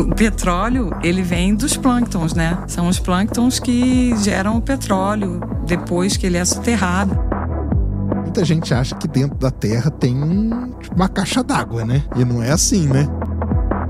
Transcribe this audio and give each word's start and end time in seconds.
O 0.00 0.14
petróleo, 0.14 0.96
ele 1.02 1.20
vem 1.20 1.54
dos 1.54 1.76
plânctons, 1.76 2.32
né? 2.32 2.58
São 2.66 2.88
os 2.88 2.98
plânctons 2.98 3.60
que 3.60 4.16
geram 4.16 4.56
o 4.56 4.62
petróleo 4.62 5.40
depois 5.66 6.16
que 6.16 6.24
ele 6.24 6.38
é 6.38 6.44
soterrado. 6.44 7.18
Muita 8.22 8.42
gente 8.42 8.72
acha 8.72 8.94
que 8.94 9.06
dentro 9.06 9.36
da 9.36 9.50
Terra 9.50 9.90
tem 9.90 10.14
tipo, 10.80 10.96
uma 10.96 11.06
caixa 11.06 11.42
d'água, 11.42 11.84
né? 11.84 12.02
E 12.16 12.24
não 12.24 12.42
é 12.42 12.50
assim, 12.50 12.86
né? 12.86 13.06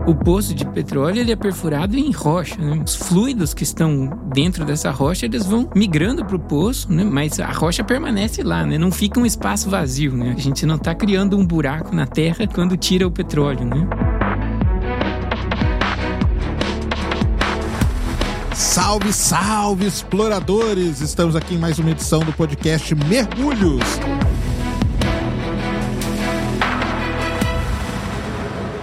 O 0.04 0.12
poço 0.12 0.52
de 0.52 0.66
petróleo 0.66 1.20
ele 1.20 1.30
é 1.30 1.36
perfurado 1.36 1.96
em 1.96 2.10
rocha. 2.10 2.60
Né? 2.60 2.82
Os 2.84 2.96
fluidos 2.96 3.54
que 3.54 3.62
estão 3.62 4.10
dentro 4.34 4.64
dessa 4.64 4.90
rocha 4.90 5.26
eles 5.26 5.46
vão 5.46 5.70
migrando 5.76 6.24
para 6.24 6.34
o 6.34 6.40
poço, 6.40 6.92
né? 6.92 7.04
mas 7.04 7.38
a 7.38 7.52
rocha 7.52 7.84
permanece 7.84 8.42
lá, 8.42 8.66
né? 8.66 8.76
não 8.78 8.90
fica 8.90 9.20
um 9.20 9.26
espaço 9.26 9.70
vazio. 9.70 10.16
Né? 10.16 10.34
A 10.36 10.40
gente 10.40 10.66
não 10.66 10.74
está 10.74 10.92
criando 10.92 11.38
um 11.38 11.46
buraco 11.46 11.94
na 11.94 12.06
terra 12.06 12.48
quando 12.52 12.76
tira 12.76 13.06
o 13.06 13.10
petróleo. 13.12 13.64
Né? 13.64 14.09
Salve, 18.60 19.10
salve, 19.10 19.86
exploradores! 19.86 21.00
Estamos 21.00 21.34
aqui 21.34 21.54
em 21.54 21.58
mais 21.58 21.78
uma 21.78 21.90
edição 21.90 22.20
do 22.20 22.30
podcast 22.30 22.94
Mergulhos. 22.94 23.82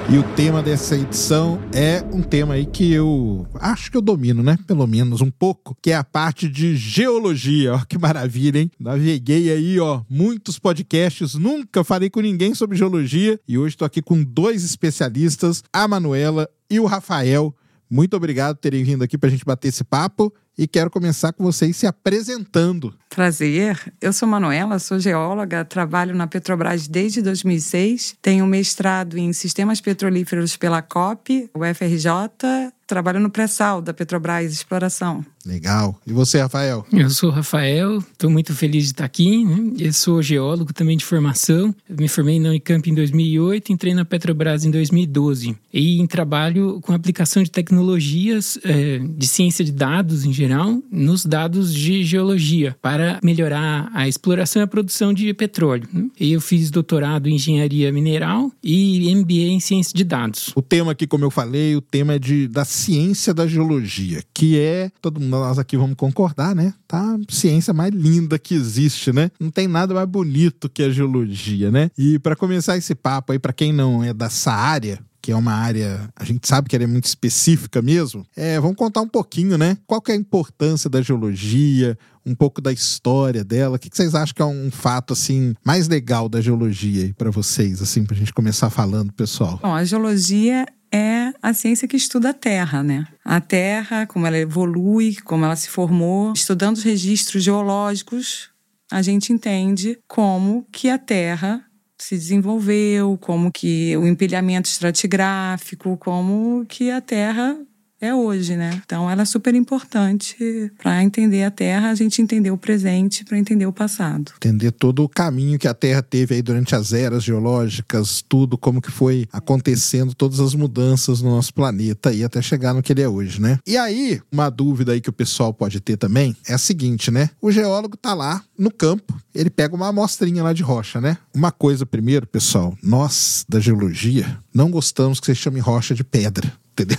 E 0.10 0.18
o 0.18 0.24
tema 0.36 0.64
dessa 0.64 0.98
edição 0.98 1.62
é 1.72 2.04
um 2.12 2.24
tema 2.24 2.56
aí 2.56 2.66
que 2.66 2.92
eu 2.92 3.46
acho 3.54 3.92
que 3.92 3.96
eu 3.96 4.02
domino, 4.02 4.42
né? 4.42 4.58
Pelo 4.66 4.88
menos 4.88 5.22
um 5.22 5.30
pouco, 5.30 5.78
que 5.80 5.92
é 5.92 5.96
a 5.96 6.04
parte 6.04 6.50
de 6.50 6.76
geologia. 6.76 7.76
Ó, 7.78 7.86
que 7.88 8.00
maravilha, 8.00 8.60
hein? 8.60 8.72
Naveguei 8.80 9.52
aí, 9.52 9.80
ó, 9.80 10.02
muitos 10.10 10.58
podcasts, 10.58 11.36
nunca 11.36 11.84
falei 11.84 12.10
com 12.10 12.20
ninguém 12.20 12.56
sobre 12.56 12.76
geologia 12.76 13.40
e 13.48 13.60
hoje 13.60 13.76
estou 13.76 13.86
aqui 13.86 14.02
com 14.02 14.24
dois 14.24 14.64
especialistas, 14.64 15.64
a 15.72 15.88
Manuela 15.88 16.50
e 16.68 16.80
o 16.80 16.86
Rafael. 16.88 17.54
Muito 17.90 18.16
obrigado 18.16 18.56
por 18.56 18.62
terem 18.62 18.84
vindo 18.84 19.04
aqui 19.04 19.18
para 19.18 19.28
a 19.28 19.32
gente 19.32 19.46
bater 19.46 19.70
esse 19.70 19.84
papo 19.84 20.34
e 20.58 20.68
quero 20.68 20.90
começar 20.90 21.32
com 21.34 21.44
vocês 21.44 21.78
se 21.78 21.86
apresentando. 21.86 22.94
Prazer, 23.10 23.94
eu 24.02 24.12
sou 24.12 24.28
Manuela, 24.28 24.80
sou 24.80 25.00
geóloga, 25.00 25.64
trabalho 25.64 26.16
na 26.16 26.28
Petrobras 26.28 26.88
desde 26.88 27.22
2006, 27.22 28.18
tenho 28.22 28.46
mestrado 28.48 29.18
em 29.18 29.32
sistemas 29.34 29.80
petrolíferos 29.80 30.58
pela 30.58 30.82
COP, 30.82 31.50
o 31.54 31.60
FRJ 31.64 32.74
trabalho 32.88 33.20
no 33.20 33.30
pré-sal 33.30 33.82
da 33.82 33.94
Petrobras 33.94 34.52
Exploração. 34.52 35.24
Legal. 35.46 35.98
E 36.06 36.12
você, 36.12 36.40
Rafael? 36.40 36.86
Eu 36.92 37.10
sou 37.10 37.30
Rafael, 37.30 38.00
estou 38.00 38.30
muito 38.30 38.54
feliz 38.54 38.86
de 38.86 38.92
estar 38.92 39.06
aqui. 39.06 39.46
Né? 39.46 39.74
Eu 39.80 39.94
sou 39.94 40.22
geólogo 40.22 40.74
também 40.74 40.98
de 40.98 41.06
formação. 41.06 41.74
Eu 41.90 41.96
me 41.98 42.08
formei 42.10 42.38
na 42.38 42.50
Unicamp 42.50 42.90
em 42.90 42.94
2008, 42.94 43.72
entrei 43.72 43.94
na 43.94 44.04
Petrobras 44.04 44.66
em 44.66 44.72
2012. 44.72 45.56
E 45.74 46.00
em 46.00 46.08
trabalho 46.08 46.82
com 46.82 46.92
aplicação 46.92 47.44
de 47.44 47.50
tecnologias 47.50 48.60
é, 48.64 49.00
de 49.00 49.28
ciência 49.28 49.64
de 49.64 49.72
dados 49.72 50.26
em 50.26 50.34
geral, 50.34 50.82
nos 50.92 51.26
dados 51.26 51.74
de 51.74 52.04
geologia, 52.04 52.76
para 52.82 53.20
melhorar 53.24 53.90
a 53.94 54.08
exploração 54.08 54.62
e 54.62 54.64
a 54.64 54.68
produção 54.68 55.14
de 55.14 55.34
petróleo. 55.34 55.88
Né? 55.94 56.08
E 56.20 56.34
eu 56.34 56.42
fiz 56.42 56.70
doutorado 56.70 57.30
em 57.30 57.36
engenharia 57.36 57.92
mineral 57.92 58.52
e 58.62 59.16
MBA 59.16 59.48
em 59.54 59.60
ciência 59.62 59.94
de 59.96 60.04
dados. 60.04 60.52
O 60.56 60.62
tema 60.62 60.92
aqui, 60.92 61.08
como 61.08 61.24
eu 61.24 61.32
falei, 61.32 61.76
o 61.76 61.82
tema 61.82 62.16
é 62.16 62.20
de, 62.20 62.50
da 62.50 62.66
ciência 62.78 63.34
da 63.34 63.48
geologia, 63.48 64.22
que 64.34 64.60
é, 64.60 64.92
todo 65.02 65.20
mundo 65.20 65.32
nós 65.32 65.58
aqui 65.58 65.76
vamos 65.76 65.96
concordar, 65.96 66.56
né? 66.56 66.74
Tá 66.88 67.16
a 67.16 67.34
ciência 67.34 67.74
mais 67.74 67.94
linda 67.94 68.38
que 68.38 68.54
existe, 68.54 69.12
né? 69.12 69.32
Não 69.40 69.50
tem 69.50 69.68
nada 69.68 69.94
mais 69.94 70.08
bonito 70.08 70.70
que 70.70 70.84
a 70.84 70.90
geologia, 70.90 71.72
né? 71.72 71.90
E 71.98 72.20
para 72.20 72.36
começar 72.36 72.78
esse 72.78 72.94
papo 72.94 73.32
aí, 73.32 73.40
para 73.40 73.54
quem 73.54 73.74
não 73.74 74.04
é 74.04 74.14
dessa 74.14 74.52
área, 74.52 75.00
que 75.22 75.32
é 75.32 75.36
uma 75.36 75.52
área, 75.52 76.10
a 76.16 76.24
gente 76.24 76.48
sabe 76.48 76.70
que 76.70 76.76
ela 76.76 76.86
é 76.86 76.88
muito 76.88 77.06
específica 77.06 77.82
mesmo. 77.82 78.26
É, 78.36 78.60
vamos 78.60 78.78
contar 78.78 79.02
um 79.02 79.10
pouquinho, 79.10 79.58
né? 79.58 79.78
Qual 79.86 80.02
que 80.02 80.12
é 80.12 80.16
a 80.16 80.18
importância 80.18 80.90
da 80.90 81.02
geologia, 81.02 81.98
um 82.28 82.36
pouco 82.36 82.62
da 82.62 82.74
história 82.74 83.44
dela. 83.44 83.78
O 83.78 83.80
que 83.80 83.90
vocês 83.92 84.14
acham 84.14 84.36
que 84.36 84.42
é 84.42 84.46
um 84.46 84.70
fato 84.70 85.14
assim 85.14 85.56
mais 85.66 85.88
legal 85.88 86.28
da 86.28 86.42
geologia 86.42 87.14
para 87.18 87.32
vocês, 87.32 87.82
assim, 87.82 88.04
para 88.04 88.16
a 88.16 88.20
gente 88.20 88.34
começar 88.34 88.70
falando, 88.70 89.14
pessoal? 89.14 89.60
Bom, 89.62 89.74
a 89.74 89.84
geologia 89.86 90.66
é 90.92 91.34
a 91.42 91.54
ciência 91.54 91.88
que 91.88 91.98
estuda 91.98 92.30
a 92.30 92.34
Terra, 92.34 92.84
né? 92.84 93.06
A 93.24 93.40
Terra, 93.40 94.06
como 94.06 94.26
ela 94.26 94.38
evolui, 94.38 95.16
como 95.24 95.46
ela 95.46 95.56
se 95.56 95.70
formou, 95.70 96.34
estudando 96.34 96.78
os 96.78 96.84
registros 96.84 97.44
geológicos, 97.44 98.50
a 98.92 99.02
gente 99.02 99.34
entende 99.34 100.00
como 100.08 100.66
que 100.72 100.90
a 100.90 100.98
Terra 100.98 101.64
se 101.98 102.16
desenvolveu, 102.16 103.18
como 103.18 103.52
que 103.52 103.98
o 103.98 104.08
empilhamento 104.08 104.70
estratigráfico, 104.70 105.98
como 105.98 106.66
que 106.68 106.92
a 106.92 107.02
Terra 107.02 107.58
é 108.00 108.14
hoje, 108.14 108.56
né? 108.56 108.82
Então 108.86 109.10
ela 109.10 109.24
é 109.24 109.26
super 109.26 109.56
importante 109.56 110.72
para 110.78 111.04
entender 111.04 111.44
a 111.44 111.52
Terra, 111.52 111.90
a 111.90 111.96
gente 111.96 112.22
entender 112.22 112.52
o 112.52 112.58
presente 112.58 113.26
para 113.26 113.38
entender 113.38 113.66
o 113.66 113.74
passado. 113.74 114.32
Entender 114.36 114.72
todo 114.72 115.04
o 115.04 115.10
caminho 115.10 115.58
que 115.58 115.68
a 115.68 115.74
Terra 115.74 116.02
teve 116.02 116.36
aí 116.36 116.42
durante 116.42 116.76
as 116.76 116.94
eras 116.94 117.24
geológicas, 117.24 118.24
tudo 118.28 118.58
como 118.58 118.82
que 118.82 118.92
foi 118.92 119.28
acontecendo, 119.32 120.14
todas 120.14 120.40
as 120.40 120.54
mudanças 120.54 121.22
no 121.22 121.32
nosso 121.32 121.54
planeta 121.54 122.14
e 122.14 122.24
até 122.24 122.42
chegar 122.42 122.74
no 122.74 122.84
que 122.84 122.94
ele 122.94 123.02
é 123.02 123.10
hoje, 123.10 123.42
né? 123.42 123.60
E 123.66 123.76
aí, 123.76 124.22
uma 124.32 124.50
dúvida 124.50 124.92
aí 124.92 125.02
que 125.02 125.10
o 125.10 125.14
pessoal 125.14 125.54
pode 125.54 125.80
ter 125.80 125.98
também 125.98 126.36
é 126.48 126.54
a 126.54 126.58
seguinte, 126.58 127.10
né? 127.10 127.30
O 127.42 127.52
geólogo 127.52 127.98
tá 127.98 128.14
lá 128.14 128.44
no 128.58 128.72
campo, 128.72 129.20
ele 129.34 129.50
pega 129.50 129.76
uma 129.76 129.88
amostrinha 129.88 130.44
lá 130.44 130.54
de 130.54 130.62
rocha, 130.62 131.02
né? 131.02 131.18
Uma 131.34 131.52
coisa 131.52 131.86
primeiro, 131.86 132.28
pessoal, 132.28 132.78
nós 132.82 133.46
da 133.50 133.60
geologia 133.60 134.38
não 134.54 134.70
gostamos 134.70 135.20
que 135.20 135.26
você 135.26 135.36
chame 135.36 135.60
rocha 135.60 135.96
de 135.96 136.04
pedra 136.04 136.52
entendeu? 136.78 136.98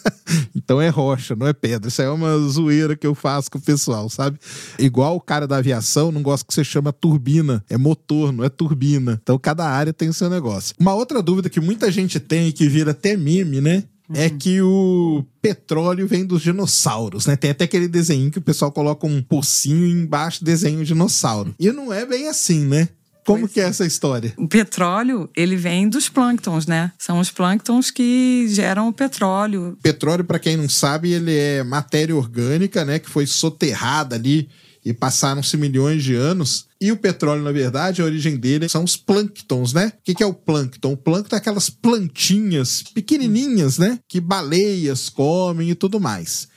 então 0.54 0.80
é 0.80 0.88
rocha, 0.88 1.36
não 1.36 1.46
é 1.46 1.52
pedra. 1.52 1.88
Isso 1.88 2.00
aí 2.00 2.08
é 2.08 2.10
uma 2.10 2.38
zoeira 2.38 2.96
que 2.96 3.06
eu 3.06 3.14
faço 3.14 3.50
com 3.50 3.58
o 3.58 3.62
pessoal, 3.62 4.08
sabe? 4.08 4.38
Igual 4.78 5.16
o 5.16 5.20
cara 5.20 5.46
da 5.46 5.58
aviação, 5.58 6.10
não 6.10 6.22
gosta 6.22 6.46
que 6.46 6.54
você 6.54 6.64
chama 6.64 6.92
turbina. 6.92 7.64
É 7.68 7.76
motor, 7.76 8.32
não 8.32 8.44
é 8.44 8.48
turbina. 8.48 9.20
Então 9.22 9.38
cada 9.38 9.68
área 9.68 9.92
tem 9.92 10.08
o 10.08 10.14
seu 10.14 10.30
negócio. 10.30 10.74
Uma 10.78 10.94
outra 10.94 11.22
dúvida 11.22 11.50
que 11.50 11.60
muita 11.60 11.90
gente 11.92 12.18
tem 12.18 12.48
e 12.48 12.52
que 12.52 12.68
vira 12.68 12.92
até 12.92 13.16
meme, 13.16 13.60
né? 13.60 13.84
é 14.14 14.26
uhum. 14.26 14.38
que 14.38 14.60
o 14.60 15.24
petróleo 15.40 16.06
vem 16.06 16.24
dos 16.24 16.42
dinossauros, 16.42 17.26
né? 17.26 17.36
Tem 17.36 17.50
até 17.50 17.64
aquele 17.64 17.86
desenho 17.86 18.30
que 18.30 18.38
o 18.38 18.42
pessoal 18.42 18.72
coloca 18.72 19.06
um 19.06 19.22
pocinho 19.22 19.86
embaixo 19.86 20.44
desenho 20.44 20.84
dinossauro. 20.84 21.54
E 21.58 21.70
não 21.70 21.92
é 21.92 22.04
bem 22.04 22.28
assim, 22.28 22.64
né? 22.64 22.88
Como 23.24 23.40
pois 23.40 23.52
que 23.52 23.60
é 23.60 23.64
essa 23.64 23.86
história? 23.86 24.32
O 24.36 24.48
petróleo, 24.48 25.28
ele 25.36 25.56
vem 25.56 25.88
dos 25.88 26.08
plânctons, 26.08 26.66
né? 26.66 26.92
São 26.98 27.18
os 27.20 27.30
plânctons 27.30 27.90
que 27.90 28.46
geram 28.48 28.88
o 28.88 28.92
petróleo. 28.92 29.76
Petróleo, 29.82 30.24
para 30.24 30.38
quem 30.38 30.56
não 30.56 30.68
sabe, 30.68 31.12
ele 31.12 31.36
é 31.36 31.62
matéria 31.62 32.16
orgânica, 32.16 32.84
né? 32.84 32.98
Que 32.98 33.10
foi 33.10 33.26
soterrada 33.26 34.16
ali 34.16 34.48
e 34.84 34.92
passaram-se 34.92 35.56
milhões 35.56 36.02
de 36.02 36.14
anos. 36.14 36.66
E 36.80 36.90
o 36.90 36.96
petróleo, 36.96 37.42
na 37.42 37.52
verdade, 37.52 38.00
a 38.00 38.04
origem 38.04 38.36
dele 38.36 38.68
são 38.68 38.82
os 38.82 38.96
plânctons, 38.96 39.72
né? 39.72 39.92
O 39.98 40.14
que 40.14 40.22
é 40.22 40.26
o 40.26 40.32
plâncton? 40.32 40.92
O 40.92 40.96
plâncton 40.96 41.36
é 41.36 41.38
aquelas 41.38 41.68
plantinhas 41.68 42.82
pequenininhas, 42.82 43.78
né? 43.78 43.98
Que 44.08 44.20
baleias 44.20 45.08
comem 45.08 45.70
e 45.70 45.74
tudo 45.74 46.00
mais. 46.00 46.48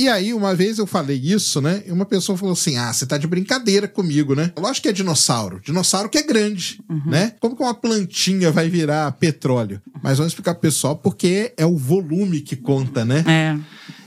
E 0.00 0.08
aí, 0.08 0.32
uma 0.32 0.54
vez 0.54 0.78
eu 0.78 0.86
falei 0.86 1.20
isso, 1.22 1.60
né? 1.60 1.82
E 1.86 1.92
uma 1.92 2.06
pessoa 2.06 2.38
falou 2.38 2.54
assim: 2.54 2.78
Ah, 2.78 2.90
você 2.90 3.04
tá 3.04 3.18
de 3.18 3.26
brincadeira 3.26 3.86
comigo, 3.86 4.34
né? 4.34 4.50
Lógico 4.58 4.84
que 4.84 4.88
é 4.88 4.92
dinossauro. 4.94 5.60
Dinossauro 5.62 6.08
que 6.08 6.16
é 6.16 6.22
grande, 6.22 6.80
uhum. 6.88 7.02
né? 7.04 7.34
Como 7.38 7.54
que 7.54 7.62
uma 7.62 7.74
plantinha 7.74 8.50
vai 8.50 8.70
virar 8.70 9.12
petróleo? 9.12 9.78
Mas 10.02 10.16
vamos 10.16 10.32
explicar 10.32 10.54
pro 10.54 10.62
pessoal 10.62 10.96
porque 10.96 11.52
é 11.54 11.66
o 11.66 11.76
volume 11.76 12.40
que 12.40 12.56
conta, 12.56 13.04
né? 13.04 13.22
É. 13.26 13.58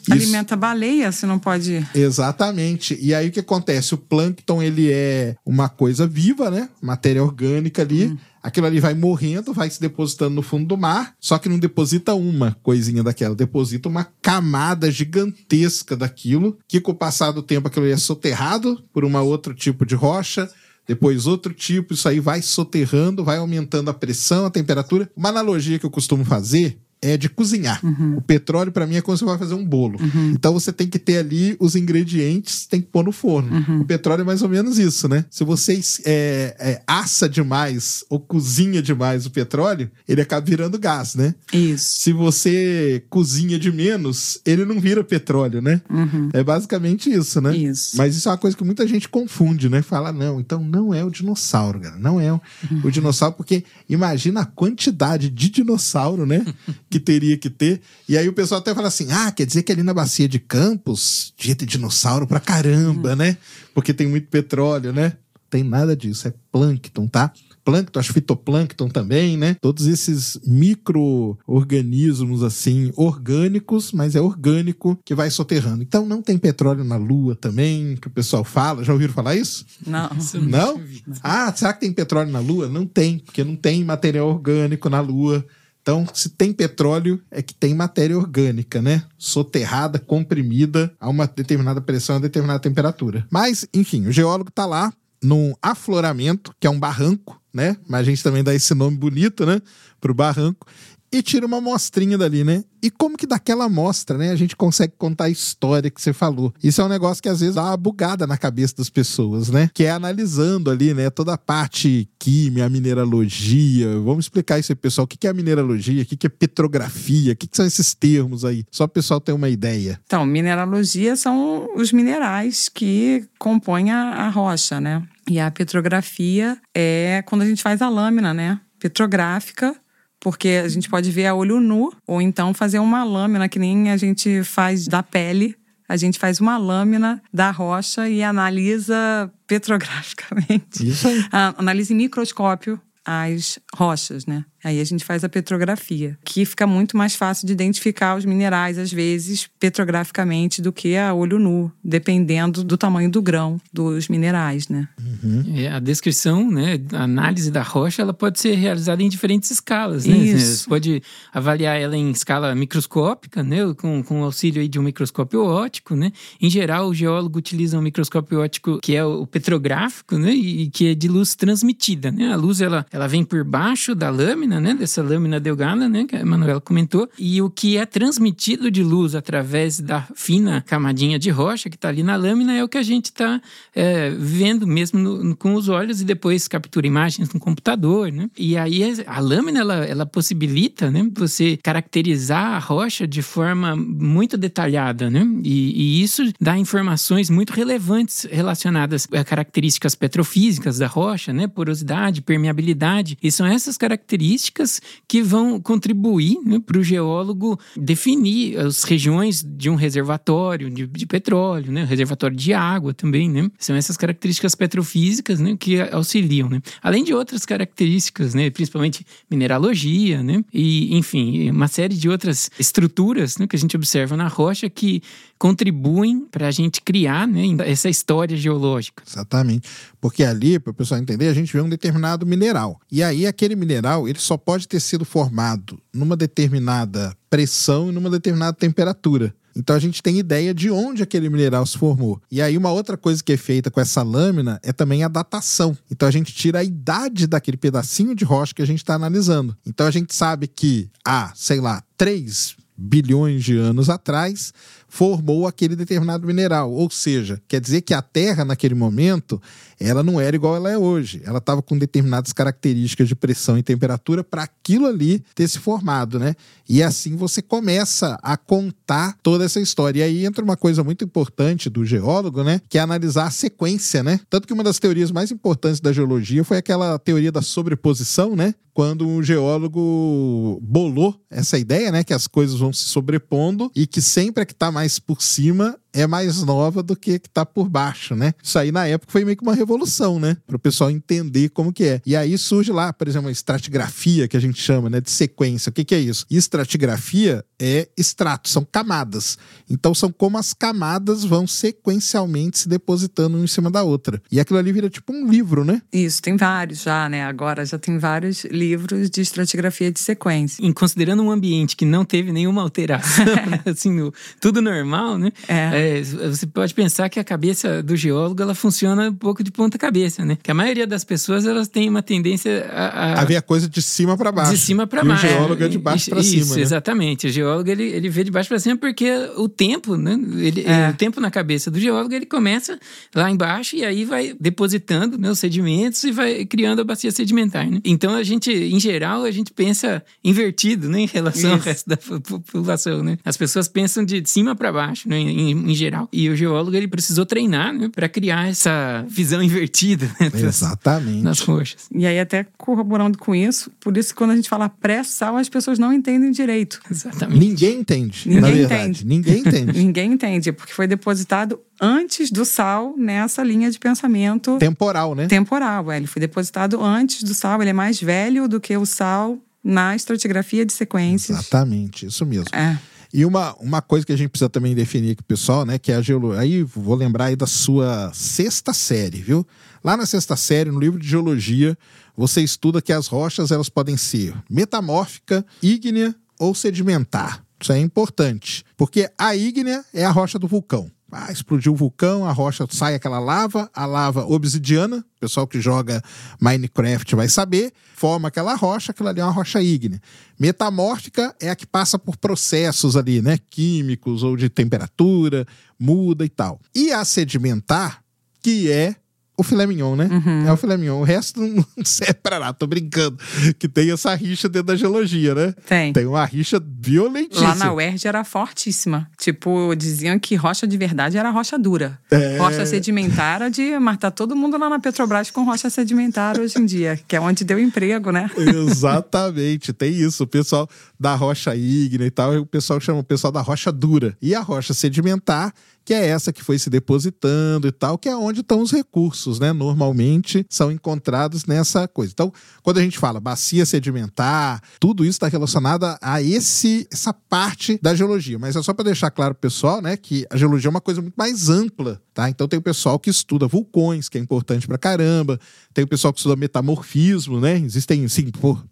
Isso. 0.01 0.11
Alimenta 0.11 0.55
baleia, 0.55 1.11
você 1.11 1.27
não 1.27 1.37
pode. 1.37 1.87
Exatamente. 1.93 2.97
E 2.99 3.13
aí 3.13 3.29
o 3.29 3.31
que 3.31 3.39
acontece? 3.39 3.93
O 3.93 3.97
plâncton 3.97 4.63
ele 4.63 4.91
é 4.91 5.35
uma 5.45 5.69
coisa 5.69 6.07
viva, 6.07 6.49
né? 6.49 6.69
Matéria 6.81 7.23
orgânica 7.23 7.83
ali. 7.83 8.07
Hum. 8.07 8.17
Aquilo 8.43 8.67
ali 8.67 8.81
vai 8.81 8.93
morrendo, 8.93 9.53
vai 9.53 9.69
se 9.69 9.79
depositando 9.79 10.35
no 10.35 10.41
fundo 10.41 10.67
do 10.67 10.77
mar, 10.77 11.15
só 11.17 11.39
que 11.39 11.47
não 11.47 11.57
deposita 11.57 12.13
uma 12.13 12.57
coisinha 12.61 13.01
daquela, 13.01 13.33
deposita 13.33 13.87
uma 13.87 14.05
camada 14.21 14.91
gigantesca 14.91 15.95
daquilo, 15.95 16.57
que 16.67 16.81
com 16.81 16.91
o 16.91 16.95
passar 16.95 17.31
do 17.31 17.41
tempo 17.41 17.69
aquilo 17.69 17.87
é 17.87 17.95
soterrado 17.95 18.83
por 18.91 19.05
um 19.05 19.17
outro 19.17 19.53
tipo 19.53 19.85
de 19.85 19.95
rocha, 19.95 20.51
depois 20.85 21.25
outro 21.25 21.53
tipo, 21.53 21.93
isso 21.93 22.09
aí 22.09 22.19
vai 22.19 22.41
soterrando, 22.41 23.23
vai 23.23 23.37
aumentando 23.37 23.89
a 23.89 23.93
pressão, 23.93 24.45
a 24.45 24.51
temperatura. 24.51 25.09
Uma 25.15 25.29
analogia 25.29 25.79
que 25.79 25.85
eu 25.85 25.89
costumo 25.89 26.25
fazer 26.25 26.77
é 27.03 27.17
de 27.17 27.27
cozinhar. 27.27 27.79
Uhum. 27.85 28.17
O 28.17 28.21
petróleo, 28.21 28.71
para 28.71 28.87
mim, 28.87 28.95
é 28.95 29.01
quando 29.01 29.17
você 29.19 29.25
vai 29.25 29.37
fazer 29.37 29.53
um 29.53 29.65
bolo. 29.65 29.99
Uhum. 29.99 30.31
Então 30.31 30.53
você 30.53 30.71
tem 30.71 30.87
que 30.87 30.97
ter 30.97 31.17
ali 31.17 31.55
os 31.59 31.75
ingredientes, 31.75 32.65
tem 32.65 32.79
que 32.79 32.87
pôr 32.87 33.03
no 33.03 33.11
forno. 33.11 33.57
Uhum. 33.57 33.81
O 33.81 33.85
petróleo 33.85 34.21
é 34.21 34.23
mais 34.23 34.41
ou 34.41 34.47
menos 34.47 34.79
isso, 34.79 35.09
né? 35.09 35.25
Se 35.29 35.43
você 35.43 35.81
é, 36.05 36.55
é, 36.59 36.81
assa 36.87 37.27
demais 37.27 38.05
ou 38.09 38.19
cozinha 38.19 38.81
demais 38.81 39.25
o 39.25 39.31
petróleo, 39.31 39.91
ele 40.07 40.21
acaba 40.21 40.45
virando 40.45 40.79
gás, 40.79 41.13
né? 41.15 41.35
Isso. 41.51 41.99
Se 41.99 42.13
você 42.13 43.03
cozinha 43.09 43.59
de 43.59 43.71
menos, 43.71 44.39
ele 44.45 44.63
não 44.63 44.79
vira 44.79 45.03
petróleo, 45.03 45.61
né? 45.61 45.81
Uhum. 45.89 46.29
É 46.31 46.41
basicamente 46.41 47.11
isso, 47.11 47.41
né? 47.41 47.55
Isso. 47.55 47.97
Mas 47.97 48.15
isso 48.15 48.29
é 48.29 48.31
uma 48.31 48.37
coisa 48.37 48.55
que 48.55 48.63
muita 48.63 48.87
gente 48.87 49.09
confunde, 49.09 49.67
né? 49.67 49.81
Fala, 49.81 50.13
não, 50.13 50.39
então 50.39 50.63
não 50.63 50.93
é 50.93 51.03
o 51.03 51.09
dinossauro, 51.09 51.81
cara. 51.81 51.97
Não 51.97 52.19
é 52.19 52.31
o, 52.31 52.41
o 52.83 52.89
dinossauro, 52.89 53.35
porque 53.35 53.65
imagina 53.89 54.41
a 54.41 54.45
quantidade 54.45 55.29
de 55.29 55.49
dinossauro, 55.49 56.25
né? 56.25 56.45
que 56.93 56.99
teria 56.99 57.35
que 57.35 57.49
ter. 57.49 57.81
E 58.07 58.15
aí 58.15 58.29
o 58.29 58.33
pessoal 58.33 58.61
até 58.61 58.73
fala 58.75 58.87
assim: 58.87 59.07
ah, 59.11 59.31
quer 59.31 59.47
dizer 59.47 59.63
que 59.63 59.71
ali 59.71 59.81
na 59.81 59.95
bacia 59.95 60.29
de 60.29 60.37
Campos 60.37 61.33
devia 61.35 61.55
ter 61.55 61.65
dinossauro 61.65 62.27
pra 62.27 62.39
caramba, 62.39 63.15
né? 63.15 63.35
Porque 63.73 63.95
tem 63.95 64.05
muito 64.05 64.27
petróleo, 64.27 64.93
né? 64.93 65.13
Tem 65.49 65.63
nada 65.63 65.95
disso, 65.95 66.27
é 66.27 66.33
plâncton, 66.51 67.07
tá? 67.07 67.31
Plâncton, 67.65 67.99
acho 67.99 68.13
fitoplâncton 68.13 68.89
também, 68.89 69.37
né? 69.37 69.55
Todos 69.59 69.87
esses 69.87 70.37
micro-organismos, 70.45 72.43
assim, 72.43 72.91
orgânicos, 72.95 73.91
mas 73.91 74.15
é 74.15 74.21
orgânico 74.21 74.99
que 75.03 75.15
vai 75.15 75.31
soterrando. 75.31 75.81
Então 75.81 76.05
não 76.05 76.21
tem 76.21 76.37
petróleo 76.37 76.83
na 76.83 76.97
Lua 76.97 77.35
também, 77.35 77.95
que 77.95 78.07
o 78.07 78.11
pessoal 78.11 78.43
fala. 78.43 78.83
Já 78.83 78.93
ouviram 78.93 79.13
falar 79.13 79.35
isso? 79.35 79.65
Não. 79.87 80.09
Não? 80.41 80.81
Ah, 81.23 81.53
será 81.55 81.73
que 81.73 81.79
tem 81.81 81.93
petróleo 81.93 82.31
na 82.31 82.39
Lua? 82.39 82.67
Não 82.67 82.85
tem, 82.85 83.17
porque 83.19 83.43
não 83.43 83.55
tem 83.55 83.83
material 83.83 84.27
orgânico 84.27 84.89
na 84.89 84.99
Lua. 84.99 85.43
Então, 85.83 86.07
se 86.13 86.29
tem 86.29 86.53
petróleo, 86.53 87.21
é 87.29 87.41
que 87.41 87.53
tem 87.53 87.75
matéria 87.75 88.17
orgânica, 88.17 88.81
né? 88.81 89.03
Soterrada, 89.17 89.99
comprimida 89.99 90.93
a 90.97 91.09
uma 91.09 91.27
determinada 91.27 91.81
pressão, 91.81 92.15
a 92.15 92.19
determinada 92.19 92.59
temperatura. 92.59 93.27
Mas, 93.29 93.67
enfim, 93.73 94.07
o 94.07 94.11
geólogo 94.11 94.49
está 94.49 94.65
lá 94.65 94.93
num 95.21 95.53
afloramento, 95.61 96.55
que 96.57 96.67
é 96.67 96.69
um 96.69 96.79
barranco, 96.79 97.37
né? 97.53 97.75
Mas 97.85 97.99
a 97.99 98.03
gente 98.03 98.23
também 98.23 98.41
dá 98.41 98.55
esse 98.55 98.73
nome 98.73 98.95
bonito, 98.95 99.45
né? 99.45 99.61
Pro 99.99 100.13
barranco 100.13 100.65
e 101.13 101.21
tira 101.21 101.45
uma 101.45 101.57
amostrinha 101.57 102.17
dali, 102.17 102.43
né? 102.43 102.63
E 102.81 102.89
como 102.89 103.15
que 103.15 103.27
daquela 103.27 103.65
amostra, 103.65 104.17
né, 104.17 104.31
a 104.31 104.35
gente 104.35 104.55
consegue 104.55 104.93
contar 104.97 105.25
a 105.25 105.29
história 105.29 105.89
que 105.89 106.01
você 106.01 106.11
falou. 106.11 106.51
Isso 106.61 106.81
é 106.81 106.83
um 106.83 106.89
negócio 106.89 107.21
que 107.21 107.29
às 107.29 107.39
vezes 107.39 107.55
dá 107.55 107.63
uma 107.63 107.77
bugada 107.77 108.25
na 108.25 108.35
cabeça 108.35 108.75
das 108.77 108.89
pessoas, 108.89 109.49
né? 109.49 109.69
Que 109.73 109.85
é 109.85 109.91
analisando 109.91 110.71
ali, 110.71 110.93
né, 110.93 111.09
toda 111.11 111.33
a 111.33 111.37
parte 111.37 112.09
química, 112.17 112.67
mineralogia. 112.67 113.87
Vamos 113.99 114.25
explicar 114.25 114.59
isso 114.59 114.71
aí, 114.71 114.75
pessoal. 114.75 115.05
O 115.05 115.07
que 115.07 115.27
é 115.27 115.31
mineralogia? 115.31 116.01
O 116.01 116.05
que 116.05 116.25
é 116.25 116.29
petrografia? 116.29 117.33
O 117.33 117.35
que 117.35 117.47
são 117.51 117.65
esses 117.65 117.93
termos 117.93 118.43
aí? 118.43 118.65
Só 118.71 118.85
o 118.85 118.89
pessoal 118.89 119.21
ter 119.21 119.33
uma 119.33 119.49
ideia. 119.49 119.99
Então, 120.05 120.25
mineralogia 120.25 121.15
são 121.15 121.69
os 121.75 121.93
minerais 121.93 122.67
que 122.67 123.25
compõem 123.37 123.91
a, 123.91 124.25
a 124.25 124.29
rocha, 124.29 124.81
né? 124.81 125.03
E 125.29 125.39
a 125.39 125.49
petrografia 125.51 126.57
é 126.73 127.23
quando 127.25 127.43
a 127.43 127.45
gente 127.45 127.61
faz 127.61 127.81
a 127.81 127.87
lâmina, 127.87 128.33
né? 128.33 128.59
Petrográfica 128.79 129.75
porque 130.23 130.61
a 130.63 130.69
gente 130.69 130.89
pode 130.89 131.11
ver 131.11 131.25
a 131.25 131.35
olho 131.35 131.59
nu, 131.59 131.91
ou 132.07 132.21
então 132.21 132.53
fazer 132.53 132.79
uma 132.79 133.03
lâmina, 133.03 133.49
que 133.49 133.59
nem 133.59 133.91
a 133.91 133.97
gente 133.97 134.41
faz 134.45 134.87
da 134.87 135.03
pele. 135.03 135.53
A 135.87 135.97
gente 135.97 136.17
faz 136.17 136.39
uma 136.39 136.57
lâmina 136.57 137.21
da 137.31 137.51
rocha 137.51 138.07
e 138.07 138.23
analisa 138.23 139.29
petrograficamente. 139.45 140.87
Isso 140.87 141.09
aí. 141.09 141.25
Analisa 141.57 141.91
em 141.91 141.97
microscópio 141.97 142.79
as 143.05 143.59
rochas, 143.75 144.25
né? 144.25 144.45
Aí 144.63 144.79
a 144.79 144.83
gente 144.83 145.03
faz 145.03 145.23
a 145.23 145.29
petrografia, 145.29 146.17
que 146.23 146.45
fica 146.45 146.65
muito 146.65 146.95
mais 146.95 147.15
fácil 147.15 147.45
de 147.45 147.53
identificar 147.53 148.15
os 148.15 148.25
minerais, 148.25 148.77
às 148.77 148.91
vezes, 148.91 149.49
petrograficamente, 149.59 150.61
do 150.61 150.71
que 150.71 150.95
a 150.95 151.13
olho 151.13 151.37
nu, 151.37 151.71
dependendo 151.83 152.63
do 152.63 152.77
tamanho 152.77 153.09
do 153.09 153.21
grão 153.21 153.59
dos 153.71 154.07
minerais, 154.07 154.69
né? 154.69 154.87
Uhum. 154.99 155.43
É, 155.55 155.67
a 155.69 155.79
descrição, 155.79 156.49
né, 156.49 156.79
a 156.93 157.03
análise 157.03 157.51
da 157.51 157.61
rocha, 157.61 158.01
ela 158.01 158.13
pode 158.13 158.39
ser 158.39 158.55
realizada 158.55 159.03
em 159.03 159.09
diferentes 159.09 159.51
escalas, 159.51 160.05
né? 160.05 160.15
Isso. 160.15 160.63
Você 160.63 160.69
pode 160.69 161.03
avaliar 161.33 161.79
ela 161.79 161.97
em 161.97 162.11
escala 162.11 162.55
microscópica, 162.55 163.43
né, 163.43 163.57
com, 163.77 164.01
com 164.03 164.21
o 164.21 164.23
auxílio 164.23 164.61
aí 164.61 164.67
de 164.67 164.79
um 164.79 164.83
microscópio 164.83 165.43
óptico, 165.43 165.95
né? 165.95 166.11
Em 166.39 166.49
geral, 166.49 166.87
o 166.87 166.93
geólogo 166.93 167.37
utiliza 167.37 167.77
um 167.77 167.81
microscópio 167.81 168.41
óptico 168.41 168.79
que 168.81 168.95
é 168.95 169.03
o 169.03 169.27
petrográfico, 169.27 170.17
né, 170.17 170.31
e 170.31 170.69
que 170.69 170.89
é 170.89 170.95
de 170.95 171.07
luz 171.07 171.35
transmitida, 171.35 172.11
né? 172.11 172.31
A 172.31 172.35
luz, 172.35 172.61
ela, 172.61 172.85
ela 172.91 173.07
vem 173.07 173.23
por 173.23 173.43
baixo 173.43 173.93
da 173.93 174.09
lâmina, 174.09 174.52
lâmina, 174.53 174.59
né? 174.59 174.73
Dessa 174.73 175.01
lâmina 175.01 175.39
delgada, 175.39 175.87
né? 175.87 176.05
Que 176.05 176.15
a 176.15 176.25
Manuela 176.25 176.61
comentou. 176.61 177.09
E 177.17 177.41
o 177.41 177.49
que 177.49 177.77
é 177.77 177.85
transmitido 177.85 178.69
de 178.69 178.83
luz 178.83 179.15
através 179.15 179.79
da 179.79 180.07
fina 180.15 180.61
camadinha 180.61 181.17
de 181.17 181.29
rocha 181.29 181.69
que 181.69 181.75
está 181.75 181.89
ali 181.89 182.03
na 182.03 182.15
lâmina 182.15 182.53
é 182.53 182.63
o 182.63 182.67
que 182.67 182.77
a 182.77 182.83
gente 182.83 183.05
está 183.05 183.41
é, 183.75 184.09
vendo 184.11 184.67
mesmo 184.67 184.99
no, 184.99 185.23
no, 185.23 185.35
com 185.35 185.53
os 185.55 185.69
olhos 185.69 186.01
e 186.01 186.05
depois 186.05 186.47
captura 186.47 186.85
imagens 186.85 187.33
no 187.33 187.39
computador, 187.39 188.11
né? 188.11 188.29
E 188.37 188.57
aí 188.57 188.83
a 189.05 189.19
lâmina, 189.19 189.59
ela, 189.59 189.75
ela 189.85 190.05
possibilita, 190.05 190.91
né? 190.91 191.09
Você 191.15 191.57
caracterizar 191.63 192.53
a 192.53 192.59
rocha 192.59 193.07
de 193.07 193.21
forma 193.21 193.75
muito 193.75 194.37
detalhada, 194.37 195.09
né? 195.09 195.25
E, 195.43 195.99
e 195.99 196.03
isso 196.03 196.23
dá 196.39 196.57
informações 196.57 197.29
muito 197.29 197.53
relevantes 197.53 198.27
relacionadas 198.29 199.07
a 199.11 199.23
características 199.23 199.95
petrofísicas 199.95 200.77
da 200.77 200.87
rocha, 200.87 201.31
né? 201.31 201.47
Porosidade, 201.47 202.21
permeabilidade. 202.21 203.17
E 203.21 203.31
são 203.31 203.45
essas 203.45 203.77
características 203.77 204.42
características 204.43 204.81
que 205.07 205.21
vão 205.21 205.59
contribuir 205.59 206.39
né, 206.43 206.59
para 206.59 206.77
o 206.77 206.83
geólogo 206.83 207.59
definir 207.75 208.57
as 208.57 208.83
regiões 208.83 209.43
de 209.43 209.69
um 209.69 209.75
reservatório 209.75 210.69
de, 210.69 210.87
de 210.87 211.05
petróleo, 211.05 211.71
né, 211.71 211.83
reservatório 211.83 212.35
de 212.35 212.53
água 212.53 212.93
também, 212.93 213.29
né? 213.29 213.49
São 213.57 213.75
essas 213.75 213.95
características 213.95 214.55
petrofísicas 214.55 215.39
né, 215.39 215.55
que 215.57 215.79
auxiliam, 215.81 216.49
né? 216.49 216.61
Além 216.81 217.03
de 217.03 217.13
outras 217.13 217.45
características, 217.45 218.33
né, 218.33 218.49
principalmente 218.49 219.05
mineralogia, 219.29 220.21
né? 220.23 220.43
E, 220.53 220.95
enfim, 220.97 221.49
uma 221.49 221.67
série 221.67 221.95
de 221.95 222.09
outras 222.09 222.49
estruturas 222.59 223.37
né, 223.37 223.47
que 223.47 223.55
a 223.55 223.59
gente 223.59 223.75
observa 223.75 224.17
na 224.17 224.27
rocha 224.27 224.69
que 224.69 225.01
contribuem 225.43 226.25
para 226.31 226.47
a 226.47 226.51
gente 226.51 226.81
criar 226.81 227.27
né, 227.27 227.43
essa 227.65 227.89
história 227.89 228.37
geológica. 228.37 229.03
Exatamente. 229.05 229.67
Porque 229.99 230.23
ali, 230.23 230.57
para 230.57 230.71
o 230.71 230.73
pessoal 230.73 231.01
entender, 231.01 231.27
a 231.27 231.33
gente 231.33 231.51
vê 231.51 231.61
um 231.61 231.67
determinado 231.67 232.25
mineral. 232.25 232.79
E 232.89 233.03
aí, 233.03 233.27
aquele 233.27 233.53
mineral, 233.55 234.07
ele 234.07 234.19
só 234.19 234.32
pode 234.37 234.67
ter 234.67 234.79
sido 234.79 235.05
formado 235.05 235.79
numa 235.93 236.15
determinada 236.15 237.15
pressão 237.29 237.89
e 237.89 237.91
numa 237.91 238.09
determinada 238.09 238.53
temperatura. 238.53 239.33
Então 239.55 239.75
a 239.75 239.79
gente 239.79 240.01
tem 240.01 240.17
ideia 240.17 240.53
de 240.53 240.71
onde 240.71 241.03
aquele 241.03 241.29
mineral 241.29 241.65
se 241.65 241.77
formou. 241.77 242.21
E 242.31 242.41
aí 242.41 242.57
uma 242.57 242.71
outra 242.71 242.97
coisa 242.97 243.23
que 243.23 243.33
é 243.33 243.37
feita 243.37 243.69
com 243.69 243.79
essa 243.79 244.01
lâmina 244.01 244.59
é 244.63 244.73
também 244.73 245.03
a 245.03 245.07
datação. 245.07 245.77
Então 245.91 246.07
a 246.07 246.11
gente 246.11 246.33
tira 246.33 246.59
a 246.59 246.63
idade 246.63 247.27
daquele 247.27 247.57
pedacinho 247.57 248.15
de 248.15 248.25
rocha 248.25 248.53
que 248.53 248.61
a 248.61 248.67
gente 248.67 248.79
está 248.79 248.95
analisando. 248.95 249.55
Então 249.65 249.85
a 249.85 249.91
gente 249.91 250.13
sabe 250.13 250.47
que 250.47 250.89
há, 251.05 251.31
sei 251.35 251.59
lá, 251.59 251.83
3 251.97 252.55
bilhões 252.75 253.43
de 253.43 253.57
anos 253.57 253.89
atrás 253.89 254.53
formou 254.93 255.47
aquele 255.47 255.75
determinado 255.75 256.27
mineral. 256.27 256.71
Ou 256.71 256.87
seja, 256.87 257.41
quer 257.47 257.59
dizer 257.59 257.81
que 257.81 257.95
a 257.95 258.01
Terra, 258.01 258.45
naquele 258.45 258.75
momento, 258.75 259.41
ela 259.79 260.03
não 260.03 260.21
era 260.21 260.35
igual 260.35 260.55
ela 260.55 260.69
é 260.69 260.77
hoje. 260.77 261.19
Ela 261.25 261.39
estava 261.39 261.63
com 261.63 261.75
determinadas 261.75 262.31
características 262.31 263.07
de 263.07 263.15
pressão 263.15 263.57
e 263.57 263.63
temperatura 263.63 264.23
para 264.23 264.43
aquilo 264.43 264.85
ali 264.85 265.23
ter 265.33 265.47
se 265.47 265.57
formado, 265.57 266.19
né? 266.19 266.35
E 266.69 266.83
assim 266.83 267.15
você 267.15 267.41
começa 267.41 268.19
a 268.21 268.37
contar 268.37 269.17
toda 269.23 269.43
essa 269.43 269.59
história. 269.59 270.01
E 270.01 270.03
aí 270.03 270.25
entra 270.27 270.43
uma 270.45 270.55
coisa 270.55 270.83
muito 270.83 271.03
importante 271.03 271.71
do 271.71 271.83
geólogo, 271.83 272.43
né? 272.43 272.61
Que 272.69 272.77
é 272.77 272.81
analisar 272.81 273.25
a 273.25 273.31
sequência, 273.31 274.03
né? 274.03 274.19
Tanto 274.29 274.45
que 274.45 274.53
uma 274.53 274.63
das 274.63 274.77
teorias 274.77 275.09
mais 275.09 275.31
importantes 275.31 275.81
da 275.81 275.91
geologia 275.91 276.43
foi 276.43 276.57
aquela 276.57 276.99
teoria 276.99 277.31
da 277.31 277.41
sobreposição, 277.41 278.35
né? 278.35 278.53
Quando 278.73 279.07
um 279.07 279.21
geólogo 279.21 280.59
bolou 280.61 281.19
essa 281.29 281.57
ideia, 281.57 281.91
né? 281.91 282.03
Que 282.03 282.13
as 282.13 282.27
coisas 282.27 282.59
vão 282.59 282.71
se 282.71 282.85
sobrepondo 282.85 283.71
e 283.75 283.85
que 283.85 284.01
sempre 284.01 284.43
é 284.43 284.45
que 284.45 284.53
está 284.53 284.71
mais 284.71 284.83
mais 284.83 284.99
por 284.99 285.21
cima 285.21 285.79
é 285.93 286.07
mais 286.07 286.43
nova 286.43 286.81
do 286.81 286.95
que 286.95 287.19
que 287.19 287.29
tá 287.29 287.45
por 287.45 287.69
baixo, 287.69 288.15
né? 288.15 288.33
Isso 288.41 288.57
aí 288.57 288.71
na 288.71 288.87
época 288.87 289.11
foi 289.11 289.23
meio 289.23 289.37
que 289.37 289.43
uma 289.43 289.53
revolução, 289.53 290.19
né? 290.19 290.35
Para 290.45 290.55
o 290.55 290.59
pessoal 290.59 290.89
entender 290.89 291.49
como 291.49 291.71
que 291.71 291.83
é. 291.83 292.01
E 292.05 292.15
aí 292.15 292.37
surge 292.37 292.71
lá, 292.71 292.91
por 292.91 293.07
exemplo, 293.07 293.29
a 293.29 293.31
estratigrafia 293.31 294.27
que 294.27 294.35
a 294.35 294.39
gente 294.39 294.61
chama, 294.61 294.89
né, 294.89 294.99
de 294.99 295.11
sequência. 295.11 295.69
O 295.69 295.73
que 295.73 295.85
que 295.85 295.95
é 295.95 295.99
isso? 295.99 296.25
Estratigrafia 296.29 297.45
é 297.59 297.87
extrato, 297.95 298.49
são 298.49 298.65
camadas. 298.69 299.37
Então 299.69 299.93
são 299.93 300.11
como 300.11 300.37
as 300.37 300.53
camadas 300.53 301.23
vão 301.23 301.45
sequencialmente 301.45 302.59
se 302.59 302.69
depositando 302.69 303.37
uma 303.37 303.43
em 303.43 303.47
cima 303.47 303.69
da 303.69 303.83
outra. 303.83 304.21
E 304.31 304.39
aquilo 304.39 304.59
ali 304.59 304.71
vira 304.71 304.89
tipo 304.89 305.13
um 305.13 305.29
livro, 305.29 305.63
né? 305.63 305.81
Isso, 305.91 306.21
tem 306.21 306.35
vários 306.35 306.81
já, 306.81 307.07
né? 307.07 307.23
Agora 307.23 307.65
já 307.65 307.77
tem 307.77 307.97
vários 307.97 308.43
livros 308.45 309.09
de 309.09 309.21
estratigrafia 309.21 309.91
de 309.91 309.99
sequência. 309.99 310.65
Em 310.65 310.73
considerando 310.73 311.21
um 311.21 311.31
ambiente 311.31 311.75
que 311.75 311.85
não 311.85 312.03
teve 312.03 312.31
nenhuma 312.31 312.61
alteração, 312.61 313.25
né? 313.25 313.61
assim, 313.69 313.91
no, 313.91 314.13
tudo 314.39 314.61
normal, 314.61 315.17
né? 315.17 315.31
É. 315.47 315.81
é 315.81 315.82
é, 315.83 316.01
você 316.01 316.47
pode 316.47 316.73
pensar 316.73 317.09
que 317.09 317.19
a 317.19 317.23
cabeça 317.23 317.83
do 317.83 317.95
geólogo 317.95 318.41
ela 318.41 318.55
funciona 318.55 319.09
um 319.09 319.13
pouco 319.13 319.43
de 319.43 319.51
ponta 319.51 319.77
cabeça, 319.77 320.23
né? 320.23 320.37
Que 320.41 320.51
a 320.51 320.53
maioria 320.53 320.87
das 320.87 321.03
pessoas 321.03 321.45
elas 321.45 321.67
têm 321.67 321.89
uma 321.89 322.01
tendência 322.01 322.69
a, 322.71 322.85
a... 322.85 323.21
a 323.21 323.25
ver 323.25 323.35
a 323.35 323.41
coisa 323.41 323.67
de 323.67 323.81
cima 323.81 324.17
para 324.17 324.31
baixo. 324.31 324.51
De 324.51 324.57
cima 324.57 324.87
para 324.87 325.03
baixo. 325.03 325.25
o 325.25 325.29
geólogo 325.29 325.63
é 325.63 325.67
de 325.67 325.77
baixo 325.77 326.09
para 326.09 326.23
cima. 326.23 326.41
Isso, 326.41 326.55
né? 326.55 326.61
exatamente. 326.61 327.27
O 327.27 327.29
geólogo 327.29 327.69
ele, 327.69 327.83
ele 327.83 328.09
vê 328.09 328.23
de 328.23 328.31
baixo 328.31 328.49
para 328.49 328.59
cima 328.59 328.77
porque 328.77 329.09
o 329.37 329.49
tempo, 329.49 329.97
né? 329.97 330.19
Ele, 330.37 330.63
é. 330.65 330.89
O 330.89 330.93
tempo 330.93 331.19
na 331.19 331.29
cabeça 331.29 331.69
do 331.69 331.79
geólogo 331.79 332.13
ele 332.13 332.25
começa 332.25 332.79
lá 333.13 333.29
embaixo 333.29 333.75
e 333.75 333.83
aí 333.83 334.05
vai 334.05 334.35
depositando 334.39 335.17
né, 335.17 335.29
os 335.29 335.39
sedimentos 335.39 336.03
e 336.03 336.11
vai 336.11 336.45
criando 336.45 336.81
a 336.81 336.83
bacia 336.83 337.11
sedimentar, 337.11 337.69
né? 337.69 337.79
Então 337.83 338.15
a 338.15 338.23
gente, 338.23 338.51
em 338.51 338.79
geral, 338.79 339.23
a 339.23 339.31
gente 339.31 339.51
pensa 339.51 340.03
invertido, 340.23 340.89
né? 340.89 341.01
Em 341.01 341.07
relação 341.07 341.51
Isso. 341.51 341.59
ao 341.59 341.59
resto 341.59 341.89
da 341.89 341.97
população, 341.97 343.03
né? 343.03 343.17
As 343.25 343.37
pessoas 343.37 343.67
pensam 343.67 344.03
de 344.03 344.23
cima 344.25 344.55
para 344.55 344.71
baixo, 344.71 345.07
né? 345.09 345.17
Em, 345.17 345.51
em 345.51 345.72
geral. 345.73 346.07
E 346.11 346.29
o 346.29 346.35
geólogo 346.35 346.75
ele 346.75 346.87
precisou 346.87 347.25
treinar 347.25 347.73
né, 347.73 347.89
para 347.93 348.07
criar 348.09 348.47
essa 348.47 349.05
visão 349.07 349.41
invertida 349.41 350.05
né, 350.19 350.31
Exatamente. 350.41 351.21
nas 351.21 351.39
rochas. 351.39 351.87
E 351.93 352.05
aí, 352.05 352.19
até 352.19 352.45
corroborando 352.57 353.17
com 353.17 353.33
isso, 353.35 353.71
por 353.79 353.95
isso 353.97 354.09
que 354.09 354.15
quando 354.15 354.31
a 354.31 354.35
gente 354.35 354.49
fala 354.49 354.69
pré-sal, 354.69 355.37
as 355.37 355.49
pessoas 355.49 355.77
não 355.79 355.91
entendem 355.93 356.31
direito. 356.31 356.79
Exatamente. 356.89 357.39
Ninguém 357.39 357.79
entende. 357.79 358.23
Ninguém 358.25 358.41
na 358.41 358.49
verdade. 358.49 358.83
entende. 358.83 359.05
Ninguém 359.05 359.39
entende. 359.39 359.71
Ninguém 359.79 360.11
entende, 360.13 360.51
porque 360.51 360.73
foi 360.73 360.87
depositado 360.87 361.59
antes 361.81 362.31
do 362.31 362.45
sal 362.45 362.95
nessa 362.97 363.43
linha 363.43 363.69
de 363.69 363.77
pensamento 363.79 364.57
Temporal, 364.57 365.15
né? 365.15 365.27
temporal. 365.27 365.91
é. 365.91 365.97
Ele 365.97 366.07
foi 366.07 366.19
depositado 366.19 366.81
antes 366.81 367.23
do 367.23 367.33
sal, 367.33 367.61
ele 367.61 367.71
é 367.71 367.73
mais 367.73 367.99
velho 368.01 368.47
do 368.47 368.59
que 368.59 368.75
o 368.77 368.85
sal 368.85 369.37
na 369.63 369.95
estratigrafia 369.95 370.65
de 370.65 370.73
sequências. 370.73 371.37
Exatamente, 371.39 372.05
isso 372.05 372.25
mesmo. 372.25 372.45
É. 372.53 372.77
E 373.13 373.25
uma, 373.25 373.53
uma 373.59 373.79
coisa 373.79 374.03
que 374.03 374.11
a 374.11 374.17
gente 374.17 374.29
precisa 374.29 374.49
também 374.49 374.73
definir 374.73 375.11
aqui, 375.11 375.21
pessoal, 375.21 375.63
né? 375.65 375.77
Que 375.77 375.91
é 375.91 375.95
a 375.95 376.01
geologia. 376.01 376.41
Aí 376.41 376.63
vou 376.63 376.95
lembrar 376.95 377.25
aí 377.25 377.35
da 377.35 377.45
sua 377.45 378.11
sexta 378.11 378.73
série, 378.73 379.21
viu? 379.21 379.45
Lá 379.83 379.95
na 379.95 380.07
sexta 380.07 380.35
série, 380.35 380.71
no 380.71 380.79
livro 380.79 380.99
de 380.99 381.07
geologia, 381.07 381.77
você 382.17 382.41
estuda 382.41 382.81
que 382.81 382.91
as 382.91 383.05
rochas 383.05 383.51
elas 383.51 383.69
podem 383.69 383.95
ser 383.97 384.33
metamórfica, 384.49 385.45
ígnea 385.61 386.15
ou 386.39 386.55
sedimentar. 386.55 387.45
Isso 387.61 387.71
é 387.71 387.79
importante, 387.79 388.65
porque 388.75 389.09
a 389.17 389.35
ígnea 389.35 389.85
é 389.93 390.03
a 390.03 390.11
rocha 390.11 390.39
do 390.39 390.47
vulcão. 390.47 390.91
Ah, 391.15 391.31
explodiu 391.31 391.73
o 391.73 391.75
vulcão, 391.75 392.25
a 392.25 392.31
rocha 392.31 392.65
sai 392.69 392.95
aquela 392.95 393.19
lava, 393.19 393.69
a 393.73 393.85
lava 393.85 394.25
obsidiana, 394.25 394.97
o 394.97 395.19
pessoal 395.19 395.45
que 395.45 395.61
joga 395.61 396.01
Minecraft 396.41 397.15
vai 397.15 397.29
saber, 397.29 397.71
forma 397.95 398.27
aquela 398.27 398.55
rocha, 398.55 398.91
aquilo 398.91 399.09
ali 399.09 399.19
é 399.19 399.23
uma 399.23 399.31
rocha 399.31 399.61
ígnea. 399.61 400.01
Metamórfica 400.39 401.35
é 401.39 401.49
a 401.49 401.55
que 401.55 401.67
passa 401.67 401.99
por 401.99 402.17
processos 402.17 402.97
ali, 402.97 403.21
né, 403.21 403.37
químicos 403.49 404.23
ou 404.23 404.35
de 404.35 404.49
temperatura, 404.49 405.45
muda 405.79 406.25
e 406.25 406.29
tal. 406.29 406.59
E 406.73 406.91
a 406.91 407.05
sedimentar, 407.05 408.03
que 408.41 408.71
é 408.71 408.95
o 409.35 409.43
filé 409.43 409.65
mignon, 409.65 409.95
né? 409.95 410.09
É 410.47 410.51
o 410.51 410.57
filé 410.57 410.77
mignon. 410.77 411.01
O 411.01 411.03
resto 411.03 411.41
não 411.41 411.65
serve 411.83 412.15
pra 412.15 412.39
nada, 412.39 412.53
tô 412.53 412.67
brincando. 412.67 413.17
Que 413.57 413.67
tem 413.67 413.91
essa 413.91 414.13
rixa 414.13 414.47
dentro 414.47 414.67
da 414.67 414.75
geologia, 414.75 415.33
né? 415.33 415.53
Tem. 415.67 415.91
Tem 415.91 416.05
uma 416.05 416.23
rixa 416.23 416.63
violentíssima. 416.79 417.49
Lá 417.49 417.55
na 417.55 417.73
UERJ 417.73 418.07
era 418.07 418.23
fortíssima. 418.23 419.09
Tipo, 419.17 419.73
diziam 419.75 420.19
que 420.19 420.35
rocha 420.35 420.67
de 420.67 420.77
verdade 420.77 421.17
era 421.17 421.31
rocha 421.31 421.57
dura. 421.57 421.99
É. 422.11 422.37
Rocha 422.37 422.65
sedimentar 422.65 423.35
era 423.35 423.49
de 423.49 423.77
matar 423.79 424.11
todo 424.11 424.35
mundo 424.35 424.57
lá 424.57 424.69
na 424.69 424.79
Petrobras 424.79 425.31
com 425.31 425.43
rocha 425.43 425.69
sedimentar 425.69 426.39
hoje 426.39 426.59
em 426.59 426.65
dia, 426.65 426.99
que 427.07 427.15
é 427.15 427.19
onde 427.19 427.43
deu 427.43 427.59
emprego, 427.59 428.11
né? 428.11 428.29
Exatamente, 428.37 429.73
tem 429.73 429.93
isso. 429.93 430.23
O 430.23 430.27
pessoal 430.27 430.69
da 430.99 431.15
rocha 431.15 431.55
ígnea 431.55 432.05
e 432.05 432.11
tal, 432.11 432.35
o 432.37 432.45
pessoal 432.45 432.79
chama 432.79 432.99
o 432.99 433.03
pessoal 433.03 433.31
da 433.31 433.41
rocha 433.41 433.71
dura. 433.71 434.15
E 434.21 434.35
a 434.35 434.41
rocha 434.41 434.73
sedimentar, 434.73 435.53
que 435.85 435.93
é 435.93 436.07
essa 436.07 436.31
que 436.31 436.43
foi 436.43 436.57
se 436.57 436.69
depositando 436.69 437.67
e 437.67 437.71
tal, 437.71 437.97
que 437.97 438.07
é 438.07 438.15
onde 438.15 438.41
estão 438.41 438.61
os 438.61 438.71
recursos, 438.71 439.39
né? 439.39 439.51
Normalmente 439.51 440.45
são 440.49 440.71
encontrados 440.71 441.45
nessa 441.45 441.87
coisa. 441.87 442.11
Então, 442.13 442.31
quando 442.61 442.77
a 442.77 442.81
gente 442.81 442.97
fala 442.97 443.19
bacia 443.19 443.65
sedimentar, 443.65 444.61
tudo 444.79 445.03
isso 445.03 445.11
está 445.17 445.27
relacionado 445.27 445.85
a 446.01 446.21
esse 446.21 446.87
essa 446.91 447.13
parte 447.13 447.79
da 447.81 447.93
geologia. 447.93 448.39
Mas 448.39 448.55
é 448.55 448.61
só 448.63 448.73
para 448.73 448.85
deixar 448.85 449.11
claro 449.11 449.35
pessoal, 449.35 449.81
né, 449.81 449.97
que 449.97 450.25
a 450.29 450.37
geologia 450.37 450.67
é 450.67 450.71
uma 450.71 450.81
coisa 450.81 451.01
muito 451.01 451.15
mais 451.15 451.49
ampla, 451.49 452.01
tá? 452.13 452.29
Então 452.29 452.47
tem 452.47 452.59
o 452.59 452.61
pessoal 452.61 452.97
que 452.97 453.09
estuda 453.09 453.47
vulcões, 453.47 454.07
que 454.07 454.17
é 454.17 454.21
importante 454.21 454.67
pra 454.67 454.77
caramba. 454.77 455.39
Tem 455.73 455.83
o 455.83 455.87
pessoal 455.87 456.13
que 456.13 456.19
estuda 456.19 456.35
metamorfismo, 456.35 457.39
né? 457.39 457.57
Existem, 457.59 458.07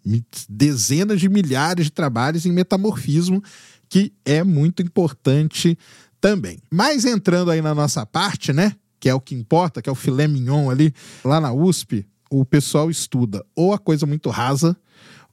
mi- 0.04 0.24
dezenas 0.48 1.20
de 1.20 1.28
milhares 1.28 1.86
de 1.86 1.92
trabalhos 1.92 2.46
em 2.46 2.52
metamorfismo, 2.52 3.42
que 3.88 4.12
é 4.24 4.42
muito 4.42 4.80
importante 4.82 5.76
também. 6.22 6.58
Mas 6.70 7.04
entrando 7.04 7.50
aí 7.50 7.60
na 7.60 7.74
nossa 7.74 8.06
parte, 8.06 8.52
né? 8.52 8.74
Que 9.00 9.08
é 9.08 9.14
o 9.14 9.20
que 9.20 9.34
importa, 9.34 9.82
que 9.82 9.90
é 9.90 9.92
o 9.92 9.96
filé 9.96 10.28
mignon 10.28 10.70
ali, 10.70 10.94
lá 11.24 11.40
na 11.40 11.52
USP, 11.52 12.06
o 12.30 12.44
pessoal 12.44 12.88
estuda 12.88 13.44
ou 13.54 13.74
a 13.74 13.78
coisa 13.78 14.06
muito 14.06 14.30
rasa, 14.30 14.76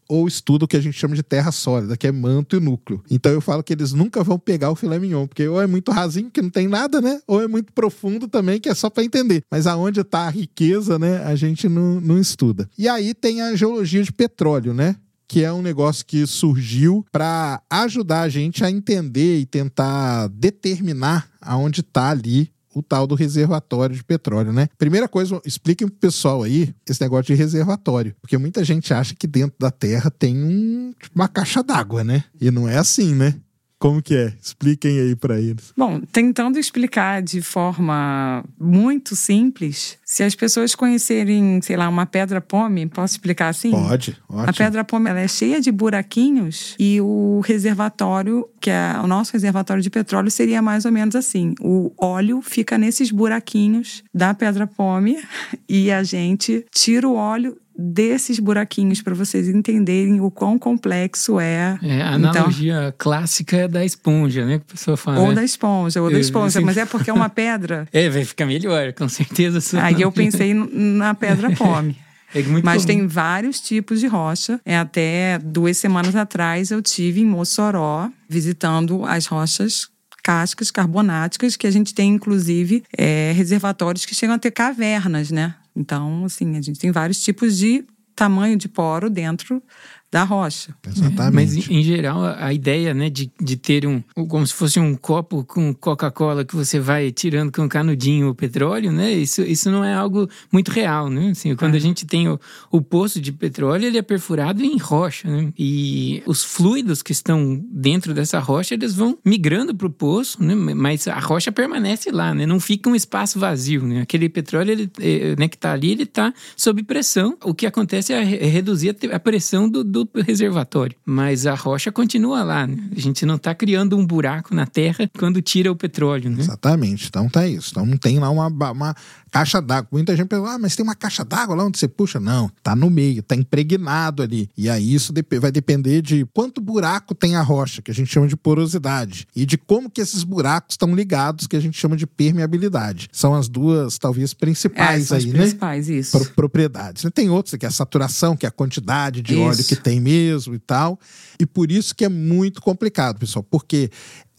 ou 0.09 0.27
estuda 0.27 0.65
o 0.65 0.67
que 0.67 0.75
a 0.75 0.81
gente 0.81 0.97
chama 0.97 1.15
de 1.15 1.21
terra 1.21 1.51
sólida, 1.51 1.95
que 1.95 2.07
é 2.07 2.11
manto 2.11 2.55
e 2.55 2.59
núcleo. 2.59 3.03
Então 3.11 3.31
eu 3.31 3.39
falo 3.39 3.61
que 3.61 3.71
eles 3.71 3.93
nunca 3.93 4.23
vão 4.23 4.39
pegar 4.39 4.71
o 4.71 4.75
filé 4.75 4.97
mignon, 4.97 5.27
porque 5.27 5.47
ou 5.47 5.61
é 5.61 5.67
muito 5.67 5.91
rasinho, 5.91 6.31
que 6.31 6.41
não 6.41 6.49
tem 6.49 6.67
nada, 6.67 6.99
né? 6.99 7.21
Ou 7.27 7.43
é 7.43 7.47
muito 7.47 7.71
profundo 7.71 8.27
também, 8.27 8.59
que 8.59 8.67
é 8.67 8.73
só 8.73 8.89
para 8.89 9.03
entender. 9.03 9.43
Mas 9.51 9.67
aonde 9.67 10.01
está 10.01 10.21
a 10.21 10.31
riqueza, 10.31 10.97
né? 10.97 11.23
A 11.23 11.35
gente 11.35 11.69
não, 11.69 12.01
não 12.01 12.19
estuda. 12.19 12.67
E 12.75 12.89
aí 12.89 13.13
tem 13.13 13.43
a 13.43 13.55
geologia 13.55 14.01
de 14.01 14.11
petróleo, 14.11 14.73
né? 14.73 14.95
Que 15.29 15.43
é 15.43 15.53
um 15.53 15.61
negócio 15.61 16.03
que 16.03 16.25
surgiu 16.25 17.05
para 17.11 17.61
ajudar 17.69 18.21
a 18.21 18.29
gente 18.29 18.65
a 18.65 18.71
entender 18.71 19.39
e 19.39 19.45
tentar 19.45 20.27
determinar 20.29 21.29
aonde 21.39 21.81
está 21.81 22.09
ali 22.09 22.51
o 22.73 22.81
tal 22.81 23.05
do 23.05 23.13
reservatório 23.13 23.95
de 23.95 24.03
petróleo, 24.03 24.51
né? 24.51 24.67
Primeira 24.77 25.07
coisa, 25.07 25.39
expliquem 25.45 25.87
pro 25.87 25.97
pessoal 25.97 26.41
aí 26.41 26.73
esse 26.87 27.01
negócio 27.01 27.33
de 27.33 27.35
reservatório, 27.35 28.15
porque 28.19 28.37
muita 28.37 28.63
gente 28.63 28.91
acha 28.91 29.13
que 29.13 29.27
dentro 29.27 29.55
da 29.59 29.69
Terra 29.69 30.09
tem 30.09 30.35
um, 30.35 30.93
tipo, 30.99 31.15
uma 31.15 31.27
caixa 31.27 31.61
d'água, 31.61 32.03
né? 32.03 32.23
E 32.41 32.49
não 32.49 32.67
é 32.67 32.77
assim, 32.77 33.13
né? 33.13 33.35
Como 33.79 34.01
que 34.01 34.13
é? 34.13 34.33
Expliquem 34.41 34.99
aí 34.99 35.15
para 35.15 35.39
eles. 35.39 35.73
Bom, 35.75 36.01
tentando 36.11 36.59
explicar 36.59 37.21
de 37.21 37.41
forma 37.41 38.43
muito 38.59 39.15
simples, 39.15 39.97
se 40.03 40.21
as 40.21 40.35
pessoas 40.35 40.75
conhecerem, 40.75 41.61
sei 41.61 41.77
lá, 41.77 41.87
uma 41.87 42.05
pedra 42.05 42.41
pome, 42.41 42.85
posso 42.87 43.13
explicar 43.13 43.47
assim? 43.47 43.71
Pode, 43.71 44.17
ótimo. 44.27 44.49
A 44.49 44.51
pedra 44.51 44.83
pome 44.83 45.09
ela 45.09 45.21
é 45.21 45.27
cheia 45.29 45.61
de 45.61 45.71
buraquinhos 45.71 46.75
e 46.77 46.99
o 46.99 47.39
reservatório, 47.45 48.45
que 48.59 48.69
é 48.69 48.99
o 49.01 49.07
nosso 49.07 49.31
reservatório 49.31 49.81
de 49.81 49.89
petróleo, 49.89 50.29
seria 50.29 50.61
mais 50.61 50.83
ou 50.83 50.91
menos 50.91 51.15
assim. 51.15 51.55
O 51.61 51.93
óleo 51.97 52.41
fica 52.41 52.77
nesses 52.77 53.11
buraquinhos 53.11 54.03
da 54.13 54.33
pedra 54.33 54.67
pome 54.67 55.17
e 55.69 55.89
a 55.89 56.03
gente 56.03 56.65
tira 56.69 57.07
o 57.07 57.15
óleo 57.15 57.57
desses 57.81 58.39
buraquinhos 58.39 59.01
para 59.01 59.15
vocês 59.15 59.47
entenderem 59.47 60.19
o 60.19 60.29
quão 60.29 60.59
complexo 60.59 61.39
é. 61.39 61.77
É, 61.81 62.01
a 62.01 62.17
Então- 62.17 62.29
analogia 62.31 62.93
clássica 62.97 63.55
é 63.55 63.67
da 63.67 63.85
esponja, 63.85 64.45
né? 64.45 64.57
Que 64.59 64.65
a 64.69 64.73
pessoa 64.75 64.97
fala. 64.97 65.19
Ou 65.19 65.29
né? 65.29 65.35
da 65.35 65.43
esponja, 65.43 66.01
ou 66.01 66.09
da 66.09 66.17
Eu- 66.17 66.21
esponja, 66.21 66.59
assim- 66.59 66.65
mas 66.65 66.75
é 66.77 66.85
porque 66.85 67.09
é 67.09 67.13
uma 67.13 67.29
pedra. 67.29 67.87
É, 67.93 68.09
vai 68.09 68.25
ficar 68.25 68.45
melhor, 68.45 68.91
com 68.93 69.07
certeza. 69.07 69.81
Aí 69.81 70.01
eu 70.01 70.11
pensei 70.11 70.53
na 70.53 71.13
pedra 71.15 71.49
pome. 71.55 71.95
É 72.35 72.43
muito 72.43 72.63
Mas 72.63 72.83
comum. 72.85 72.97
tem 72.97 73.07
vários 73.07 73.59
tipos 73.59 73.99
de 73.99 74.05
rocha. 74.07 74.59
É, 74.65 74.77
até 74.77 75.39
duas 75.43 75.77
semanas 75.77 76.15
atrás 76.15 76.69
eu 76.71 76.81
tive 76.81 77.21
em 77.21 77.25
Mossoró 77.25 78.09
visitando 78.29 79.03
as 79.05 79.25
rochas 79.25 79.87
cascas 80.21 80.69
carbonáticas, 80.69 81.55
que 81.57 81.65
a 81.65 81.71
gente 81.71 81.93
tem, 81.93 82.13
inclusive, 82.13 82.83
é, 82.95 83.31
reservatórios 83.35 84.05
que 84.05 84.13
chegam 84.13 84.35
a 84.35 84.37
ter 84.37 84.51
cavernas, 84.51 85.31
né? 85.31 85.55
Então, 85.79 86.25
assim, 86.25 86.57
a 86.57 86.61
gente 86.61 86.77
tem 86.77 86.91
vários 86.91 87.23
tipos 87.23 87.57
de 87.57 87.85
tamanho 88.13 88.57
de 88.57 88.67
poro 88.67 89.09
dentro 89.09 89.63
da 90.11 90.23
rocha. 90.23 90.73
Exatamente. 90.87 91.33
Mas, 91.33 91.55
em, 91.69 91.79
em 91.79 91.83
geral, 91.83 92.23
a, 92.23 92.51
ideia, 92.51 92.93
né, 92.93 93.09
de, 93.09 93.31
de 93.39 93.55
ter 93.55 93.85
um, 93.85 94.01
como 94.27 94.45
se 94.45 94.53
fosse 94.53 94.79
um 94.79 94.95
copo 94.95 95.43
com 95.43 95.73
Coca-Cola 95.73 96.43
que 96.43 96.55
você 96.55 96.79
vai 96.79 97.11
tirando 97.11 97.51
com 97.51 97.61
um 97.61 97.69
canudinho 97.69 98.29
o 98.29 98.35
petróleo, 98.35 98.91
né, 98.91 99.11
isso, 99.13 99.41
isso 99.43 99.69
não 99.69 99.83
é 99.83 99.93
algo 99.93 100.27
muito 100.51 100.71
real, 100.71 101.09
né? 101.09 101.29
Assim, 101.29 101.55
quando 101.55 101.75
a 101.75 101.79
gente 101.79 102.05
tem 102.05 102.27
o, 102.27 102.39
o 102.71 102.81
poço 102.81 103.21
de 103.21 103.31
petróleo, 103.31 103.85
ele 103.85 103.97
é 103.97 104.01
perfurado 104.01 104.63
em 104.63 104.77
rocha, 104.77 105.29
né? 105.29 105.53
E 105.57 106.23
os 106.25 106.43
fluidos 106.43 107.01
que 107.03 107.11
estão 107.11 107.63
dentro 107.71 108.13
dessa 108.13 108.39
rocha, 108.39 108.73
eles 108.73 108.95
vão 108.95 109.17
migrando 109.23 109.75
para 109.75 109.87
o 109.87 109.91
poço, 109.91 110.43
né? 110.43 110.55
Mas 110.55 111.07
a 111.07 111.19
rocha 111.19 111.51
permanece 111.51 112.09
lá, 112.11 112.33
né? 112.33 112.45
Não 112.45 112.59
fica 112.59 112.89
um 112.89 112.95
espaço 112.95 113.39
vazio, 113.39 113.85
né? 113.85 114.01
Aquele 114.01 114.27
petróleo, 114.27 114.71
ele, 114.71 114.91
eh, 114.99 115.35
né, 115.37 115.47
que 115.47 115.55
está 115.55 115.71
ali, 115.73 115.91
ele 115.91 116.03
está 116.03 116.33
sob 116.57 116.81
pressão. 116.83 117.37
O 117.43 117.53
que 117.53 117.65
acontece 117.67 118.11
é 118.11 118.23
re- 118.23 118.37
reduzir 118.37 118.95
a 119.11 119.19
pressão 119.19 119.69
do, 119.69 119.83
do 119.83 119.98
reservatório. 120.15 120.95
Mas 121.05 121.45
a 121.45 121.55
rocha 121.55 121.91
continua 121.91 122.43
lá, 122.43 122.67
né? 122.67 122.77
A 122.95 122.99
gente 122.99 123.25
não 123.25 123.35
está 123.35 123.55
criando 123.55 123.97
um 123.97 124.05
buraco 124.05 124.53
na 124.53 124.65
terra 124.65 125.09
quando 125.17 125.41
tira 125.41 125.71
o 125.71 125.75
petróleo, 125.75 126.29
né? 126.29 126.39
Exatamente. 126.39 127.07
Então 127.07 127.29
tá 127.29 127.47
isso. 127.47 127.69
Então 127.71 127.85
não 127.85 127.97
tem 127.97 128.19
lá 128.19 128.29
uma, 128.29 128.47
uma 128.47 128.95
caixa 129.31 129.61
d'água. 129.61 129.87
Muita 129.91 130.15
gente 130.15 130.27
pensa, 130.27 130.47
ah, 130.47 130.57
mas 130.59 130.75
tem 130.75 130.83
uma 130.83 130.95
caixa 130.95 131.23
d'água 131.23 131.55
lá 131.55 131.65
onde 131.65 131.77
você 131.77 131.87
puxa? 131.87 132.19
Não, 132.19 132.49
tá 132.63 132.75
no 132.75 132.89
meio, 132.89 133.21
tá 133.23 133.35
impregnado 133.35 134.21
ali. 134.23 134.49
E 134.57 134.69
aí 134.69 134.93
isso 134.93 135.13
vai 135.39 135.51
depender 135.51 136.01
de 136.01 136.25
quanto 136.33 136.59
buraco 136.61 137.13
tem 137.15 137.35
a 137.35 137.41
rocha, 137.41 137.81
que 137.81 137.91
a 137.91 137.93
gente 137.93 138.11
chama 138.11 138.27
de 138.27 138.35
porosidade, 138.35 139.27
e 139.35 139.45
de 139.45 139.57
como 139.57 139.89
que 139.89 140.01
esses 140.01 140.23
buracos 140.23 140.73
estão 140.73 140.93
ligados, 140.95 141.47
que 141.47 141.55
a 141.55 141.59
gente 141.59 141.77
chama 141.77 141.95
de 141.95 142.05
permeabilidade. 142.07 143.07
São 143.11 143.33
as 143.33 143.47
duas, 143.47 143.97
talvez, 143.97 144.31
É, 144.31 144.35
principais 144.35 145.11
as 145.11 145.23
aí, 145.23 145.31
né? 145.31 145.39
principais, 145.39 145.89
isso. 145.89 146.17
pro- 146.17 146.29
propriedades. 146.33 147.03
né? 147.03 147.09
Tem 147.13 147.29
outros, 147.29 147.55
que 147.55 147.65
é 147.65 147.69
a 147.69 147.71
saturação, 147.71 148.35
que 148.35 148.45
é 148.45 148.49
a 148.49 148.51
quantidade 148.51 149.21
de 149.21 149.33
Isso. 149.33 149.41
óleo 149.41 149.63
que 149.63 149.75
tem 149.75 149.99
mesmo 149.99 150.53
e 150.55 150.59
tal. 150.59 150.99
E 151.39 151.45
por 151.45 151.71
isso 151.71 151.95
que 151.95 152.03
é 152.05 152.09
muito 152.09 152.61
complicado, 152.61 153.17
pessoal, 153.19 153.43
porque 153.43 153.89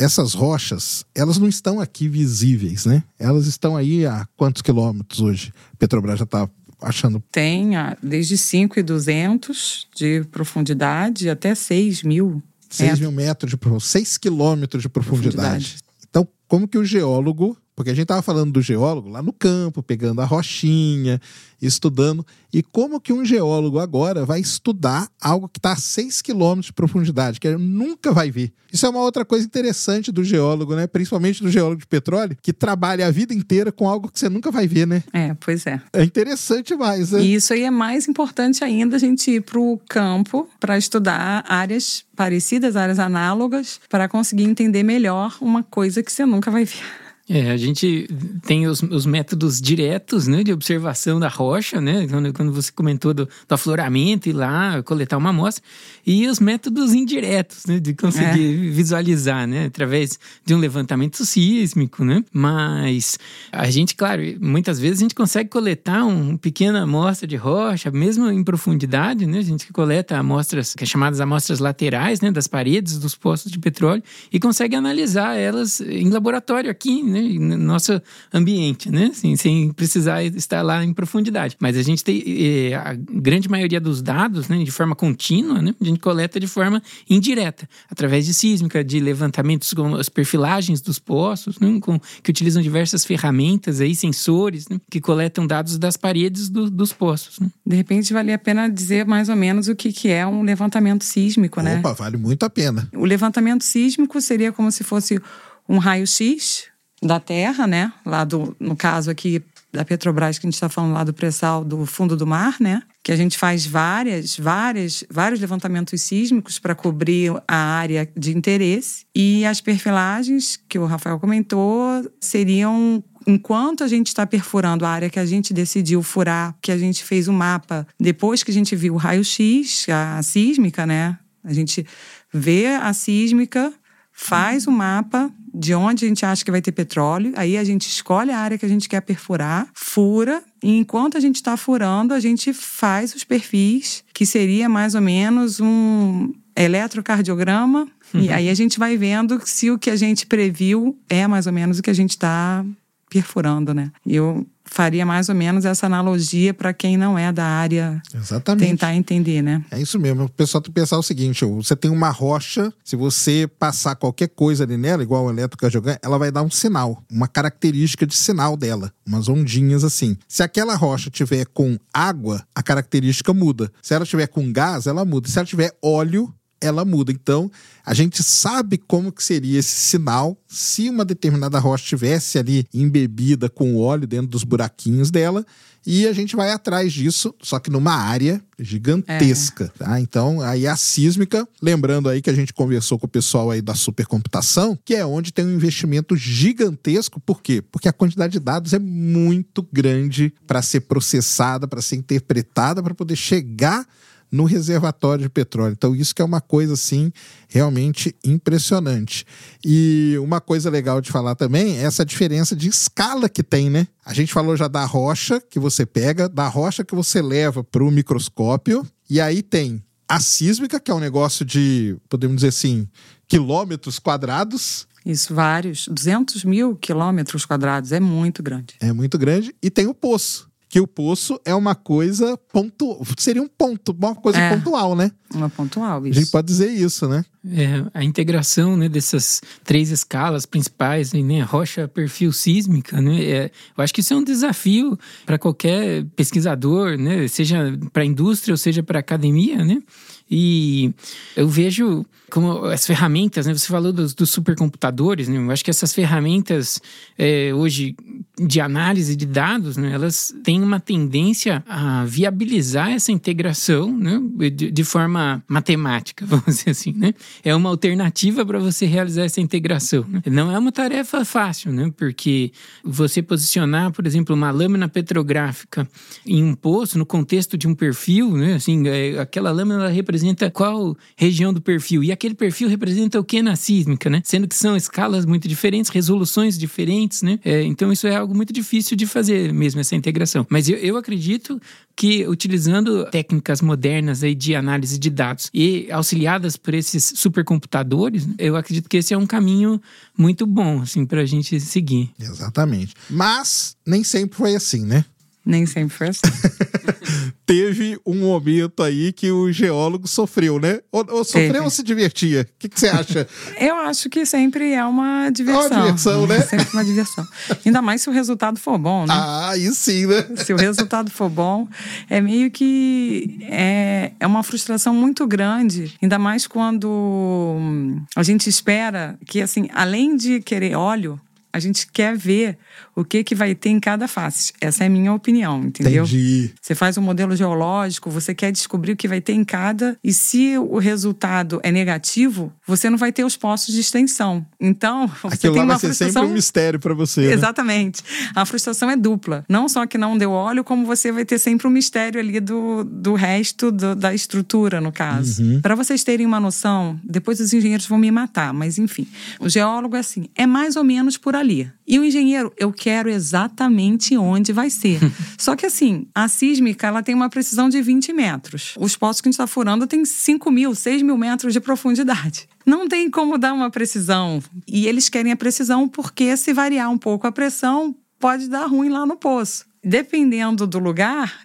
essas 0.00 0.32
rochas, 0.32 1.04
elas 1.14 1.36
não 1.36 1.46
estão 1.46 1.78
aqui 1.78 2.08
visíveis, 2.08 2.86
né? 2.86 3.04
Elas 3.18 3.46
estão 3.46 3.76
aí 3.76 4.06
a 4.06 4.26
quantos 4.34 4.62
quilômetros 4.62 5.20
hoje? 5.20 5.52
Petrobras 5.78 6.18
já 6.18 6.24
está 6.24 6.48
achando 6.80 7.22
Tem 7.30 7.72
desde 8.02 8.38
5,200 8.38 9.88
de 9.94 10.24
profundidade 10.30 11.28
até 11.28 11.54
6 11.54 12.02
mil 12.02 12.42
6 12.70 12.88
metros 12.88 13.00
mil 13.00 13.12
metros 13.12 13.50
de 13.50 13.56
profundidade, 13.56 13.92
6 13.92 14.18
quilômetros 14.18 14.82
de 14.82 14.88
profundidade. 14.88 15.36
Profundidade. 15.36 15.76
Então, 16.08 16.26
como 16.48 16.66
que 16.66 16.78
o 16.78 16.84
geólogo 16.84 17.56
porque 17.80 17.92
a 17.92 17.94
gente 17.94 18.02
estava 18.02 18.20
falando 18.20 18.52
do 18.52 18.60
geólogo 18.60 19.08
lá 19.08 19.22
no 19.22 19.32
campo, 19.32 19.82
pegando 19.82 20.20
a 20.20 20.26
rochinha, 20.26 21.18
estudando. 21.62 22.26
E 22.52 22.62
como 22.62 23.00
que 23.00 23.10
um 23.10 23.24
geólogo 23.24 23.78
agora 23.78 24.26
vai 24.26 24.38
estudar 24.38 25.08
algo 25.18 25.48
que 25.48 25.58
está 25.58 25.72
a 25.72 25.76
6 25.76 26.20
quilômetros 26.20 26.66
de 26.66 26.74
profundidade, 26.74 27.40
que 27.40 27.48
ele 27.48 27.56
nunca 27.56 28.12
vai 28.12 28.30
ver? 28.30 28.52
Isso 28.70 28.84
é 28.84 28.88
uma 28.90 29.00
outra 29.00 29.24
coisa 29.24 29.46
interessante 29.46 30.12
do 30.12 30.22
geólogo, 30.22 30.76
né? 30.76 30.86
Principalmente 30.86 31.42
do 31.42 31.50
geólogo 31.50 31.80
de 31.80 31.86
petróleo, 31.86 32.36
que 32.42 32.52
trabalha 32.52 33.06
a 33.06 33.10
vida 33.10 33.32
inteira 33.32 33.72
com 33.72 33.88
algo 33.88 34.10
que 34.10 34.20
você 34.20 34.28
nunca 34.28 34.50
vai 34.50 34.68
ver, 34.68 34.86
né? 34.86 35.02
É, 35.10 35.34
pois 35.40 35.64
é. 35.64 35.80
É 35.94 36.04
interessante 36.04 36.74
mais, 36.74 37.12
né? 37.12 37.22
E 37.22 37.32
isso 37.32 37.54
aí 37.54 37.62
é 37.62 37.70
mais 37.70 38.06
importante 38.08 38.62
ainda 38.62 38.96
a 38.96 38.98
gente 38.98 39.30
ir 39.30 39.40
para 39.40 39.58
o 39.58 39.80
campo 39.88 40.46
para 40.60 40.76
estudar 40.76 41.46
áreas 41.48 42.04
parecidas, 42.14 42.76
áreas 42.76 42.98
análogas, 42.98 43.80
para 43.88 44.06
conseguir 44.06 44.44
entender 44.44 44.82
melhor 44.82 45.38
uma 45.40 45.62
coisa 45.62 46.02
que 46.02 46.12
você 46.12 46.26
nunca 46.26 46.50
vai 46.50 46.66
ver. 46.66 47.09
É, 47.32 47.52
a 47.52 47.56
gente 47.56 48.08
tem 48.44 48.66
os, 48.66 48.82
os, 48.82 49.06
métodos 49.06 49.60
diretos, 49.60 50.26
né, 50.26 50.42
de 50.42 50.52
observação 50.52 51.20
da 51.20 51.28
rocha, 51.28 51.80
né, 51.80 52.08
quando, 52.08 52.32
quando 52.32 52.52
você 52.52 52.72
comentou 52.72 53.14
do, 53.14 53.24
do 53.24 53.52
afloramento 53.54 54.28
e 54.28 54.32
lá 54.32 54.82
coletar 54.82 55.16
uma 55.16 55.30
amostra, 55.30 55.62
e 56.04 56.26
os 56.26 56.40
métodos 56.40 56.92
indiretos, 56.92 57.66
né, 57.66 57.78
de 57.78 57.94
conseguir 57.94 58.66
é. 58.66 58.70
visualizar, 58.72 59.46
né, 59.46 59.66
através 59.66 60.18
de 60.44 60.52
um 60.56 60.58
levantamento 60.58 61.24
sísmico, 61.24 62.04
né, 62.04 62.24
mas 62.32 63.16
a 63.52 63.70
gente, 63.70 63.94
claro, 63.94 64.22
muitas 64.40 64.80
vezes 64.80 64.98
a 64.98 65.02
gente 65.02 65.14
consegue 65.14 65.50
coletar 65.50 66.04
uma 66.04 66.36
pequena 66.36 66.82
amostra 66.82 67.28
de 67.28 67.36
rocha, 67.36 67.92
mesmo 67.92 68.28
em 68.28 68.42
profundidade, 68.42 69.24
né, 69.24 69.38
a 69.38 69.42
gente 69.42 69.72
coleta 69.72 70.18
amostras, 70.18 70.74
que 70.74 70.82
é 70.82 70.86
chamadas 70.86 71.20
amostras 71.20 71.60
laterais, 71.60 72.20
né, 72.20 72.32
das 72.32 72.48
paredes 72.48 72.98
dos 72.98 73.14
poços 73.14 73.52
de 73.52 73.58
petróleo, 73.60 74.02
e 74.32 74.40
consegue 74.40 74.74
analisar 74.74 75.36
elas 75.36 75.80
em 75.80 76.10
laboratório 76.10 76.68
aqui, 76.68 77.04
né, 77.04 77.19
no 77.20 77.56
nosso 77.56 78.00
ambiente, 78.32 78.90
né? 78.90 79.06
Assim, 79.12 79.36
sem 79.36 79.72
precisar 79.72 80.22
estar 80.24 80.62
lá 80.62 80.84
em 80.84 80.92
profundidade. 80.92 81.56
Mas 81.60 81.76
a 81.76 81.82
gente 81.82 82.02
tem 82.02 82.22
eh, 82.26 82.74
a 82.74 82.94
grande 82.94 83.48
maioria 83.48 83.80
dos 83.80 84.02
dados, 84.02 84.48
né, 84.48 84.62
de 84.62 84.70
forma 84.70 84.94
contínua, 84.94 85.60
né? 85.60 85.74
A 85.80 85.84
gente 85.84 86.00
coleta 86.00 86.38
de 86.38 86.46
forma 86.46 86.82
indireta, 87.08 87.68
através 87.90 88.26
de 88.26 88.34
sísmica, 88.34 88.82
de 88.82 89.00
levantamentos 89.00 89.72
com 89.74 89.94
as 89.94 90.08
perfilagens 90.08 90.80
dos 90.80 90.98
poços, 90.98 91.58
né, 91.58 91.78
com, 91.80 91.98
que 92.22 92.30
utilizam 92.30 92.62
diversas 92.62 93.04
ferramentas 93.04 93.80
aí, 93.80 93.94
sensores, 93.94 94.68
né, 94.68 94.80
que 94.90 95.00
coletam 95.00 95.46
dados 95.46 95.78
das 95.78 95.96
paredes 95.96 96.48
do, 96.48 96.70
dos 96.70 96.92
poços. 96.92 97.38
Né? 97.38 97.50
De 97.66 97.76
repente, 97.76 98.12
valia 98.12 98.34
a 98.34 98.38
pena 98.38 98.68
dizer 98.68 99.06
mais 99.06 99.28
ou 99.28 99.36
menos 99.36 99.68
o 99.68 99.74
que, 99.74 99.92
que 99.92 100.08
é 100.08 100.26
um 100.26 100.42
levantamento 100.42 101.04
sísmico, 101.04 101.60
Opa, 101.60 101.68
né? 101.68 101.78
Opa, 101.78 101.92
vale 101.92 102.16
muito 102.16 102.44
a 102.44 102.50
pena. 102.50 102.88
O 102.94 103.04
levantamento 103.04 103.64
sísmico 103.64 104.20
seria 104.20 104.52
como 104.52 104.70
se 104.70 104.84
fosse 104.84 105.20
um 105.68 105.78
raio-x 105.78 106.69
da 107.02 107.18
terra, 107.18 107.66
né? 107.66 107.92
Lá 108.04 108.24
do, 108.24 108.54
no 108.60 108.76
caso 108.76 109.10
aqui 109.10 109.42
da 109.72 109.84
Petrobras, 109.84 110.38
que 110.38 110.46
a 110.46 110.48
gente 110.48 110.54
está 110.54 110.68
falando 110.68 110.94
lá 110.94 111.04
do 111.04 111.14
pré-sal 111.14 111.64
do 111.64 111.86
fundo 111.86 112.16
do 112.16 112.26
mar, 112.26 112.56
né? 112.60 112.82
Que 113.02 113.12
a 113.12 113.16
gente 113.16 113.38
faz 113.38 113.64
várias, 113.64 114.36
várias, 114.36 115.04
vários 115.08 115.40
levantamentos 115.40 116.02
sísmicos 116.02 116.58
para 116.58 116.74
cobrir 116.74 117.32
a 117.46 117.56
área 117.56 118.10
de 118.16 118.36
interesse. 118.36 119.06
E 119.14 119.44
as 119.46 119.60
perfilagens, 119.60 120.58
que 120.68 120.78
o 120.78 120.86
Rafael 120.86 121.18
comentou, 121.18 122.04
seriam 122.20 123.02
enquanto 123.26 123.84
a 123.84 123.88
gente 123.88 124.08
está 124.08 124.26
perfurando 124.26 124.84
a 124.84 124.88
área 124.88 125.10
que 125.10 125.18
a 125.18 125.26
gente 125.26 125.52
decidiu 125.52 126.02
furar, 126.02 126.56
que 126.60 126.72
a 126.72 126.78
gente 126.78 127.04
fez 127.04 127.28
o 127.28 127.32
um 127.32 127.34
mapa, 127.34 127.86
depois 127.98 128.42
que 128.42 128.50
a 128.50 128.54
gente 128.54 128.74
viu 128.74 128.94
o 128.94 128.96
raio-x, 128.96 129.86
a 129.88 130.22
sísmica, 130.22 130.86
né? 130.86 131.18
A 131.44 131.52
gente 131.52 131.86
vê 132.32 132.66
a 132.66 132.92
sísmica, 132.92 133.72
faz 134.22 134.66
o 134.66 134.70
mapa 134.70 135.32
de 135.52 135.74
onde 135.74 136.04
a 136.04 136.08
gente 136.08 136.26
acha 136.26 136.44
que 136.44 136.50
vai 136.50 136.60
ter 136.60 136.72
petróleo, 136.72 137.32
aí 137.36 137.56
a 137.56 137.64
gente 137.64 137.88
escolhe 137.88 138.30
a 138.30 138.38
área 138.38 138.58
que 138.58 138.66
a 138.66 138.68
gente 138.68 138.88
quer 138.88 139.00
perfurar, 139.00 139.66
fura, 139.72 140.42
e 140.62 140.76
enquanto 140.76 141.16
a 141.16 141.20
gente 141.20 141.36
está 141.36 141.56
furando, 141.56 142.12
a 142.12 142.20
gente 142.20 142.52
faz 142.52 143.14
os 143.14 143.24
perfis, 143.24 144.04
que 144.12 144.26
seria 144.26 144.68
mais 144.68 144.94
ou 144.94 145.00
menos 145.00 145.58
um 145.58 146.32
eletrocardiograma, 146.54 147.88
uhum. 148.12 148.20
e 148.20 148.30
aí 148.30 148.48
a 148.50 148.54
gente 148.54 148.78
vai 148.78 148.96
vendo 148.96 149.40
se 149.44 149.70
o 149.70 149.78
que 149.78 149.90
a 149.90 149.96
gente 149.96 150.26
previu 150.26 150.96
é 151.08 151.26
mais 151.26 151.46
ou 151.46 151.52
menos 151.52 151.78
o 151.78 151.82
que 151.82 151.90
a 151.90 151.94
gente 151.94 152.10
está 152.10 152.64
perfurando, 153.10 153.74
né? 153.74 153.90
Eu 154.06 154.46
faria 154.64 155.04
mais 155.04 155.28
ou 155.28 155.34
menos 155.34 155.64
essa 155.64 155.86
analogia 155.86 156.54
para 156.54 156.72
quem 156.72 156.96
não 156.96 157.18
é 157.18 157.32
da 157.32 157.44
área 157.44 158.00
Exatamente. 158.14 158.68
tentar 158.68 158.94
entender, 158.94 159.42
né? 159.42 159.64
É 159.70 159.80
isso 159.80 159.98
mesmo. 159.98 160.24
O 160.24 160.28
pessoal 160.28 160.62
tem 160.62 160.72
que 160.72 160.80
pensar 160.80 160.96
o 160.96 161.02
seguinte: 161.02 161.44
você 161.44 161.74
tem 161.74 161.90
uma 161.90 162.10
rocha, 162.10 162.72
se 162.84 162.94
você 162.94 163.50
passar 163.58 163.96
qualquer 163.96 164.28
coisa 164.28 164.62
ali 164.62 164.76
nela, 164.76 165.02
igual 165.02 165.26
o 165.26 165.30
elétrico 165.30 165.68
jogando, 165.68 165.98
ela 166.02 166.18
vai 166.18 166.30
dar 166.30 166.42
um 166.42 166.50
sinal, 166.50 167.02
uma 167.10 167.26
característica 167.26 168.06
de 168.06 168.14
sinal 168.16 168.56
dela, 168.56 168.92
umas 169.04 169.28
ondinhas 169.28 169.82
assim. 169.82 170.16
Se 170.28 170.42
aquela 170.42 170.76
rocha 170.76 171.10
tiver 171.10 171.46
com 171.46 171.76
água, 171.92 172.46
a 172.54 172.62
característica 172.62 173.34
muda. 173.34 173.70
Se 173.82 173.92
ela 173.92 174.06
tiver 174.06 174.28
com 174.28 174.52
gás, 174.52 174.86
ela 174.86 175.04
muda. 175.04 175.28
Se 175.28 175.36
ela 175.36 175.46
tiver 175.46 175.72
óleo, 175.82 176.32
ela 176.60 176.84
muda. 176.84 177.10
Então, 177.10 177.50
a 177.84 177.94
gente 177.94 178.22
sabe 178.22 178.78
como 178.78 179.10
que 179.10 179.22
seria 179.22 179.58
esse 179.58 179.74
sinal 179.74 180.36
se 180.46 180.88
uma 180.88 181.04
determinada 181.04 181.58
rocha 181.58 181.84
estivesse 181.84 182.38
ali 182.38 182.66
embebida 182.72 183.48
com 183.48 183.76
óleo 183.76 184.06
dentro 184.06 184.28
dos 184.28 184.44
buraquinhos 184.44 185.10
dela 185.10 185.44
e 185.86 186.06
a 186.06 186.12
gente 186.12 186.36
vai 186.36 186.50
atrás 186.50 186.92
disso, 186.92 187.34
só 187.40 187.58
que 187.58 187.70
numa 187.70 187.94
área 187.94 188.42
gigantesca, 188.58 189.72
é. 189.76 189.84
tá? 189.84 190.00
Então, 190.00 190.40
aí 190.42 190.66
a 190.66 190.76
sísmica, 190.76 191.48
lembrando 191.60 192.08
aí 192.08 192.20
que 192.20 192.28
a 192.28 192.34
gente 192.34 192.52
conversou 192.52 192.98
com 192.98 193.06
o 193.06 193.10
pessoal 193.10 193.50
aí 193.50 193.62
da 193.62 193.74
supercomputação, 193.74 194.78
que 194.84 194.94
é 194.94 195.06
onde 195.06 195.32
tem 195.32 195.46
um 195.46 195.54
investimento 195.54 196.14
gigantesco, 196.14 197.18
por 197.18 197.40
quê? 197.40 197.62
Porque 197.62 197.88
a 197.88 197.94
quantidade 197.94 198.34
de 198.34 198.40
dados 198.40 198.74
é 198.74 198.78
muito 198.78 199.66
grande 199.72 200.34
para 200.46 200.60
ser 200.60 200.80
processada, 200.80 201.66
para 201.66 201.80
ser 201.80 201.96
interpretada, 201.96 202.82
para 202.82 202.94
poder 202.94 203.16
chegar 203.16 203.86
no 204.30 204.44
reservatório 204.44 205.24
de 205.24 205.28
petróleo. 205.28 205.72
Então, 205.72 205.94
isso 205.94 206.14
que 206.14 206.22
é 206.22 206.24
uma 206.24 206.40
coisa, 206.40 206.74
assim, 206.74 207.12
realmente 207.48 208.14
impressionante. 208.24 209.24
E 209.64 210.16
uma 210.20 210.40
coisa 210.40 210.70
legal 210.70 211.00
de 211.00 211.10
falar 211.10 211.34
também 211.34 211.78
é 211.78 211.82
essa 211.82 212.04
diferença 212.04 212.54
de 212.54 212.68
escala 212.68 213.28
que 213.28 213.42
tem, 213.42 213.68
né? 213.68 213.86
A 214.04 214.14
gente 214.14 214.32
falou 214.32 214.56
já 214.56 214.68
da 214.68 214.84
rocha 214.84 215.40
que 215.40 215.58
você 215.58 215.84
pega, 215.84 216.28
da 216.28 216.48
rocha 216.48 216.84
que 216.84 216.94
você 216.94 217.20
leva 217.20 217.64
para 217.64 217.82
o 217.82 217.90
microscópio, 217.90 218.86
e 219.08 219.20
aí 219.20 219.42
tem 219.42 219.82
a 220.08 220.18
sísmica, 220.18 220.80
que 220.80 220.90
é 220.90 220.94
um 220.94 220.98
negócio 220.98 221.44
de, 221.44 221.96
podemos 222.08 222.36
dizer 222.36 222.48
assim, 222.48 222.88
quilômetros 223.28 224.00
quadrados. 224.00 224.88
Isso, 225.06 225.32
vários. 225.32 225.86
200 225.86 226.44
mil 226.44 226.74
quilômetros 226.74 227.46
quadrados. 227.46 227.92
É 227.92 228.00
muito 228.00 228.42
grande. 228.42 228.74
É 228.80 228.92
muito 228.92 229.16
grande. 229.16 229.54
E 229.62 229.70
tem 229.70 229.86
o 229.86 229.94
poço, 229.94 230.49
que 230.70 230.78
o 230.78 230.86
poço 230.86 231.38
é 231.44 231.52
uma 231.52 231.74
coisa 231.74 232.38
ponto, 232.52 233.02
seria 233.18 233.42
um 233.42 233.48
ponto, 233.48 233.90
uma 233.90 234.14
coisa 234.14 234.38
é, 234.38 234.56
pontual, 234.56 234.94
né? 234.94 235.10
Uma 235.34 235.50
pontual, 235.50 236.06
isso. 236.06 236.16
A 236.16 236.22
gente 236.22 236.30
pode 236.30 236.46
dizer 236.46 236.70
isso, 236.70 237.08
né? 237.08 237.24
É, 237.44 237.84
a 237.92 238.04
integração 238.04 238.76
né, 238.76 238.88
dessas 238.88 239.42
três 239.64 239.90
escalas 239.90 240.46
principais, 240.46 241.12
né, 241.12 241.40
rocha, 241.40 241.88
perfil 241.88 242.32
sísmica, 242.32 243.00
né, 243.00 243.24
é, 243.24 243.50
eu 243.76 243.82
acho 243.82 243.92
que 243.92 244.00
isso 244.00 244.14
é 244.14 244.16
um 244.16 244.22
desafio 244.22 244.96
para 245.26 245.38
qualquer 245.38 246.04
pesquisador, 246.14 246.96
né, 246.96 247.26
seja 247.26 247.76
para 247.92 248.02
a 248.02 248.06
indústria 248.06 248.52
ou 248.52 248.58
seja 248.58 248.82
para 248.82 248.98
a 248.98 249.00
academia, 249.00 249.64
né? 249.64 249.82
E 250.30 250.92
eu 251.36 251.48
vejo 251.48 252.06
como 252.30 252.64
as 252.66 252.86
ferramentas, 252.86 253.44
né? 253.44 253.52
Você 253.52 253.66
falou 253.66 253.92
dos, 253.92 254.14
dos 254.14 254.30
supercomputadores, 254.30 255.28
né? 255.28 255.36
Eu 255.36 255.50
acho 255.50 255.64
que 255.64 255.70
essas 255.70 255.92
ferramentas 255.92 256.80
é, 257.18 257.52
hoje 257.52 257.96
de 258.38 258.60
análise 258.60 259.16
de 259.16 259.26
dados, 259.26 259.76
né? 259.76 259.92
Elas 259.92 260.32
têm 260.44 260.62
uma 260.62 260.78
tendência 260.78 261.62
a 261.68 262.04
viabilizar 262.04 262.90
essa 262.90 263.10
integração, 263.10 263.94
né? 263.94 264.20
De, 264.50 264.70
de 264.70 264.84
forma 264.84 265.42
matemática, 265.48 266.24
vamos 266.26 266.46
dizer 266.46 266.70
assim, 266.70 266.92
né? 266.92 267.12
É 267.44 267.54
uma 267.54 267.68
alternativa 267.68 268.46
para 268.46 268.58
você 268.58 268.86
realizar 268.86 269.24
essa 269.24 269.40
integração. 269.40 270.06
Né? 270.08 270.22
Não 270.26 270.52
é 270.52 270.58
uma 270.58 270.70
tarefa 270.70 271.24
fácil, 271.24 271.72
né? 271.72 271.92
Porque 271.96 272.52
você 272.84 273.20
posicionar, 273.20 273.90
por 273.90 274.06
exemplo, 274.06 274.34
uma 274.34 274.52
lâmina 274.52 274.88
petrográfica 274.88 275.88
em 276.24 276.44
um 276.44 276.54
poço 276.54 276.96
no 276.96 277.04
contexto 277.04 277.58
de 277.58 277.66
um 277.66 277.74
perfil, 277.74 278.36
né? 278.36 278.54
Assim, 278.54 278.86
é, 278.86 279.18
aquela 279.18 279.50
lâmina 279.50 279.88
representa 279.88 280.19
qual 280.52 280.96
região 281.16 281.52
do 281.52 281.60
perfil 281.60 282.02
e 282.02 282.12
aquele 282.12 282.34
perfil 282.34 282.68
representa 282.68 283.18
o 283.18 283.24
que 283.24 283.42
na 283.42 283.56
sísmica, 283.56 284.08
né? 284.08 284.22
Sendo 284.24 284.46
que 284.46 284.54
são 284.54 284.76
escalas 284.76 285.24
muito 285.24 285.48
diferentes, 285.48 285.90
resoluções 285.90 286.58
diferentes, 286.58 287.22
né? 287.22 287.38
É, 287.44 287.62
então 287.62 287.92
isso 287.92 288.06
é 288.06 288.16
algo 288.16 288.34
muito 288.34 288.52
difícil 288.52 288.96
de 288.96 289.06
fazer 289.06 289.52
mesmo 289.52 289.80
essa 289.80 289.94
integração. 289.94 290.46
Mas 290.48 290.68
eu, 290.68 290.76
eu 290.78 290.96
acredito 290.96 291.60
que 291.96 292.26
utilizando 292.26 293.04
técnicas 293.10 293.60
modernas 293.60 294.22
aí 294.22 294.34
de 294.34 294.54
análise 294.54 294.98
de 294.98 295.10
dados 295.10 295.50
e 295.52 295.90
auxiliadas 295.90 296.56
por 296.56 296.72
esses 296.72 297.12
supercomputadores, 297.16 298.26
eu 298.38 298.56
acredito 298.56 298.88
que 298.88 298.96
esse 298.96 299.12
é 299.12 299.18
um 299.18 299.26
caminho 299.26 299.80
muito 300.16 300.46
bom 300.46 300.80
assim 300.80 301.04
para 301.04 301.20
a 301.20 301.26
gente 301.26 301.60
seguir. 301.60 302.10
Exatamente. 302.18 302.94
Mas 303.08 303.76
nem 303.86 304.02
sempre 304.02 304.36
foi 304.36 304.54
assim, 304.54 304.84
né? 304.84 305.04
Nem 305.44 305.64
sempre 305.66 305.96
foi 305.96 306.08
assim. 306.08 306.20
Teve 307.46 307.98
um 308.06 308.14
momento 308.14 308.82
aí 308.82 309.12
que 309.12 309.32
o 309.32 309.50
geólogo 309.50 310.06
sofreu, 310.06 310.60
né? 310.60 310.80
Ou, 310.92 311.04
ou 311.10 311.24
sofreu 311.24 311.52
Teve. 311.52 311.64
ou 311.64 311.70
se 311.70 311.82
divertia? 311.82 312.42
O 312.42 312.58
que, 312.58 312.68
que 312.68 312.78
você 312.78 312.88
acha? 312.88 313.26
Eu 313.58 313.74
acho 313.76 314.08
que 314.08 314.24
sempre 314.24 314.72
é 314.72 314.84
uma 314.84 315.30
diversão. 315.30 315.64
É 315.64 315.66
uma 315.68 315.86
diversão, 315.86 316.26
né? 316.26 316.36
É 316.36 316.42
sempre 316.46 316.68
uma 316.72 316.84
diversão. 316.84 317.26
Ainda 317.64 317.82
mais 317.82 318.02
se 318.02 318.08
o 318.08 318.12
resultado 318.12 318.58
for 318.58 318.78
bom, 318.78 319.06
né? 319.06 319.14
ah, 319.14 319.50
aí 319.50 319.72
sim, 319.72 320.06
né? 320.06 320.26
Se 320.36 320.52
o 320.52 320.56
resultado 320.56 321.10
for 321.10 321.28
bom, 321.28 321.66
é 322.08 322.20
meio 322.20 322.50
que 322.50 323.40
é, 323.50 324.12
é 324.20 324.26
uma 324.26 324.42
frustração 324.42 324.94
muito 324.94 325.26
grande, 325.26 325.92
ainda 326.00 326.18
mais 326.18 326.46
quando 326.46 326.88
hum, 326.88 328.02
a 328.14 328.22
gente 328.22 328.48
espera 328.48 329.18
que, 329.26 329.40
assim, 329.40 329.68
além 329.74 330.16
de 330.16 330.40
querer 330.40 330.76
óleo, 330.76 331.20
a 331.52 331.58
gente 331.58 331.86
quer 331.92 332.16
ver 332.16 332.58
o 332.94 333.04
que, 333.04 333.22
que 333.24 333.34
vai 333.34 333.54
ter 333.54 333.70
em 333.70 333.80
cada 333.80 334.06
face. 334.06 334.52
Essa 334.60 334.84
é 334.84 334.86
a 334.86 334.90
minha 334.90 335.12
opinião, 335.12 335.62
entendeu? 335.64 336.04
Entendi. 336.04 336.50
Você 336.60 336.74
faz 336.74 336.96
um 336.98 337.02
modelo 337.02 337.34
geológico, 337.34 338.10
você 338.10 338.34
quer 338.34 338.52
descobrir 338.52 338.92
o 338.92 338.96
que 338.96 339.08
vai 339.08 339.20
ter 339.20 339.32
em 339.32 339.44
cada, 339.44 339.96
e 340.02 340.12
se 340.12 340.56
o 340.58 340.78
resultado 340.78 341.60
é 341.62 341.70
negativo, 341.70 342.52
você 342.66 342.88
não 342.90 342.98
vai 342.98 343.12
ter 343.12 343.24
os 343.24 343.36
postos 343.36 343.74
de 343.74 343.80
extensão. 343.80 344.44
Então, 344.60 345.06
você 345.22 345.34
Aquilo 345.34 345.54
tem 345.54 345.62
lá 345.62 345.64
uma 345.68 345.74
vai 345.74 345.80
ser 345.80 345.94
sempre 345.94 346.04
frustração 346.12 346.30
um 346.30 346.34
mistério 346.34 346.78
pra 346.80 346.94
você, 346.94 347.28
né? 347.28 347.32
Exatamente. 347.32 348.02
A 348.34 348.44
frustração 348.44 348.90
é 348.90 348.96
dupla. 348.96 349.44
Não 349.48 349.68
só 349.68 349.86
que 349.86 349.98
não 349.98 350.16
deu 350.16 350.30
óleo, 350.30 350.62
como 350.62 350.84
você 350.86 351.10
vai 351.10 351.24
ter 351.24 351.38
sempre 351.38 351.66
um 351.66 351.70
mistério 351.70 352.20
ali 352.20 352.38
do, 352.40 352.84
do 352.84 353.14
resto 353.14 353.70
do- 353.72 353.94
da 353.96 354.14
estrutura, 354.14 354.80
no 354.80 354.92
caso. 354.92 355.42
Uhum. 355.42 355.60
Para 355.60 355.74
vocês 355.74 356.04
terem 356.04 356.26
uma 356.26 356.38
noção, 356.40 356.98
depois 357.02 357.40
os 357.40 357.52
engenheiros 357.52 357.86
vão 357.86 357.98
me 357.98 358.10
matar, 358.10 358.52
mas 358.52 358.78
enfim. 358.78 359.06
O 359.38 359.48
geólogo 359.48 359.96
é 359.96 360.00
assim, 360.00 360.26
é 360.34 360.46
mais 360.46 360.76
ou 360.76 360.84
menos 360.84 361.16
por 361.16 361.34
ali. 361.40 361.70
E 361.86 361.98
o 361.98 362.04
engenheiro, 362.04 362.52
eu 362.56 362.72
quero 362.72 363.08
exatamente 363.10 364.16
onde 364.16 364.52
vai 364.52 364.70
ser. 364.70 365.00
só 365.38 365.56
que 365.56 365.66
assim, 365.66 366.06
a 366.14 366.28
sísmica, 366.28 366.86
ela 366.86 367.02
tem 367.02 367.14
uma 367.14 367.28
precisão 367.28 367.68
de 367.68 367.80
20 367.82 368.12
metros. 368.12 368.74
Os 368.78 368.96
poços 368.96 369.20
que 369.20 369.28
a 369.28 369.30
gente 369.30 369.34
está 369.34 369.46
furando 369.46 369.86
tem 369.86 370.04
5 370.04 370.50
mil, 370.50 370.74
6 370.74 371.02
mil 371.02 371.16
metros 371.16 371.52
de 371.52 371.60
profundidade. 371.60 372.48
Não 372.64 372.86
tem 372.86 373.10
como 373.10 373.38
dar 373.38 373.52
uma 373.52 373.70
precisão. 373.70 374.42
E 374.68 374.86
eles 374.86 375.08
querem 375.08 375.32
a 375.32 375.36
precisão 375.36 375.88
porque 375.88 376.36
se 376.36 376.52
variar 376.52 376.90
um 376.90 376.98
pouco 376.98 377.26
a 377.26 377.32
pressão, 377.32 377.94
pode 378.18 378.48
dar 378.48 378.66
ruim 378.66 378.88
lá 378.90 379.04
no 379.06 379.16
poço. 379.16 379.64
Dependendo 379.82 380.66
do 380.66 380.78
lugar, 380.78 381.40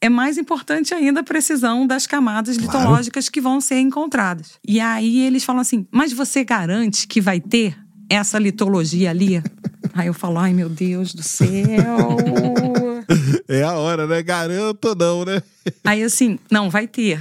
é 0.00 0.08
mais 0.08 0.38
importante 0.38 0.94
ainda 0.94 1.20
a 1.20 1.24
precisão 1.24 1.86
das 1.86 2.06
camadas 2.06 2.56
Claro. 2.56 2.78
litológicas 2.78 3.28
que 3.28 3.40
vão 3.40 3.60
ser 3.60 3.80
encontradas. 3.80 4.52
E 4.66 4.80
aí 4.80 5.20
eles 5.20 5.44
falam 5.44 5.60
assim: 5.60 5.86
mas 5.90 6.12
você 6.12 6.42
garante 6.44 7.06
que 7.06 7.20
vai 7.20 7.40
ter 7.40 7.76
essa 8.10 8.38
litologia 8.38 9.10
ali? 9.10 9.42
aí 9.94 10.08
eu 10.08 10.14
falo: 10.14 10.38
ai 10.38 10.52
meu 10.52 10.68
Deus 10.68 11.14
do 11.14 11.22
céu. 11.22 11.46
É 13.48 13.64
a 13.64 13.72
hora, 13.72 14.06
né? 14.06 14.22
Garanto 14.22 14.94
não, 14.94 15.24
né? 15.24 15.42
Aí 15.84 16.04
assim, 16.04 16.38
não, 16.48 16.70
vai 16.70 16.86
ter. 16.86 17.20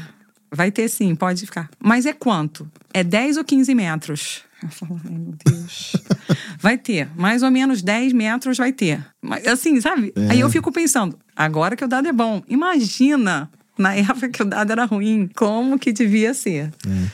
Vai 0.51 0.71
ter 0.71 0.87
sim, 0.87 1.15
pode 1.15 1.43
ficar. 1.45 1.67
Mas 1.79 2.05
é 2.05 2.13
quanto? 2.13 2.69
É 2.93 3.03
10 3.03 3.37
ou 3.37 3.43
15 3.43 3.73
metros? 3.73 4.43
Eu 4.61 4.69
falo, 4.69 5.01
ai 5.03 5.11
meu 5.11 5.33
Deus. 5.45 5.93
Vai 6.61 6.77
ter, 6.77 7.09
mais 7.15 7.41
ou 7.41 7.49
menos 7.49 7.81
10 7.81 8.11
metros 8.11 8.57
vai 8.57 8.73
ter. 8.73 9.03
Mas 9.21 9.47
assim, 9.47 9.79
sabe? 9.79 10.11
É. 10.13 10.31
Aí 10.31 10.41
eu 10.41 10.49
fico 10.49 10.71
pensando, 10.71 11.17
agora 11.33 11.75
que 11.75 11.85
o 11.85 11.87
dado 11.87 12.09
é 12.09 12.11
bom, 12.11 12.43
imagina 12.49 13.49
na 13.77 13.95
época 13.95 14.27
que 14.27 14.43
o 14.43 14.45
dado 14.45 14.71
era 14.73 14.83
ruim, 14.83 15.29
como 15.33 15.79
que 15.79 15.93
devia 15.93 16.33
ser. 16.33 16.69
É, 16.85 17.07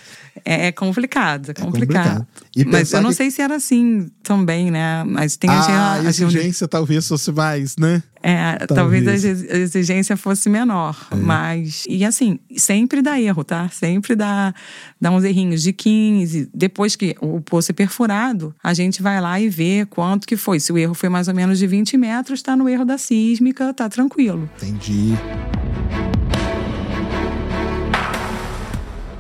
é 0.45 0.71
complicado, 0.71 1.49
é 1.49 1.53
complicado. 1.53 2.03
complicado. 2.19 2.27
E 2.55 2.63
Mas 2.63 2.93
eu 2.93 3.01
não 3.01 3.09
que- 3.09 3.15
sei 3.15 3.31
se 3.31 3.41
era 3.41 3.55
assim 3.55 4.09
também, 4.23 4.69
né? 4.71 5.03
Mas 5.03 5.35
tem 5.35 5.49
a, 5.49 5.53
Ah, 5.53 5.93
a 5.93 5.99
a 6.01 6.03
exigência 6.05 6.67
talvez 6.67 7.07
fosse 7.07 7.31
mais, 7.31 7.75
né? 7.77 8.01
é, 8.23 8.57
Talvez. 8.67 9.03
talvez, 9.03 9.07
a 9.07 9.13
exi- 9.29 9.51
a 9.51 9.57
exigência 9.57 10.17
fosse 10.17 10.49
menor, 10.49 10.95
mas 11.15 11.83
e 11.87 12.03
assim 12.05 12.39
sempre 12.57 13.01
dá 13.01 13.19
erro, 13.19 13.43
tá? 13.43 13.69
Sempre 13.69 14.15
dá, 14.15 14.53
dá 15.01 15.11
uns 15.11 15.23
errinhos 15.23 15.61
de 15.61 15.71
15. 15.73 16.49
Depois 16.53 16.95
que 16.95 17.15
o 17.21 17.39
poço 17.41 17.71
é 17.71 17.73
perfurado, 17.73 18.53
a 18.63 18.73
gente 18.73 19.01
vai 19.03 19.19
lá 19.21 19.39
e 19.39 19.47
vê 19.49 19.85
quanto 19.89 20.25
que 20.27 20.37
foi. 20.37 20.59
Se 20.59 20.71
o 20.71 20.77
erro 20.77 20.93
foi 20.93 21.09
mais 21.09 21.27
ou 21.27 21.35
menos 21.35 21.59
de 21.59 21.67
20 21.67 21.97
metros, 21.97 22.41
tá 22.41 22.55
no 22.55 22.67
erro 22.69 22.85
da 22.85 22.97
sísmica, 22.97 23.73
tá 23.73 23.87
tranquilo. 23.89 24.49
Entendi. 24.57 25.13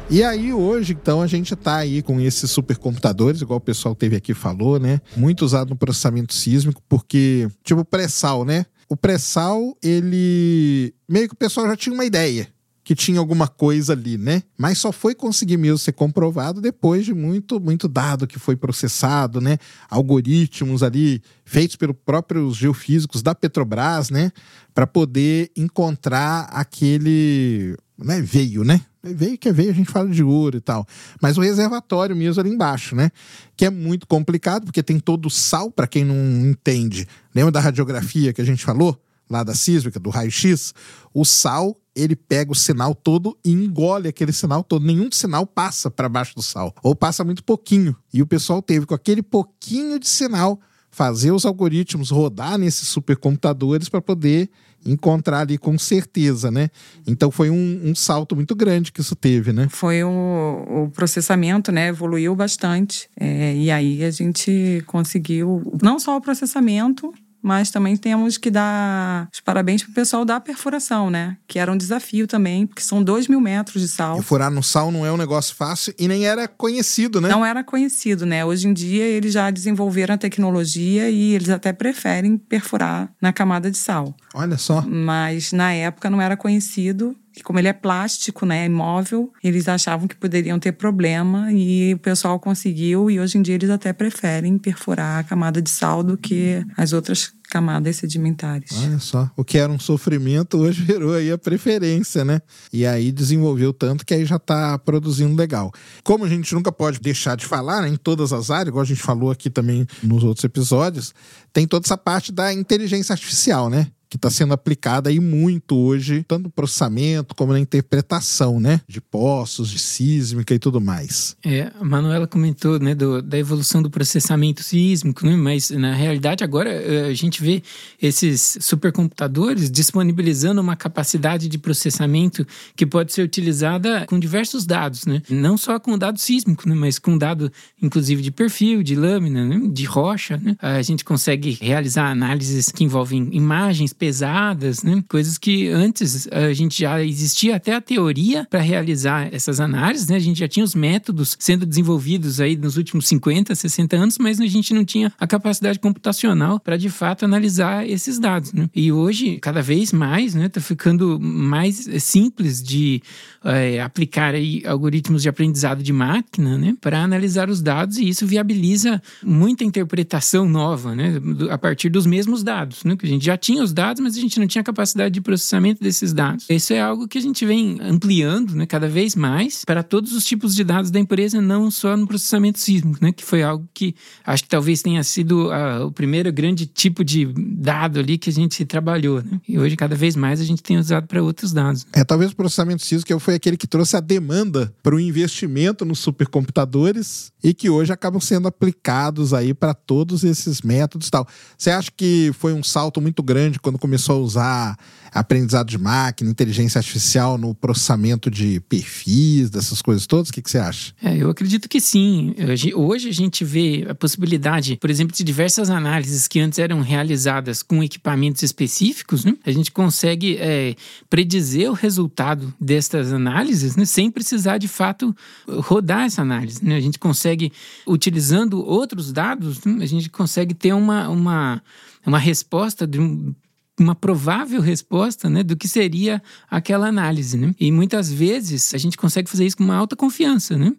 E 0.07 0.23
aí, 0.23 0.53
hoje, 0.53 0.93
então, 0.93 1.21
a 1.21 1.27
gente 1.27 1.55
tá 1.55 1.77
aí 1.77 2.01
com 2.03 2.21
esses 2.21 2.51
supercomputadores, 2.51 3.41
igual 3.41 3.57
o 3.57 3.61
pessoal 3.61 3.95
teve 3.95 4.15
aqui 4.15 4.35
falou, 4.35 4.79
né? 4.79 5.01
Muito 5.17 5.43
usado 5.43 5.69
no 5.69 5.75
processamento 5.75 6.33
sísmico, 6.33 6.81
porque, 6.87 7.47
tipo, 7.63 7.81
o 7.81 7.85
pré-sal, 7.85 8.45
né? 8.45 8.67
O 8.87 8.95
pré-sal, 8.95 9.75
ele. 9.81 10.93
Meio 11.09 11.27
que 11.27 11.33
o 11.33 11.37
pessoal 11.37 11.67
já 11.67 11.75
tinha 11.75 11.93
uma 11.93 12.05
ideia 12.05 12.47
que 12.85 12.93
tinha 12.93 13.19
alguma 13.19 13.47
coisa 13.47 13.93
ali, 13.93 14.15
né? 14.15 14.43
Mas 14.55 14.77
só 14.77 14.91
foi 14.91 15.15
conseguir 15.15 15.57
mesmo 15.57 15.79
ser 15.79 15.93
comprovado 15.93 16.61
depois 16.61 17.03
de 17.03 17.15
muito, 17.15 17.59
muito 17.59 17.87
dado 17.87 18.27
que 18.27 18.37
foi 18.37 18.55
processado, 18.55 19.41
né? 19.41 19.57
Algoritmos 19.89 20.83
ali 20.83 21.19
feitos 21.43 21.75
pelos 21.75 21.95
próprios 22.05 22.55
geofísicos 22.55 23.23
da 23.23 23.33
Petrobras, 23.33 24.11
né? 24.11 24.31
Para 24.71 24.85
poder 24.85 25.51
encontrar 25.57 26.41
aquele. 26.51 27.75
Né? 27.97 28.21
Veio, 28.21 28.63
né? 28.63 28.81
Veio 29.13 29.37
que 29.37 29.49
é 29.49 29.53
veio, 29.53 29.71
a 29.71 29.73
gente 29.73 29.89
fala 29.89 30.09
de 30.09 30.23
ouro 30.23 30.57
e 30.57 30.61
tal. 30.61 30.85
Mas 31.21 31.37
o 31.37 31.41
reservatório 31.41 32.15
mesmo 32.15 32.41
ali 32.41 32.49
embaixo, 32.49 32.95
né? 32.95 33.11
Que 33.55 33.65
é 33.65 33.69
muito 33.69 34.07
complicado, 34.07 34.65
porque 34.65 34.81
tem 34.81 34.99
todo 34.99 35.27
o 35.27 35.29
sal, 35.29 35.71
para 35.71 35.87
quem 35.87 36.03
não 36.03 36.15
entende. 36.47 37.07
Lembra 37.33 37.51
da 37.51 37.59
radiografia 37.59 38.33
que 38.33 38.41
a 38.41 38.45
gente 38.45 38.63
falou? 38.63 38.99
Lá 39.29 39.43
da 39.43 39.55
sísmica, 39.55 39.99
do 39.99 40.09
raio-x? 40.09 40.73
O 41.13 41.25
sal, 41.25 41.75
ele 41.95 42.15
pega 42.15 42.51
o 42.51 42.55
sinal 42.55 42.93
todo 42.93 43.37
e 43.43 43.51
engole 43.51 44.07
aquele 44.07 44.31
sinal 44.31 44.63
todo. 44.63 44.85
Nenhum 44.85 45.09
sinal 45.11 45.47
passa 45.47 45.89
para 45.89 46.07
baixo 46.07 46.35
do 46.35 46.43
sal. 46.43 46.73
Ou 46.83 46.95
passa 46.95 47.23
muito 47.23 47.43
pouquinho. 47.43 47.95
E 48.13 48.21
o 48.21 48.27
pessoal 48.27 48.61
teve, 48.61 48.85
com 48.85 48.93
aquele 48.93 49.23
pouquinho 49.23 49.99
de 49.99 50.07
sinal, 50.07 50.59
fazer 50.91 51.31
os 51.31 51.45
algoritmos 51.45 52.09
rodar 52.09 52.57
nesses 52.57 52.87
supercomputadores 52.87 53.89
para 53.89 54.01
poder 54.01 54.49
encontrar 54.85 55.39
ali 55.39 55.57
com 55.57 55.77
certeza, 55.77 56.51
né? 56.51 56.69
Então 57.07 57.31
foi 57.31 57.49
um, 57.49 57.81
um 57.83 57.95
salto 57.95 58.35
muito 58.35 58.55
grande 58.55 58.91
que 58.91 59.01
isso 59.01 59.15
teve, 59.15 59.51
né? 59.51 59.67
Foi 59.69 60.03
o, 60.03 60.83
o 60.85 60.89
processamento, 60.91 61.71
né? 61.71 61.87
Evoluiu 61.87 62.35
bastante. 62.35 63.09
É, 63.19 63.55
e 63.55 63.71
aí 63.71 64.03
a 64.03 64.11
gente 64.11 64.83
conseguiu 64.85 65.63
não 65.81 65.99
só 65.99 66.15
o 66.15 66.21
processamento, 66.21 67.13
mas 67.45 67.69
também 67.69 67.95
temos 67.95 68.39
que 68.39 68.49
dar 68.49 69.29
os 69.31 69.39
parabéns 69.39 69.83
pro 69.83 69.93
pessoal 69.93 70.25
da 70.25 70.39
perfuração, 70.39 71.11
né? 71.11 71.37
Que 71.47 71.59
era 71.59 71.71
um 71.71 71.77
desafio 71.77 72.25
também, 72.25 72.65
porque 72.65 72.81
são 72.81 73.03
dois 73.03 73.27
mil 73.27 73.39
metros 73.39 73.83
de 73.83 73.87
sal. 73.87 74.19
E 74.19 74.23
furar 74.23 74.49
no 74.49 74.63
sal 74.63 74.91
não 74.91 75.05
é 75.05 75.11
um 75.11 75.17
negócio 75.17 75.55
fácil 75.55 75.93
e 75.99 76.07
nem 76.07 76.25
era 76.25 76.47
conhecido, 76.47 77.21
né? 77.21 77.29
Não 77.29 77.45
era 77.45 77.63
conhecido, 77.63 78.25
né? 78.25 78.43
Hoje 78.43 78.67
em 78.67 78.73
dia 78.73 79.03
eles 79.03 79.31
já 79.31 79.51
desenvolveram 79.51 80.15
a 80.15 80.17
tecnologia 80.17 81.07
e 81.07 81.35
eles 81.35 81.49
até 81.49 81.71
preferem 81.71 82.35
perfurar 82.35 83.13
na 83.21 83.31
camada 83.31 83.69
de 83.69 83.77
sal. 83.77 84.15
Olha 84.33 84.57
só. 84.57 84.81
Mas 84.81 85.51
na 85.51 85.71
época 85.71 86.09
não 86.09 86.19
era 86.19 86.35
conhecido. 86.35 87.15
Como 87.43 87.59
ele 87.59 87.67
é 87.67 87.73
plástico, 87.73 88.45
né, 88.45 88.65
imóvel, 88.65 89.31
eles 89.43 89.67
achavam 89.67 90.07
que 90.07 90.15
poderiam 90.15 90.59
ter 90.59 90.71
problema 90.71 91.51
e 91.51 91.93
o 91.93 91.99
pessoal 91.99 92.39
conseguiu 92.39 93.09
e 93.09 93.19
hoje 93.19 93.37
em 93.37 93.41
dia 93.41 93.55
eles 93.55 93.69
até 93.69 93.93
preferem 93.93 94.57
perfurar 94.57 95.19
a 95.19 95.23
camada 95.23 95.61
de 95.61 95.69
sal 95.69 96.03
do 96.03 96.17
que 96.17 96.65
as 96.77 96.93
outras 96.93 97.33
camadas 97.49 97.95
sedimentares. 97.97 98.71
Olha 98.83 98.99
só. 98.99 99.29
O 99.35 99.43
que 99.43 99.57
era 99.57 99.71
um 99.71 99.79
sofrimento 99.79 100.57
hoje 100.57 100.81
virou 100.83 101.13
aí 101.13 101.31
a 101.31 101.37
preferência, 101.37 102.25
né? 102.25 102.41
E 102.71 102.85
aí 102.85 103.11
desenvolveu 103.11 103.71
tanto 103.71 104.05
que 104.05 104.13
aí 104.13 104.25
já 104.25 104.39
tá 104.39 104.77
produzindo 104.79 105.35
legal. 105.35 105.71
Como 106.03 106.25
a 106.25 106.29
gente 106.29 106.53
nunca 106.53 106.71
pode 106.71 106.99
deixar 106.99 107.37
de 107.37 107.45
falar 107.45 107.81
né, 107.81 107.89
em 107.89 107.95
todas 107.95 108.33
as 108.33 108.49
áreas, 108.49 108.69
igual 108.69 108.81
a 108.81 108.87
gente 108.87 109.01
falou 109.01 109.31
aqui 109.31 109.49
também 109.49 109.85
nos 110.03 110.23
outros 110.23 110.43
episódios, 110.43 111.13
tem 111.53 111.67
toda 111.67 111.85
essa 111.85 111.97
parte 111.97 112.31
da 112.31 112.53
inteligência 112.53 113.13
artificial, 113.13 113.69
né? 113.69 113.87
Que 114.09 114.17
está 114.17 114.29
sendo 114.29 114.53
aplicada 114.53 115.09
aí 115.09 115.19
muito 115.19 115.75
hoje, 115.75 116.23
tanto 116.27 116.43
no 116.43 116.49
processamento 116.49 117.33
como 117.35 117.51
na 117.53 117.59
interpretação, 117.59 118.59
né? 118.59 118.81
De 118.87 119.01
poços, 119.01 119.69
de 119.69 119.79
sísmica 119.79 120.53
e 120.53 120.59
tudo 120.59 120.79
mais. 120.79 121.35
É, 121.43 121.71
a 121.79 121.83
Manuela 121.83 122.27
comentou, 122.27 122.79
né, 122.79 122.93
do- 122.93 123.21
da 123.21 123.37
evolução 123.37 123.81
do 123.81 123.89
processamento 123.89 124.61
sísmico, 124.63 125.25
né, 125.25 125.35
mas 125.35 125.69
na 125.71 125.93
realidade 125.93 126.43
agora 126.43 126.69
eh, 126.69 127.07
a 127.09 127.13
gente 127.13 127.41
vê 127.41 127.61
esses 128.01 128.57
supercomputadores 128.61 129.69
disponibilizando 129.69 130.61
uma 130.61 130.75
capacidade 130.75 131.47
de 131.47 131.57
processamento 131.57 132.45
que 132.75 132.85
pode 132.85 133.11
ser 133.13 133.21
utilizada 133.23 134.05
com 134.07 134.19
diversos 134.19 134.65
dados, 134.65 135.05
né, 135.05 135.21
não 135.29 135.57
só 135.57 135.79
com 135.79 135.97
dado 135.97 136.19
sísmico, 136.19 136.67
né, 136.69 136.75
mas 136.75 136.99
com 136.99 137.17
dado 137.17 137.51
inclusive 137.81 138.21
de 138.21 138.31
perfil, 138.31 138.83
de 138.83 138.95
lâmina, 138.95 139.45
né, 139.45 139.59
de 139.71 139.85
rocha, 139.85 140.37
né, 140.37 140.55
a 140.61 140.81
gente 140.81 141.03
consegue 141.03 141.57
realizar 141.61 142.09
análises 142.11 142.69
que 142.69 142.83
envolvem 142.83 143.29
imagens 143.31 143.93
pesadas, 143.97 144.83
né? 144.83 145.03
Coisas 145.07 145.37
que 145.37 145.67
antes 145.69 146.27
a 146.31 146.53
gente 146.53 146.81
já 146.81 147.03
existia 147.03 147.55
até 147.55 147.73
a 147.73 147.81
teoria 147.81 148.45
para 148.49 148.59
realizar 148.59 149.33
essas 149.33 149.59
análises, 149.59 150.07
né? 150.07 150.15
A 150.15 150.19
gente 150.19 150.39
já 150.39 150.47
tinha 150.47 150.63
os 150.63 150.75
métodos 150.75 151.35
sendo 151.39 151.65
desenvolvidos 151.65 152.39
aí 152.39 152.55
nos 152.55 152.77
últimos 152.77 153.07
50, 153.07 153.53
60 153.53 153.95
anos, 153.95 154.17
mas 154.17 154.39
a 154.39 154.47
gente 154.47 154.73
não 154.73 154.85
tinha 154.85 155.11
a 155.19 155.27
capacidade 155.27 155.79
computacional 155.79 156.59
para 156.59 156.77
de 156.77 156.89
fato 156.89 157.25
analisar 157.25 157.87
esses 157.87 158.19
dados, 158.19 158.53
né? 158.53 158.69
E 158.75 158.91
hoje, 158.91 159.37
cada 159.37 159.61
vez 159.61 159.91
mais, 159.91 160.35
né, 160.35 160.49
tá 160.49 160.61
ficando 160.61 161.19
mais 161.19 161.87
simples 161.99 162.61
de 162.61 163.01
é, 163.45 163.79
aplicar 163.79 164.33
aí 164.33 164.63
algoritmos 164.65 165.21
de 165.21 165.29
aprendizado 165.29 165.83
de 165.83 165.93
máquina, 165.93 166.57
né, 166.57 166.75
para 166.81 167.01
analisar 167.01 167.49
os 167.49 167.61
dados 167.61 167.97
e 167.97 168.09
isso 168.09 168.25
viabiliza 168.25 169.01
muita 169.23 169.63
interpretação 169.63 170.47
nova, 170.49 170.95
né, 170.95 171.21
a 171.49 171.57
partir 171.57 171.89
dos 171.89 172.05
mesmos 172.05 172.43
dados, 172.43 172.83
né, 172.83 172.95
que 172.95 173.05
a 173.05 173.09
gente 173.09 173.23
já 173.23 173.37
tinha 173.37 173.63
os 173.63 173.71
dados, 173.71 174.01
mas 174.01 174.17
a 174.17 174.19
gente 174.19 174.39
não 174.39 174.47
tinha 174.47 174.63
capacidade 174.63 175.13
de 175.13 175.21
processamento 175.21 175.83
desses 175.83 176.11
dados. 176.11 176.45
Isso 176.49 176.73
é 176.73 176.81
algo 176.81 177.07
que 177.07 177.17
a 177.17 177.21
gente 177.21 177.45
vem 177.45 177.77
ampliando, 177.81 178.55
né, 178.55 178.65
cada 178.65 178.87
vez 178.87 179.15
mais 179.15 179.63
para 179.65 179.83
todos 179.83 180.13
os 180.13 180.25
tipos 180.25 180.55
de 180.55 180.63
dados 180.63 180.89
da 180.89 180.99
empresa, 180.99 181.39
não 181.39 181.69
só 181.69 181.95
no 181.95 182.07
processamento 182.07 182.59
sísmico, 182.59 182.97
né, 183.01 183.11
que 183.11 183.23
foi 183.23 183.43
algo 183.43 183.67
que 183.73 183.95
acho 184.25 184.43
que 184.43 184.49
talvez 184.49 184.81
tenha 184.81 185.03
sido 185.03 185.51
a, 185.51 185.85
o 185.85 185.91
primeiro 185.91 186.31
grande 186.33 186.65
tipo 186.65 187.03
de 187.03 187.31
dado 187.35 187.99
ali 187.99 188.17
que 188.17 188.29
a 188.29 188.33
gente 188.33 188.65
trabalhou, 188.65 189.21
né, 189.21 189.39
e 189.47 189.59
hoje 189.59 189.75
cada 189.75 189.95
vez 189.95 190.15
mais 190.15 190.41
a 190.41 190.43
gente 190.43 190.63
tem 190.63 190.77
usado 190.77 191.07
para 191.07 191.21
outros 191.21 191.53
dados. 191.53 191.85
É, 191.93 192.03
talvez 192.03 192.31
o 192.31 192.35
processamento 192.35 192.83
sísmico 192.83 193.19
foi 193.19 193.34
aquele 193.35 193.57
que 193.57 193.67
trouxe 193.67 193.95
a 193.95 193.99
demanda 193.99 194.73
para 194.81 194.95
o 194.95 194.99
investimento 194.99 195.85
nos 195.85 195.99
supercomputadores 195.99 197.31
e 197.43 197.53
que 197.53 197.69
hoje 197.69 197.93
acabam 197.93 198.19
sendo 198.19 198.47
aplicados 198.47 199.33
aí 199.33 199.53
para 199.53 199.73
todos 199.73 200.23
esses 200.23 200.61
métodos 200.61 201.07
e 201.07 201.11
tal. 201.11 201.27
Você 201.57 201.69
acha 201.69 201.91
que 201.95 202.31
foi 202.33 202.53
um 202.53 202.63
salto 202.63 202.99
muito 202.99 203.21
grande 203.21 203.59
quando 203.59 203.77
começou 203.77 204.15
a 204.15 204.19
usar 204.19 204.77
aprendizado 205.15 205.69
de 205.69 205.77
máquina, 205.77 206.29
inteligência 206.29 206.77
artificial 206.77 207.37
no 207.37 207.55
processamento 207.55 208.29
de 208.29 208.59
perfis, 208.59 209.49
dessas 209.49 209.81
coisas 209.81 210.05
todas? 210.05 210.27
O 210.27 210.33
que, 210.33 210.41
que 210.41 210.51
você 210.51 210.57
acha? 210.57 210.93
É, 211.01 211.15
eu 211.15 211.29
acredito 211.29 211.69
que 211.69 211.79
sim. 211.79 212.35
Hoje 212.75 213.07
a 213.07 213.13
gente 213.13 213.45
vê 213.45 213.87
a 213.89 213.95
possibilidade, 213.95 214.75
por 214.75 214.89
exemplo, 214.89 215.15
de 215.15 215.23
diversas 215.23 215.69
análises 215.69 216.27
que 216.27 216.37
antes 216.41 216.59
eram 216.59 216.81
realizadas 216.81 217.63
com 217.63 217.81
equipamentos 217.81 218.43
específicos, 218.43 219.23
né? 219.23 219.37
a 219.45 219.51
gente 219.51 219.71
consegue 219.71 220.35
é, 220.37 220.75
predizer 221.09 221.71
o 221.71 221.73
resultado 221.73 222.53
destas 222.59 223.13
análises 223.13 223.77
né? 223.77 223.85
sem 223.85 224.11
precisar 224.11 224.57
de 224.57 224.67
fato 224.67 225.15
rodar 225.47 226.01
essa 226.01 226.21
análise. 226.21 226.63
Né? 226.63 226.75
A 226.75 226.81
gente 226.81 226.99
consegue, 226.99 227.53
utilizando 227.87 228.61
outros 228.65 229.13
dados, 229.13 229.63
né? 229.63 229.81
a 229.81 229.87
gente 229.87 230.09
consegue 230.09 230.53
ter 230.53 230.73
uma, 230.73 231.07
uma 231.07 231.61
uma 232.05 232.19
resposta 232.19 232.85
de 232.85 232.99
um 232.99 233.33
uma 233.79 233.93
provável 233.93 234.61
resposta 234.61 235.29
né, 235.29 235.43
do 235.43 235.55
que 235.55 235.67
seria 235.67 236.21
aquela 236.49 236.87
análise. 236.87 237.37
Né? 237.37 237.53
E 237.59 237.71
muitas 237.71 238.11
vezes 238.11 238.73
a 238.73 238.77
gente 238.77 238.97
consegue 238.97 239.29
fazer 239.29 239.45
isso 239.45 239.57
com 239.57 239.63
uma 239.63 239.75
alta 239.75 239.95
confiança. 239.95 240.57
Né? 240.57 240.73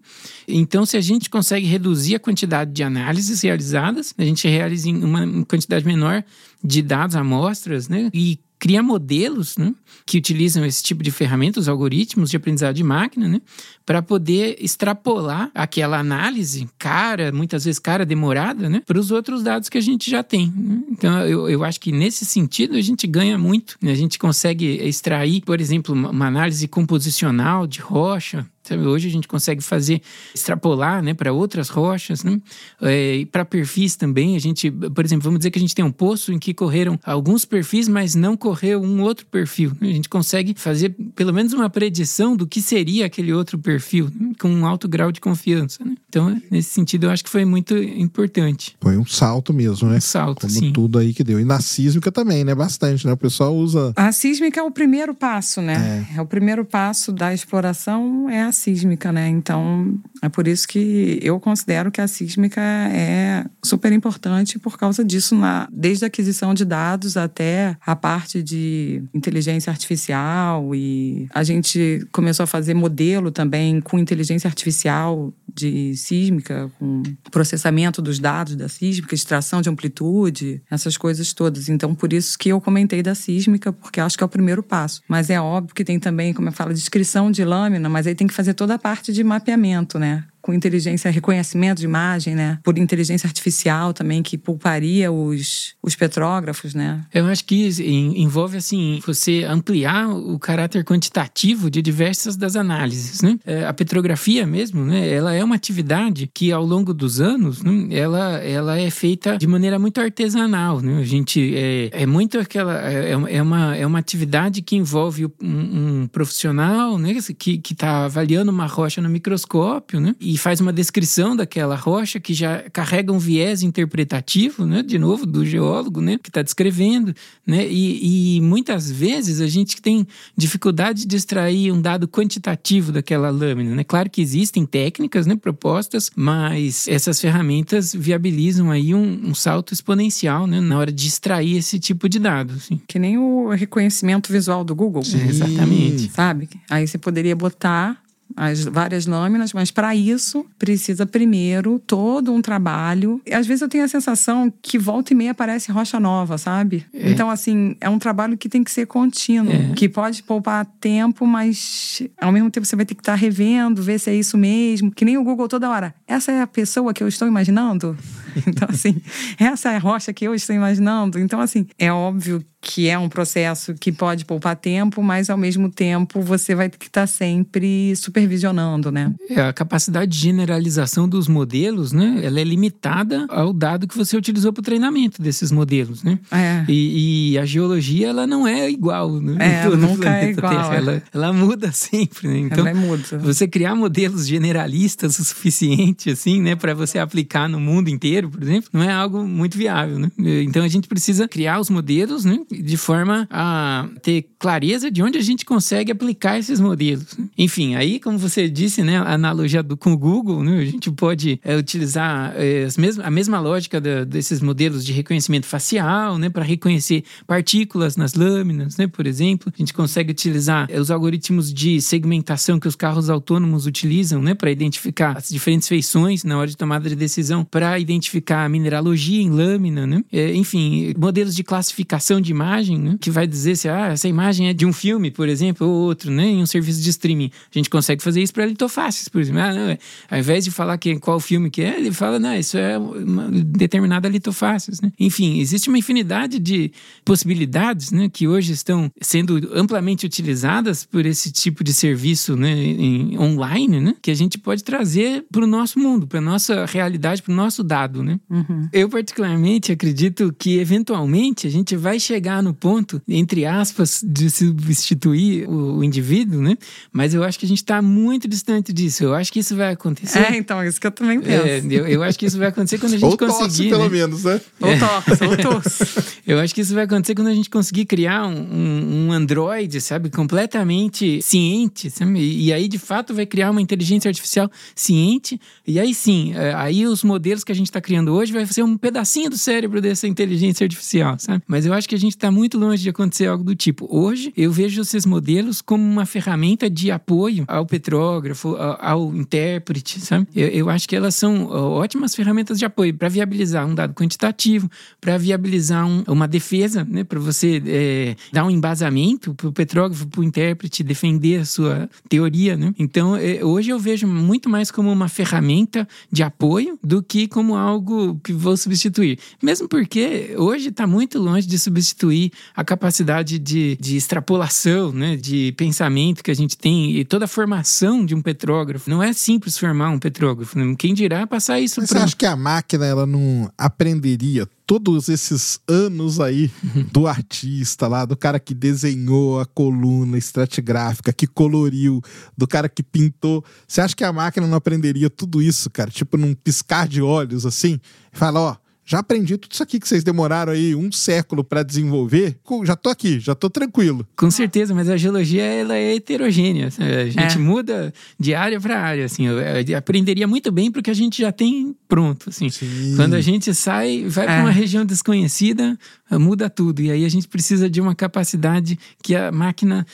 Então, 0.49 0.87
se 0.87 0.97
a 0.97 1.01
gente 1.01 1.29
consegue 1.29 1.67
reduzir 1.67 2.15
a 2.15 2.21
quantidade 2.21 2.73
de 2.73 2.83
análises 2.83 3.43
realizadas, 3.43 4.15
a 4.17 4.25
gente 4.25 4.49
realiza 4.49 4.89
uma 4.89 5.45
quantidade 5.45 5.85
menor 5.85 6.25
de 6.65 6.83
dados, 6.83 7.15
amostras, 7.15 7.89
né? 7.89 8.11
e 8.13 8.39
cria 8.59 8.83
modelos 8.83 9.57
né, 9.57 9.75
que 10.05 10.19
utilizam 10.19 10.65
esse 10.65 10.83
tipo 10.83 11.03
de 11.03 11.11
ferramentas, 11.11 11.69
algoritmos 11.69 12.31
de 12.31 12.37
aprendizado 12.37 12.75
de 12.75 12.83
máquina, 12.83 13.29
né, 13.29 13.41
para 13.85 14.03
poder 14.03 14.57
extrapolar 14.61 15.51
aquela 15.55 15.99
análise 15.99 16.69
cara, 16.79 17.31
muitas 17.33 17.65
vezes 17.65 17.79
cara, 17.79 18.05
demorada, 18.05 18.69
né, 18.69 18.83
para 18.87 18.99
os 18.99 19.11
outros 19.11 19.43
dados 19.43 19.69
que 19.69 19.79
a 19.79 19.83
gente 19.83 20.11
já 20.11 20.23
tem. 20.23 20.53
Né? 20.57 20.83
Então, 20.91 21.21
eu, 21.21 21.49
eu 21.49 21.65
acho 21.65 21.81
que 21.81 21.93
nesse 21.93 22.25
sentido 22.25 22.77
a 22.77 22.81
gente 22.81 23.07
ganha 23.07 23.39
muito. 23.39 23.77
Né? 23.81 23.93
A 23.93 23.97
gente 23.97 24.19
consegue 24.19 24.67
extrair, 24.83 25.43
por 25.43 25.61
exemplo, 25.61 25.95
uma 25.95 26.27
análise 26.27 26.67
composicional 26.69 27.67
de 27.67 27.81
rocha, 27.81 28.47
Sabe, 28.67 28.85
hoje 28.85 29.09
a 29.09 29.11
gente 29.11 29.29
consegue 29.29 29.63
fazer, 29.63 30.03
extrapolar 30.35 31.03
né, 31.03 31.15
para 31.15 31.33
outras 31.33 31.69
rochas, 31.69 32.25
né? 32.25 32.41
É, 32.83 33.25
para 33.31 33.45
perfis 33.45 33.97
também. 33.97 34.37
A 34.37 34.41
gente, 34.41 34.71
por 34.71 35.05
exemplo, 35.05 35.25
vamos 35.25 35.39
dizer 35.39 35.51
que 35.51 35.59
a 35.59 35.61
gente 35.61 35.75
tem 35.75 35.85
um 35.85 35.93
poço 35.93 36.33
em 36.33 36.39
que 36.39 36.53
correram 36.53 36.99
alguns 37.05 37.45
perfis, 37.45 37.89
mas 37.89 38.15
não 38.15 38.37
correu 38.37 38.83
um 38.83 39.03
outro 39.03 39.25
perfil. 39.27 39.73
Né? 39.81 39.91
A 39.91 39.93
gente 39.93 40.09
consegue 40.09 40.55
fazer 40.57 40.95
pelo 41.15 41.33
menos 41.33 41.53
uma 41.53 41.71
predição 41.71 42.37
do 42.37 42.47
que 42.47 42.61
seria 42.61 43.07
aquele 43.07 43.33
outro 43.33 43.59
perfil, 43.59 44.11
né? 44.15 44.33
com 44.41 44.49
um 44.49 44.67
alto 44.67 44.89
grau 44.89 45.13
de 45.13 45.21
confiança. 45.21 45.85
Né? 45.85 45.95
Então, 46.09 46.41
nesse 46.51 46.71
sentido, 46.71 47.05
eu 47.05 47.11
acho 47.11 47.23
que 47.23 47.31
foi 47.31 47.45
muito 47.45 47.77
importante. 47.77 48.77
Foi 48.81 48.97
um 48.97 49.07
salto 49.07 49.53
mesmo, 49.53 49.89
né? 49.89 49.99
Um 49.99 50.01
salto, 50.01 50.41
Como 50.41 50.53
sim. 50.53 50.73
tudo 50.73 50.99
aí 50.99 51.15
que 51.15 51.23
deu. 51.23 51.39
E 51.39 51.45
na 51.45 51.61
sísmica 51.61 52.11
também, 52.11 52.45
né? 52.45 52.55
Bastante, 52.55 53.07
né? 53.07 53.13
O 53.13 53.17
pessoal 53.17 53.55
usa. 53.55 53.93
A 53.95 54.11
sísmica 54.13 54.61
é 54.61 54.63
o 54.63 54.71
primeiro 54.71 55.15
passo, 55.15 55.61
né? 55.61 56.07
É, 56.15 56.19
é 56.19 56.23
o 56.23 56.27
primeiro 56.27 56.65
passo 56.65 57.13
da 57.13 57.33
exploração, 57.33 58.29
é 58.29 58.43
a 58.43 58.53
sísmica, 58.57 59.13
né? 59.13 59.29
Então, 59.29 59.99
é 60.23 60.29
por 60.29 60.49
isso 60.49 60.67
que 60.67 61.19
eu 61.23 61.39
considero 61.39 61.91
que 61.91 62.01
a 62.01 62.09
sísmica 62.09 62.61
é 62.61 63.45
super 63.65 63.93
importante 63.93 64.59
por 64.59 64.79
causa 64.79 65.05
disso, 65.05 65.37
na, 65.37 65.69
desde 65.73 66.05
a 66.05 66.09
aquisição 66.09 66.55
de 66.55 66.65
dados 66.65 67.17
até 67.17 67.77
a 67.85 67.95
parte 67.95 68.43
de 68.43 69.03
inteligência 69.15 69.71
artificial 69.71 70.75
e 70.75 71.29
a 71.35 71.43
gente 71.43 72.07
começou 72.13 72.45
a 72.45 72.47
fazer 72.47 72.75
modelo 72.75 73.31
também 73.31 73.81
com 73.81 73.99
inteligência 73.99 74.49
artificial 74.49 75.33
de 75.57 75.97
sísmica, 75.97 76.71
com 76.79 77.03
processamento 77.31 78.03
dos 78.03 78.19
dados 78.19 78.55
da 78.55 78.69
sísmica, 78.69 79.15
extração 79.15 79.63
de 79.63 79.71
amplitude, 79.71 80.63
essas 80.71 80.97
coisas 80.97 81.33
todas. 81.33 81.69
Então, 81.69 81.95
por 81.95 82.13
isso 82.13 82.39
que 82.39 82.51
eu 82.51 82.61
comentei 82.61 83.03
da 83.03 83.15
sísmica, 83.15 83.73
porque 83.73 84.01
acho 84.01 84.17
que 84.17 84.23
é 84.23 84.27
o 84.27 84.29
primeiro 84.29 84.63
passo. 84.63 85.03
Mas 85.09 85.31
é 85.31 85.41
óbvio 85.41 85.75
que 85.75 85.85
tem 85.85 85.99
também, 85.99 86.33
como 86.33 86.49
eu 86.49 86.53
falo, 86.53 86.75
descrição 86.75 87.31
de 87.31 87.45
lâmina, 87.45 87.89
mas 87.89 88.07
aí 88.07 88.15
tem 88.15 88.27
que 88.27 88.35
fazer 88.35 88.55
toda 88.55 88.75
a 88.75 88.79
parte 88.79 89.13
de 89.13 89.25
mapeamento, 89.25 89.99
né? 89.99 90.25
Com 90.47 90.55
inteligência, 90.55 91.11
reconhecimento 91.11 91.79
de 91.79 91.87
imagem, 91.87 92.37
né? 92.37 92.61
Por 92.63 92.79
inteligência 92.79 93.27
artificial 93.27 93.93
também, 93.93 94.23
que 94.23 94.39
pouparia 94.39 95.11
os, 95.11 95.75
os 95.83 95.97
petrógrafos, 95.97 96.73
né? 96.73 97.05
Eu 97.13 97.27
acho 97.27 97.45
que 97.45 97.69
envolve, 98.17 98.57
assim, 98.57 99.01
você 99.05 99.43
ampliar 99.43 100.09
o 100.09 100.39
caráter 100.39 100.85
quantitativo 100.85 101.69
de 101.69 101.83
diversas 101.83 102.37
das 102.37 102.55
análises, 102.55 103.23
né? 103.23 103.41
É, 103.45 103.67
a 103.67 103.73
petrografia 103.73 104.47
mesmo, 104.47 104.85
né? 104.85 105.13
Ela 105.13 105.35
é 105.35 105.43
uma 105.43 105.57
atividade 105.57 106.31
que, 106.33 106.53
ao 106.53 106.65
longo 106.65 106.95
dos 106.95 107.21
anos, 107.21 107.65
né? 107.65 107.89
ela, 107.91 108.39
ela 108.39 108.79
é 108.79 108.89
feita 108.89 109.37
de 109.37 109.49
maneira 109.49 109.81
muito 109.81 110.01
artesanal, 110.01 110.81
né? 110.81 111.01
A 111.01 111.05
gente... 111.05 111.57
É, 111.57 111.91
é 111.91 112.07
muito 112.07 112.39
aquela... 112.39 112.89
É, 112.89 113.11
é, 113.11 113.43
uma, 113.43 113.75
é 113.75 113.85
uma 113.85 113.99
atividade 113.99 114.63
que 114.63 114.77
envolve 114.77 115.27
um, 115.27 115.33
um 115.43 116.07
profissional, 116.07 116.99
né? 116.99 117.17
Que 117.37 117.61
está 117.69 118.05
avaliando 118.05 118.53
uma 118.53 118.67
rocha 118.67 119.01
no 119.01 119.09
microscópio, 119.09 119.99
né? 119.99 120.15
E 120.21 120.36
faz 120.37 120.61
uma 120.61 120.73
descrição 120.73 121.37
daquela 121.37 121.75
rocha 121.75 122.19
que 122.19 122.35
já 122.35 122.65
carrega 122.73 123.13
um 123.13 123.19
viés 123.19 123.63
interpretativo, 123.63 124.67
né? 124.67 124.83
De 124.83 124.99
novo, 124.99 125.27
do 125.27 125.45
geólogo, 125.45 126.01
né? 126.01 126.19
Que 126.23 126.31
está 126.31 126.43
descrevendo, 126.43 127.15
né? 127.47 127.67
E, 127.67 128.37
e, 128.37 128.41
muitas 128.41 128.91
vezes 128.91 129.41
a 129.41 129.47
gente 129.47 129.81
tem 129.81 130.07
dificuldade 130.37 131.07
de 131.07 131.17
extrair 131.17 131.73
um 131.73 131.81
dado 131.81 132.09
quantitativo 132.09 132.93
daquela 132.93 133.31
lâmina, 133.31 133.75
né? 133.75 133.85
Claro 133.85 134.11
que 134.11 134.21
existem 134.21 134.67
técnicas, 134.67 135.27
né? 135.27 135.37
Propostas, 135.37 136.11
mas 136.15 136.87
essas 136.89 137.21
ferramentas 137.21 137.95
viabilizam 137.95 138.71
aí 138.71 138.95
um, 138.95 139.29
um 139.29 139.35
salto 139.35 139.73
exponencial, 139.73 140.47
né? 140.47 140.61
Na 140.61 140.79
hora 140.79 140.93
de 140.93 141.07
extrair 141.07 141.57
esse 141.57 141.79
tipo 141.79 142.09
de 142.09 142.19
dado, 142.19 142.55
assim. 142.55 142.81
Que 142.87 142.99
nem 142.99 143.19
o 143.19 143.51
reconhecimento 143.51 144.33
visual 144.33 144.65
do 144.65 144.75
Google. 144.75 145.03
Sim. 145.03 145.27
Exatamente. 145.29 146.11
Sabe? 146.11 146.49
Aí 146.71 146.87
você 146.87 146.99
poderia 146.99 147.37
botar 147.37 148.06
as 148.35 148.65
várias 148.65 149.07
lâminas, 149.07 149.53
mas 149.53 149.71
para 149.71 149.95
isso 149.95 150.47
precisa 150.59 151.07
primeiro 151.07 151.79
todo 151.79 152.33
um 152.33 152.43
trabalho. 152.43 153.21
E 153.27 153.33
às 153.33 153.47
vezes 153.47 153.63
eu 153.63 153.69
tenho 153.69 153.85
a 153.85 153.89
sensação 153.89 154.53
que 154.63 154.79
volta 154.79 155.13
e 155.13 155.17
meia 155.17 155.31
aparece 155.31 155.71
rocha 155.71 156.01
nova, 156.01 156.39
sabe? 156.39 156.85
É. 156.93 157.11
Então, 157.11 157.31
assim, 157.31 157.77
é 157.81 157.89
um 157.89 157.99
trabalho 157.99 158.37
que 158.37 158.49
tem 158.49 158.65
que 158.65 158.71
ser 158.71 158.87
contínuo, 158.87 159.53
é. 159.53 159.73
que 159.75 159.89
pode 159.89 160.23
poupar 160.23 160.65
tempo, 160.81 161.27
mas 161.27 162.03
ao 162.21 162.33
mesmo 162.33 162.51
tempo 162.51 162.67
você 162.67 162.77
vai 162.77 162.85
ter 162.85 162.95
que 162.95 163.03
estar 163.03 163.13
tá 163.13 163.19
revendo, 163.19 163.83
ver 163.83 163.99
se 163.99 164.11
é 164.11 164.15
isso 164.15 164.37
mesmo. 164.37 164.91
Que 164.91 165.05
nem 165.05 165.17
o 165.17 165.25
Google 165.25 165.49
toda 165.49 165.71
hora. 165.71 165.95
Essa 166.07 166.33
é 166.33 166.43
a 166.43 166.47
pessoa 166.47 166.93
que 166.93 167.03
eu 167.03 167.09
estou 167.09 167.29
imaginando? 167.29 167.97
Então, 168.47 168.69
assim, 168.71 169.01
essa 169.39 169.73
é 169.73 169.77
a 169.77 169.79
rocha 169.79 170.13
que 170.13 170.27
eu 170.27 170.35
estou 170.35 170.55
imaginando. 170.55 171.19
Então, 171.19 171.41
assim, 171.41 171.67
é 171.79 171.91
óbvio 171.91 172.45
que 172.67 172.89
é 172.89 172.99
um 172.99 173.09
processo 173.09 173.75
que 173.75 173.93
pode 173.93 174.25
poupar 174.25 174.57
tempo, 174.57 175.01
mas 175.01 175.31
ao 175.31 175.39
mesmo 175.39 175.71
tempo 175.71 176.21
você 176.21 176.53
vai 176.53 176.69
ter 176.69 176.77
que 176.77 176.89
estar 176.89 177.07
sempre 177.07 177.95
supervisionando, 177.95 178.91
né? 178.91 179.15
É, 179.31 179.41
a 179.41 179.53
capacidade 179.53 180.11
de 180.11 180.19
generalização 180.19 181.09
dos 181.09 181.29
modelos, 181.29 181.93
né? 181.93 182.19
Ela 182.25 182.41
é 182.41 182.45
limitada 182.45 183.25
ao 183.29 183.53
dado 183.53 183.87
que 183.87 183.97
você 183.97 184.17
utilizou 184.17 184.53
para 184.53 184.61
o 184.61 184.65
treinamento 184.65 185.23
desses 185.23 185.53
modelos, 185.53 186.03
né? 186.03 186.19
É. 186.33 186.65
E, 186.67 187.35
e, 187.35 187.39
a 187.39 187.47
geologia, 187.47 188.09
ela 188.09 188.27
não 188.27 188.49
é 188.49 188.69
igual, 188.69 189.21
né? 189.21 189.63
É, 189.63 189.69
nunca 189.71 190.17
é 190.17 190.31
igual. 190.31 190.73
É. 190.73 190.77
Ela, 190.77 191.03
ela, 191.15 191.33
muda 191.33 191.71
sempre, 191.71 192.27
né? 192.27 192.39
Então, 192.39 192.59
ela 192.67 192.71
é 192.71 192.75
muda. 192.75 193.19
você 193.19 193.47
criar 193.47 193.77
modelos 193.77 194.27
generalistas 194.27 195.21
o 195.21 195.25
suficiente, 195.25 196.11
assim, 196.11 196.43
né? 196.43 196.57
Para 196.57 196.75
você 196.75 196.99
aplicar 196.99 197.49
no 197.49 197.61
mundo 197.61 197.89
inteiro, 197.89 198.29
por 198.29 198.43
exemplo, 198.43 198.71
não 198.73 198.83
é 198.83 198.93
algo 198.93 199.23
muito 199.23 199.57
viável, 199.57 200.01
né? 200.01 200.11
Então, 200.19 200.65
a 200.65 200.69
gente 200.69 200.89
precisa 200.89 201.29
criar 201.29 201.61
os 201.61 201.71
modelos, 201.71 202.25
né? 202.25 202.41
De 202.63 202.77
forma 202.77 203.27
a 203.31 203.89
ter 204.03 204.27
clareza 204.39 204.91
de 204.91 205.03
onde 205.03 205.19
a 205.19 205.23
gente 205.23 205.45
consegue 205.45 205.91
aplicar 205.91 206.39
esses 206.39 206.61
modelos. 206.61 207.17
Enfim, 207.37 207.75
aí, 207.75 207.99
como 207.99 208.19
você 208.19 208.49
disse, 208.49 208.83
né, 208.83 208.99
a 208.99 209.15
analogia 209.15 209.63
do, 209.63 209.77
com 209.77 209.93
o 209.93 209.99
Google, 209.99 210.43
né, 210.43 210.59
a 210.59 210.65
gente 210.65 210.91
pode 210.91 211.41
é, 211.43 211.57
utilizar 211.57 212.35
é, 212.37 212.69
a 213.03 213.11
mesma 213.11 213.41
lógica 213.41 213.81
da, 213.81 214.05
desses 214.05 214.41
modelos 214.41 214.85
de 214.85 214.93
reconhecimento 214.93 215.47
facial, 215.47 216.19
né, 216.19 216.29
para 216.29 216.45
reconhecer 216.45 217.05
partículas 217.27 217.97
nas 217.97 218.15
lâminas, 218.15 218.77
né, 218.77 218.87
por 218.87 219.07
exemplo. 219.07 219.53
A 219.55 219.59
gente 219.59 219.73
consegue 219.73 220.11
utilizar 220.11 220.67
é, 220.71 220.81
os 220.81 220.91
algoritmos 220.91 221.53
de 221.53 221.81
segmentação 221.81 222.59
que 222.61 222.69
os 222.69 222.77
carros 222.77 223.11
autônomos 223.11 223.67
utilizam, 223.67 224.23
né, 224.23 224.35
para 224.35 224.51
identificar 224.51 225.17
as 225.17 225.29
diferentes 225.29 225.69
feições 225.69 226.25
na 226.25 226.39
hora 226.39 226.49
de 226.49 226.57
tomada 226.57 226.89
de 226.89 226.95
decisão, 226.95 227.45
para 227.45 227.79
identificar 227.79 228.45
a 228.45 228.49
mineralogia 228.49 229.21
em 229.21 229.31
lâmina, 229.31 229.87
né? 229.87 230.05
É, 230.13 230.35
enfim, 230.35 230.95
modelos 230.99 231.35
de 231.35 231.43
classificação 231.43 232.21
de 232.21 232.33
imagem, 232.47 232.79
né, 232.79 232.97
que 233.01 233.11
vai 233.11 233.27
dizer 233.27 233.57
se 233.57 233.69
ah, 233.69 233.89
essa 233.89 234.09
imagem 234.09 234.49
é 234.49 234.53
de 234.53 234.65
um 234.65 234.73
filme, 234.73 235.11
por 235.11 235.29
exemplo, 235.29 235.67
ou 235.67 235.87
outro, 235.87 236.11
né, 236.11 236.27
em 236.27 236.43
um 236.43 236.47
serviço 236.47 236.81
de 236.81 236.91
streaming. 236.91 237.31
A 237.53 237.59
gente 237.59 237.69
consegue 237.69 238.03
fazer 238.03 238.23
isso 238.23 238.33
para 238.33 238.47
litofaces, 238.47 239.09
por 239.09 239.21
exemplo. 239.21 239.41
Ah, 239.41 239.53
não, 239.53 239.71
é, 239.71 239.79
ao 240.11 240.19
invés 240.19 240.45
de 240.45 240.51
falar 240.51 240.79
que, 240.79 240.99
qual 240.99 241.19
filme 241.19 241.51
que 241.51 241.63
é, 241.63 241.77
ele 241.77 241.93
fala, 241.93 242.19
não, 242.19 242.35
isso 242.35 242.57
é 242.57 242.79
uma 242.79 243.29
determinada 243.31 244.09
litofaces, 244.09 244.81
né? 244.81 244.93
Enfim, 244.99 245.41
existe 245.41 245.69
uma 245.69 245.79
infinidade 245.79 246.39
de 246.39 246.71
possibilidades, 247.05 247.91
né, 247.91 248.09
que 248.09 248.29
hoje 248.29 248.53
estão 248.53 248.91
sendo 249.01 249.51
amplamente 249.53 250.07
utilizadas 250.07 250.85
por 250.85 251.05
esse 251.05 251.33
tipo 251.33 251.65
de 251.65 251.73
serviço, 251.73 252.37
né, 252.37 252.53
em, 252.53 253.19
online, 253.19 253.81
né, 253.81 253.95
que 254.01 254.11
a 254.11 254.15
gente 254.15 254.39
pode 254.39 254.63
trazer 254.63 255.25
para 255.31 255.45
o 255.45 255.47
nosso 255.47 255.79
mundo, 255.79 256.07
para 256.07 256.21
nossa 256.21 256.65
realidade, 256.67 257.23
para 257.23 257.33
o 257.33 257.37
nosso 257.37 257.65
dado, 257.65 258.03
né? 258.03 258.21
Uhum. 258.31 258.69
Eu 258.73 258.89
particularmente 258.89 259.73
acredito 259.73 260.35
que 260.39 260.59
eventualmente 260.59 261.47
a 261.47 261.51
gente 261.51 261.77
vai 261.77 261.99
chegar 261.99 262.26
no 262.43 262.55
ponto, 262.55 263.01
entre 263.09 263.45
aspas, 263.45 264.03
de 264.07 264.31
substituir 264.31 265.49
o, 265.49 265.79
o 265.79 265.85
indivíduo, 265.85 266.41
né? 266.41 266.57
Mas 266.93 267.15
eu 267.15 267.23
acho 267.23 267.39
que 267.39 267.47
a 267.47 267.49
gente 267.49 267.63
está 267.63 267.81
muito 267.81 268.29
distante 268.29 268.73
disso. 268.73 269.05
Eu 269.05 269.15
acho 269.15 269.33
que 269.33 269.41
isso 269.41 269.57
vai 269.57 269.73
acontecer. 269.73 270.19
É, 270.19 270.37
então, 270.37 270.61
é 270.61 270.69
isso 270.69 270.81
que 270.81 270.87
eu 270.87 270.91
também 270.91 271.21
penso. 271.21 271.47
É, 271.47 271.59
eu, 271.59 271.87
eu, 271.87 272.03
acho 272.03 272.19
que 272.19 272.27
isso 272.27 272.39
vai 272.39 272.49
acontecer 272.49 272.79
quando 272.79 272.95
a 272.95 272.99
gente 272.99 273.05
ou 273.05 273.17
conseguir. 273.17 273.39
Torce, 273.39 273.69
pelo 273.69 273.85
né? 273.85 273.89
menos, 273.89 274.25
né? 274.25 274.41
Ou 274.61 274.69
é. 274.69 274.79
torce, 274.79 275.25
ou 275.25 275.37
torce. 275.37 275.85
eu 276.27 276.39
acho 276.39 276.55
que 276.55 276.61
isso 276.61 276.75
vai 276.75 276.85
acontecer 276.85 277.15
quando 277.15 277.29
a 277.29 277.35
gente 277.35 277.51
conseguir 277.51 277.87
criar 277.87 278.27
um, 278.27 278.37
um, 278.37 279.07
um 279.07 279.13
Android, 279.13 279.81
sabe, 279.81 280.11
completamente 280.11 281.21
ciente, 281.23 281.91
sabe? 281.91 282.19
E, 282.19 282.47
e 282.47 282.53
aí, 282.53 282.69
de 282.69 282.79
fato, 282.79 283.15
vai 283.15 283.27
criar 283.27 283.51
uma 283.51 283.61
inteligência 283.61 284.09
artificial 284.09 284.51
ciente. 284.75 285.41
E 285.67 285.79
aí 285.79 285.95
sim, 285.95 286.33
é, 286.35 286.55
aí 286.55 286.87
os 286.87 287.03
modelos 287.03 287.45
que 287.45 287.53
a 287.53 287.55
gente 287.55 287.67
está 287.67 287.81
criando 287.81 288.13
hoje 288.13 288.33
vai 288.33 288.47
ser 288.47 288.63
um 288.63 288.77
pedacinho 288.77 289.31
do 289.31 289.39
cérebro 289.39 289.81
dessa 289.81 290.07
inteligência 290.07 290.65
artificial, 290.65 291.17
sabe? 291.19 291.43
Mas 291.47 291.67
eu 291.67 291.73
acho 291.73 291.89
que 291.89 291.95
a 291.95 291.99
gente 291.99 292.16
está 292.17 292.31
muito 292.31 292.59
longe 292.59 292.83
de 292.83 292.89
acontecer 292.89 293.27
algo 293.27 293.45
do 293.45 293.55
tipo. 293.55 293.87
Hoje, 293.91 294.33
eu 294.37 294.51
vejo 294.51 294.81
esses 294.81 295.07
modelos 295.07 295.61
como 295.61 295.85
uma 295.85 296.07
ferramenta 296.07 296.69
de 296.69 296.91
apoio 296.91 297.45
ao 297.47 297.65
petrógrafo, 297.65 298.57
ao, 298.57 299.15
intérprete, 299.15 300.01
sabe? 300.01 300.27
Eu, 300.35 300.49
eu, 300.49 300.71
acho 300.71 300.89
que 300.89 300.97
elas 300.97 301.15
são 301.15 301.47
ótimas 301.47 302.15
ferramentas 302.15 302.59
de 302.59 302.65
apoio 302.65 302.93
para 302.95 303.09
viabilizar 303.09 303.67
um 303.67 303.75
dado 303.75 303.95
quantitativo, 303.95 304.69
para 305.01 305.17
viabilizar 305.19 305.87
um, 305.87 306.03
uma 306.09 306.27
defesa, 306.27 306.85
né? 306.89 307.05
Para 307.05 307.21
você 307.21 307.63
é, 307.67 308.17
dar 308.33 308.45
um 308.45 308.51
embasamento 308.51 309.35
para 309.35 309.49
o 309.49 309.53
petrógrafo, 309.53 310.07
para 310.07 310.21
o 310.21 310.25
intérprete 310.25 310.83
defender 310.83 311.41
a 311.41 311.45
sua 311.45 311.89
teoria, 312.09 312.57
né? 312.57 312.75
Então, 312.79 313.15
é, 313.15 313.45
hoje 313.45 313.71
eu 313.71 313.79
vejo 313.79 314.07
muito 314.07 314.49
mais 314.49 314.71
como 314.71 314.91
uma 314.91 315.09
ferramenta 315.09 315.87
de 316.11 316.23
apoio 316.23 316.79
do 316.83 317.03
que 317.03 317.29
como 317.29 317.57
algo 317.57 318.19
que 318.25 318.33
vou 318.33 318.57
substituir. 318.57 319.19
Mesmo 319.43 319.69
porque 319.69 320.35
hoje 320.39 320.69
está 320.69 320.87
muito 320.87 321.19
longe 321.19 321.47
de 321.47 321.59
substituir 321.59 322.06
a 322.55 322.65
capacidade 322.65 323.39
de, 323.39 323.77
de 323.81 323.97
extrapolação, 323.97 324.93
né, 324.93 325.17
de 325.17 325.53
pensamento 325.53 326.23
que 326.23 326.31
a 326.31 326.35
gente 326.35 326.57
tem 326.57 326.97
e 326.97 327.05
toda 327.05 327.25
a 327.25 327.29
formação 327.29 328.05
de 328.05 328.15
um 328.15 328.21
petrógrafo. 328.21 328.89
Não 328.91 329.03
é 329.03 329.13
simples 329.13 329.59
formar 329.59 329.91
um 329.91 329.99
petrógrafo. 329.99 330.59
Né? 330.59 330.75
Quem 330.79 330.95
dirá 330.95 331.27
passar 331.27 331.61
isso 331.61 331.77
para. 331.77 331.87
Você 331.87 331.99
acha 331.99 332.17
que 332.17 332.27
a 332.27 332.37
máquina 332.37 332.85
ela 332.87 333.07
não 333.07 333.51
aprenderia 333.57 334.49
todos 334.67 335.09
esses 335.09 335.61
anos 335.69 336.19
aí 336.19 336.51
do 336.91 337.07
artista 337.07 337.87
lá, 337.87 338.05
do 338.05 338.17
cara 338.17 338.41
que 338.41 338.53
desenhou 338.53 339.39
a 339.41 339.47
coluna 339.47 340.19
estratigráfica, 340.19 341.13
que 341.13 341.27
coloriu, 341.27 342.03
do 342.37 342.49
cara 342.49 342.69
que 342.69 342.83
pintou. 342.83 343.45
Você 343.67 343.81
acha 343.81 343.95
que 343.95 344.05
a 344.05 344.13
máquina 344.13 344.47
não 344.47 344.57
aprenderia 344.57 345.09
tudo 345.09 345.41
isso, 345.41 345.71
cara? 345.71 345.91
Tipo, 345.91 346.17
num 346.17 346.35
piscar 346.35 346.89
de 346.89 347.01
olhos 347.01 347.47
assim? 347.47 347.81
Fala, 348.13 348.41
ó, 348.41 348.57
já 348.87 349.01
aprendi 349.01 349.37
tudo 349.37 349.51
isso 349.51 349.63
aqui 349.65 349.81
que 349.81 349.89
vocês 349.89 350.05
demoraram 350.05 350.53
aí 350.53 350.73
um 350.73 350.93
século 350.93 351.43
para 351.43 351.65
desenvolver. 351.65 352.39
Já 352.65 352.77
tô 352.77 352.89
aqui, 352.89 353.19
já 353.19 353.35
tô 353.35 353.51
tranquilo. 353.51 354.07
Com 354.17 354.31
certeza, 354.31 354.73
mas 354.73 354.89
a 354.89 354.97
geologia 354.97 355.43
ela 355.43 355.75
é 355.75 355.97
heterogênea. 355.97 356.69
A 356.69 357.05
gente 357.07 357.37
é. 357.37 357.39
muda 357.39 357.93
de 358.19 358.33
área 358.33 358.61
para 358.61 358.81
área. 358.81 359.05
Assim, 359.05 359.27
eu 359.27 359.77
aprenderia 359.77 360.29
muito 360.29 360.53
bem 360.53 360.71
porque 360.71 360.89
a 360.89 360.95
gente 360.95 361.21
já 361.21 361.33
tem 361.33 361.75
pronto. 361.89 362.31
Assim. 362.31 362.49
Quando 362.95 363.15
a 363.15 363.21
gente 363.21 363.53
sai, 363.53 364.05
vai 364.07 364.25
é. 364.25 364.29
para 364.29 364.41
uma 364.41 364.53
região 364.53 364.85
desconhecida, 364.85 365.77
muda 366.13 366.49
tudo. 366.49 366.81
E 366.81 366.93
aí 366.93 367.05
a 367.05 367.09
gente 367.09 367.27
precisa 367.27 367.69
de 367.69 367.81
uma 367.81 367.95
capacidade 367.95 368.79
que 369.03 369.17
a 369.17 369.33
máquina 369.33 369.85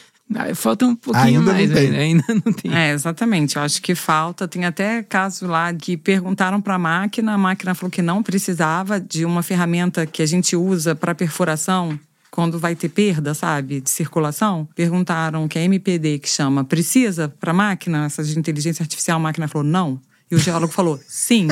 falta 0.54 0.86
um 0.86 0.94
pouquinho 0.94 1.40
ainda 1.40 1.52
mais, 1.52 1.70
não 1.70 1.76
ainda, 1.76 1.96
ainda 1.98 2.24
não 2.44 2.52
tem. 2.52 2.74
É, 2.74 2.92
exatamente. 2.92 3.56
Eu 3.56 3.62
acho 3.62 3.80
que 3.82 3.94
falta. 3.94 4.46
Tem 4.48 4.64
até 4.64 5.02
caso 5.02 5.46
lá 5.46 5.72
que 5.72 5.96
perguntaram 5.96 6.60
para 6.60 6.74
a 6.74 6.78
máquina, 6.78 7.32
a 7.34 7.38
máquina 7.38 7.74
falou 7.74 7.90
que 7.90 8.02
não 8.02 8.22
precisava 8.22 9.00
de 9.00 9.24
uma 9.24 9.42
ferramenta 9.42 10.06
que 10.06 10.22
a 10.22 10.26
gente 10.26 10.56
usa 10.56 10.94
para 10.94 11.14
perfuração 11.14 11.98
quando 12.30 12.58
vai 12.58 12.74
ter 12.74 12.88
perda, 12.88 13.34
sabe, 13.34 13.80
de 13.82 13.90
circulação. 13.90 14.66
Perguntaram 14.74 15.46
que 15.46 15.58
a 15.58 15.62
MPD 15.62 16.18
que 16.18 16.28
chama 16.28 16.64
precisa 16.64 17.28
para 17.28 17.50
a 17.50 17.54
máquina, 17.54 18.06
essa 18.06 18.24
de 18.24 18.38
inteligência 18.38 18.82
artificial, 18.82 19.18
a 19.18 19.20
máquina 19.20 19.46
falou 19.46 19.66
não. 19.66 20.00
E 20.30 20.34
o 20.34 20.38
geólogo 20.38 20.72
falou 20.72 20.98
sim. 21.06 21.48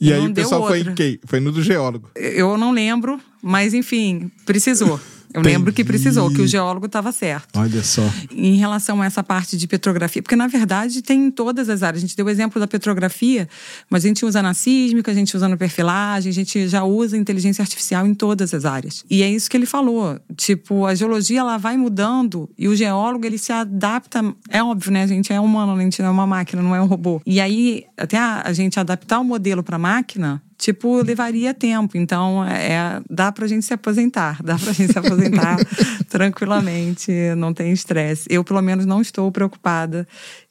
E, 0.00 0.08
e 0.10 0.12
aí 0.12 0.26
o 0.26 0.34
pessoal 0.34 0.66
foi 0.66 0.80
em 0.80 0.94
quem? 0.94 1.20
Foi 1.24 1.38
no 1.38 1.52
do 1.52 1.62
geólogo. 1.62 2.10
Eu 2.16 2.58
não 2.58 2.72
lembro, 2.72 3.20
mas 3.40 3.72
enfim, 3.72 4.32
precisou. 4.44 4.98
Eu 5.34 5.40
Entendi. 5.40 5.56
lembro 5.56 5.72
que 5.72 5.82
precisou, 5.82 6.30
que 6.30 6.40
o 6.40 6.46
geólogo 6.46 6.86
estava 6.86 7.10
certo. 7.10 7.58
Olha 7.58 7.82
só. 7.82 8.08
Em 8.30 8.54
relação 8.54 9.02
a 9.02 9.06
essa 9.06 9.20
parte 9.20 9.56
de 9.56 9.66
petrografia, 9.66 10.22
porque 10.22 10.36
na 10.36 10.46
verdade 10.46 11.02
tem 11.02 11.26
em 11.26 11.30
todas 11.30 11.68
as 11.68 11.82
áreas. 11.82 12.04
A 12.04 12.06
gente 12.06 12.16
deu 12.16 12.26
o 12.26 12.30
exemplo 12.30 12.60
da 12.60 12.68
petrografia, 12.68 13.48
mas 13.90 14.04
a 14.04 14.08
gente 14.08 14.24
usa 14.24 14.40
na 14.40 14.54
sísmica, 14.54 15.10
a 15.10 15.14
gente 15.14 15.36
usa 15.36 15.48
no 15.48 15.58
perfilagem, 15.58 16.30
a 16.30 16.32
gente 16.32 16.68
já 16.68 16.84
usa 16.84 17.16
inteligência 17.16 17.62
artificial 17.62 18.06
em 18.06 18.14
todas 18.14 18.54
as 18.54 18.64
áreas. 18.64 19.04
E 19.10 19.24
é 19.24 19.28
isso 19.28 19.50
que 19.50 19.56
ele 19.56 19.66
falou. 19.66 20.20
Tipo, 20.36 20.86
a 20.86 20.94
geologia 20.94 21.40
ela 21.40 21.58
vai 21.58 21.76
mudando 21.76 22.48
e 22.56 22.68
o 22.68 22.76
geólogo 22.76 23.26
ele 23.26 23.36
se 23.36 23.50
adapta. 23.52 24.22
É 24.48 24.62
óbvio, 24.62 24.92
né? 24.92 25.02
A 25.02 25.08
gente 25.08 25.32
é 25.32 25.40
humano, 25.40 25.72
a 25.72 25.82
gente 25.82 26.00
não 26.00 26.10
é 26.10 26.12
uma 26.12 26.28
máquina, 26.28 26.62
não 26.62 26.76
é 26.76 26.80
um 26.80 26.86
robô. 26.86 27.20
E 27.26 27.40
aí, 27.40 27.82
até 27.98 28.18
a, 28.18 28.42
a 28.44 28.52
gente 28.52 28.78
adaptar 28.78 29.18
o 29.18 29.24
modelo 29.24 29.64
para 29.64 29.74
a 29.74 29.80
máquina, 29.80 30.40
tipo, 30.58 31.02
levaria 31.02 31.52
tempo. 31.52 31.96
Então, 31.96 32.44
é, 32.44 33.00
dá 33.08 33.30
pra 33.32 33.46
gente 33.46 33.64
se 33.64 33.74
aposentar, 33.74 34.42
dá 34.42 34.58
pra 34.58 34.72
gente 34.72 34.92
se 34.92 34.98
aposentar 34.98 35.56
tranquilamente, 36.08 37.12
não 37.36 37.52
tem 37.52 37.72
estresse. 37.72 38.26
Eu, 38.30 38.44
pelo 38.44 38.62
menos, 38.62 38.86
não 38.86 39.00
estou 39.00 39.30
preocupada 39.30 40.06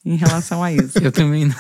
em 0.06 0.16
relação 0.16 0.64
a 0.64 0.72
isso. 0.72 0.98
Eu 1.02 1.12
também 1.12 1.46
não. 1.46 1.56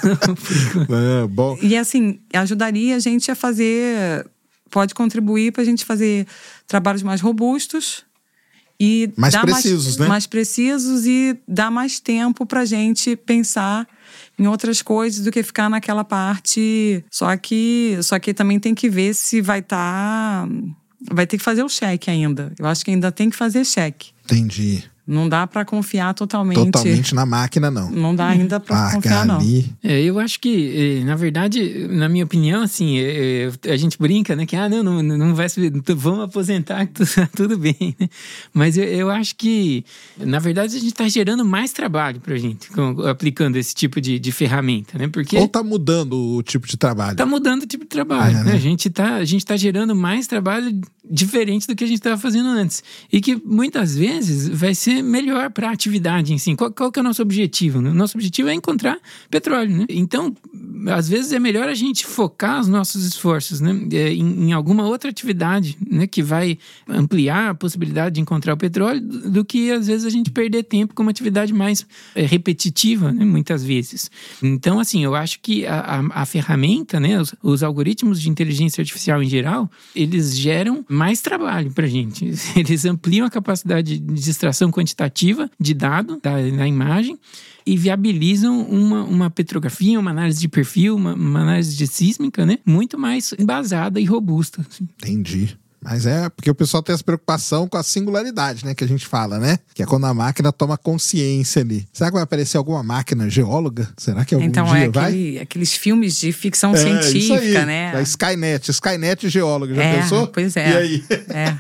é, 1.23 1.27
bom. 1.27 1.57
E 1.61 1.77
assim, 1.77 2.19
ajudaria 2.33 2.95
a 2.95 2.99
gente 2.99 3.31
a 3.31 3.35
fazer, 3.35 4.25
pode 4.69 4.93
contribuir 4.93 5.51
para 5.51 5.61
a 5.61 5.65
gente 5.65 5.85
fazer 5.85 6.27
trabalhos 6.67 7.03
mais 7.03 7.21
robustos 7.21 8.05
e 8.79 9.11
mais 9.15 9.35
precisos, 9.35 9.85
mais, 9.85 9.97
né? 9.97 10.07
Mais 10.07 10.27
precisos 10.27 11.05
e 11.05 11.37
dar 11.47 11.71
mais 11.71 11.99
tempo 11.99 12.45
para 12.45 12.61
a 12.61 12.65
gente 12.65 13.15
pensar 13.15 13.87
em 14.37 14.47
outras 14.47 14.81
coisas 14.81 15.23
do 15.23 15.31
que 15.31 15.43
ficar 15.43 15.69
naquela 15.69 16.03
parte. 16.03 17.03
Só 17.11 17.35
que, 17.37 17.97
só 18.01 18.19
que 18.19 18.33
também 18.33 18.59
tem 18.59 18.73
que 18.73 18.89
ver 18.89 19.13
se 19.13 19.41
vai 19.41 19.59
estar. 19.59 20.47
Tá, 20.47 20.49
vai 21.11 21.27
ter 21.27 21.37
que 21.37 21.43
fazer 21.43 21.63
o 21.63 21.69
cheque 21.69 22.09
ainda. 22.09 22.53
Eu 22.57 22.65
acho 22.65 22.83
que 22.83 22.91
ainda 22.91 23.11
tem 23.11 23.29
que 23.29 23.35
fazer 23.35 23.65
cheque. 23.65 24.11
Entendi. 24.25 24.83
Não 25.05 25.27
dá 25.27 25.45
para 25.45 25.65
confiar 25.65 26.13
totalmente. 26.13 26.71
Totalmente 26.71 27.13
na 27.13 27.25
máquina, 27.25 27.69
não. 27.69 27.91
Não 27.91 28.15
dá 28.15 28.27
ainda 28.27 28.57
para 28.57 28.93
confiar, 28.93 29.25
não. 29.25 29.39
É, 29.83 30.01
eu 30.01 30.17
acho 30.17 30.39
que, 30.39 31.01
eh, 31.01 31.03
na 31.03 31.15
verdade, 31.15 31.87
na 31.89 32.07
minha 32.07 32.23
opinião, 32.23 32.63
assim, 32.63 32.97
é, 32.99 33.51
é, 33.65 33.71
a 33.71 33.75
gente 33.75 33.97
brinca, 33.99 34.33
né? 34.33 34.45
Que, 34.45 34.55
ah, 34.55 34.69
não, 34.69 34.81
não, 34.81 35.03
não 35.03 35.35
vai 35.35 35.47
vamos 35.97 36.23
aposentar, 36.23 36.87
tudo 37.35 37.57
bem. 37.57 37.95
Né? 37.99 38.07
Mas 38.53 38.77
eu, 38.77 38.85
eu, 38.85 39.09
acho 39.09 39.35
que, 39.35 39.83
na 40.17 40.39
verdade, 40.39 40.77
a 40.77 40.79
gente 40.79 40.93
está 40.93 41.07
gerando 41.09 41.43
mais 41.43 41.73
trabalho 41.73 42.21
pra 42.21 42.37
gente 42.37 42.69
com, 42.69 43.01
aplicando 43.01 43.57
esse 43.57 43.75
tipo 43.75 43.99
de, 43.99 44.17
de 44.17 44.31
ferramenta, 44.31 44.97
né? 44.97 45.09
Porque... 45.09 45.35
Ou 45.35 45.49
tá 45.49 45.61
mudando 45.61 46.13
o 46.37 46.41
tipo 46.41 46.65
de 46.65 46.77
trabalho. 46.77 47.17
Tá 47.17 47.25
mudando 47.25 47.63
o 47.63 47.67
tipo 47.67 47.83
de 47.83 47.89
trabalho, 47.89 48.37
é, 48.37 48.43
né? 48.43 48.51
né? 48.51 48.53
A 48.53 48.59
gente 48.59 48.89
tá, 48.89 49.15
a 49.15 49.25
gente 49.25 49.45
tá 49.45 49.57
gerando 49.57 49.93
mais 49.93 50.27
trabalho 50.27 50.79
diferente 51.03 51.67
do 51.67 51.75
que 51.75 51.83
a 51.83 51.87
gente 51.87 51.97
estava 51.97 52.17
fazendo 52.17 52.47
antes. 52.47 52.81
E 53.11 53.19
que, 53.19 53.35
muitas 53.35 53.95
vezes, 53.95 54.47
vai 54.47 54.73
ser 54.73 54.92
ser 54.93 55.01
melhor 55.01 55.49
para 55.49 55.69
a 55.69 55.71
atividade 55.71 56.33
em 56.33 56.37
si. 56.37 56.55
Qual, 56.55 56.71
qual 56.71 56.91
que 56.91 56.99
é 56.99 57.01
o 57.01 57.03
nosso 57.03 57.21
objetivo? 57.21 57.81
Né? 57.81 57.91
Nosso 57.91 58.17
objetivo 58.17 58.49
é 58.49 58.53
encontrar 58.53 58.97
petróleo. 59.29 59.77
Né? 59.77 59.85
Então, 59.89 60.35
às 60.87 61.07
vezes 61.07 61.31
é 61.31 61.39
melhor 61.39 61.67
a 61.67 61.73
gente 61.73 62.05
focar 62.05 62.59
os 62.59 62.67
nossos 62.67 63.05
esforços 63.05 63.59
né, 63.59 63.71
é, 63.93 64.13
em, 64.13 64.49
em, 64.49 64.53
alguma 64.53 64.85
outra 64.85 65.09
atividade 65.09 65.77
né, 65.89 66.07
que 66.07 66.21
vai 66.21 66.57
ampliar 66.87 67.49
a 67.49 67.55
possibilidade 67.55 68.15
de 68.15 68.21
encontrar 68.21 68.53
o 68.53 68.57
petróleo 68.57 69.01
do 69.01 69.43
que 69.43 69.71
às 69.71 69.87
vezes 69.87 70.05
a 70.05 70.09
gente 70.09 70.31
perder 70.31 70.63
tempo 70.63 70.93
com 70.93 71.01
uma 71.01 71.11
atividade 71.11 71.53
mais 71.53 71.85
é, 72.15 72.25
repetitiva, 72.25 73.11
né, 73.11 73.25
muitas 73.25 73.63
vezes. 73.63 74.11
Então, 74.41 74.79
assim, 74.79 75.03
eu 75.03 75.15
acho 75.15 75.39
que 75.39 75.65
a, 75.65 75.79
a, 75.79 76.21
a 76.21 76.25
ferramenta, 76.25 76.99
né, 76.99 77.19
os, 77.19 77.33
os, 77.41 77.63
algoritmos 77.63 78.21
de 78.21 78.29
inteligência 78.29 78.81
artificial 78.81 79.23
em 79.23 79.29
geral, 79.29 79.69
eles 79.95 80.37
geram 80.37 80.85
mais 80.89 81.21
trabalho 81.21 81.71
para 81.71 81.85
a 81.85 81.89
gente. 81.89 82.25
Eles 82.55 82.85
ampliam 82.85 83.25
a 83.25 83.29
capacidade 83.29 83.97
de 83.97 84.29
extração 84.29 84.69
quantitativa 84.83 85.49
de 85.59 85.73
dado 85.73 86.19
da, 86.21 86.33
da 86.35 86.67
imagem 86.67 87.17
e 87.65 87.77
viabilizam 87.77 88.61
uma, 88.61 89.03
uma 89.03 89.29
petrografia, 89.29 89.97
uma 89.99 90.11
análise 90.11 90.39
de 90.39 90.49
perfil, 90.49 90.95
uma, 90.95 91.13
uma 91.13 91.41
análise 91.41 91.75
de 91.75 91.87
sísmica, 91.87 92.45
né? 92.45 92.59
Muito 92.65 92.99
mais 92.99 93.33
embasada 93.39 93.99
e 93.99 94.05
robusta. 94.05 94.65
Assim. 94.69 94.87
Entendi. 95.01 95.57
Mas 95.83 96.05
é 96.05 96.29
porque 96.29 96.49
o 96.49 96.55
pessoal 96.55 96.81
tem 96.81 96.93
essa 96.93 97.03
preocupação 97.03 97.67
com 97.67 97.77
a 97.77 97.83
singularidade, 97.83 98.65
né? 98.65 98.73
Que 98.73 98.83
a 98.83 98.87
gente 98.87 99.05
fala, 99.05 99.37
né? 99.37 99.59
Que 99.73 99.83
é 99.83 99.85
quando 99.85 100.05
a 100.05 100.13
máquina 100.13 100.51
toma 100.51 100.77
consciência 100.77 101.61
ali. 101.61 101.85
Será 101.91 102.09
que 102.09 102.13
vai 102.15 102.23
aparecer 102.23 102.57
alguma 102.57 102.81
máquina 102.81 103.29
geóloga? 103.29 103.89
Será 103.97 104.23
que 104.23 104.33
algum 104.33 104.45
então, 104.45 104.65
dia 104.65 104.85
é 104.85 104.89
vai? 104.89 105.37
aqueles 105.41 105.73
filmes 105.73 106.17
de 106.17 106.31
ficção 106.31 106.73
é, 106.73 106.77
científica, 106.77 107.65
né? 107.65 107.95
A 107.95 108.01
Skynet, 108.01 108.69
Skynet 108.71 109.29
geóloga, 109.29 109.75
já 109.75 109.83
é, 109.83 110.01
pensou? 110.01 110.27
Pois 110.27 110.55
é. 110.55 110.69
E 110.69 110.77
aí? 110.77 111.03
É. 111.33 111.55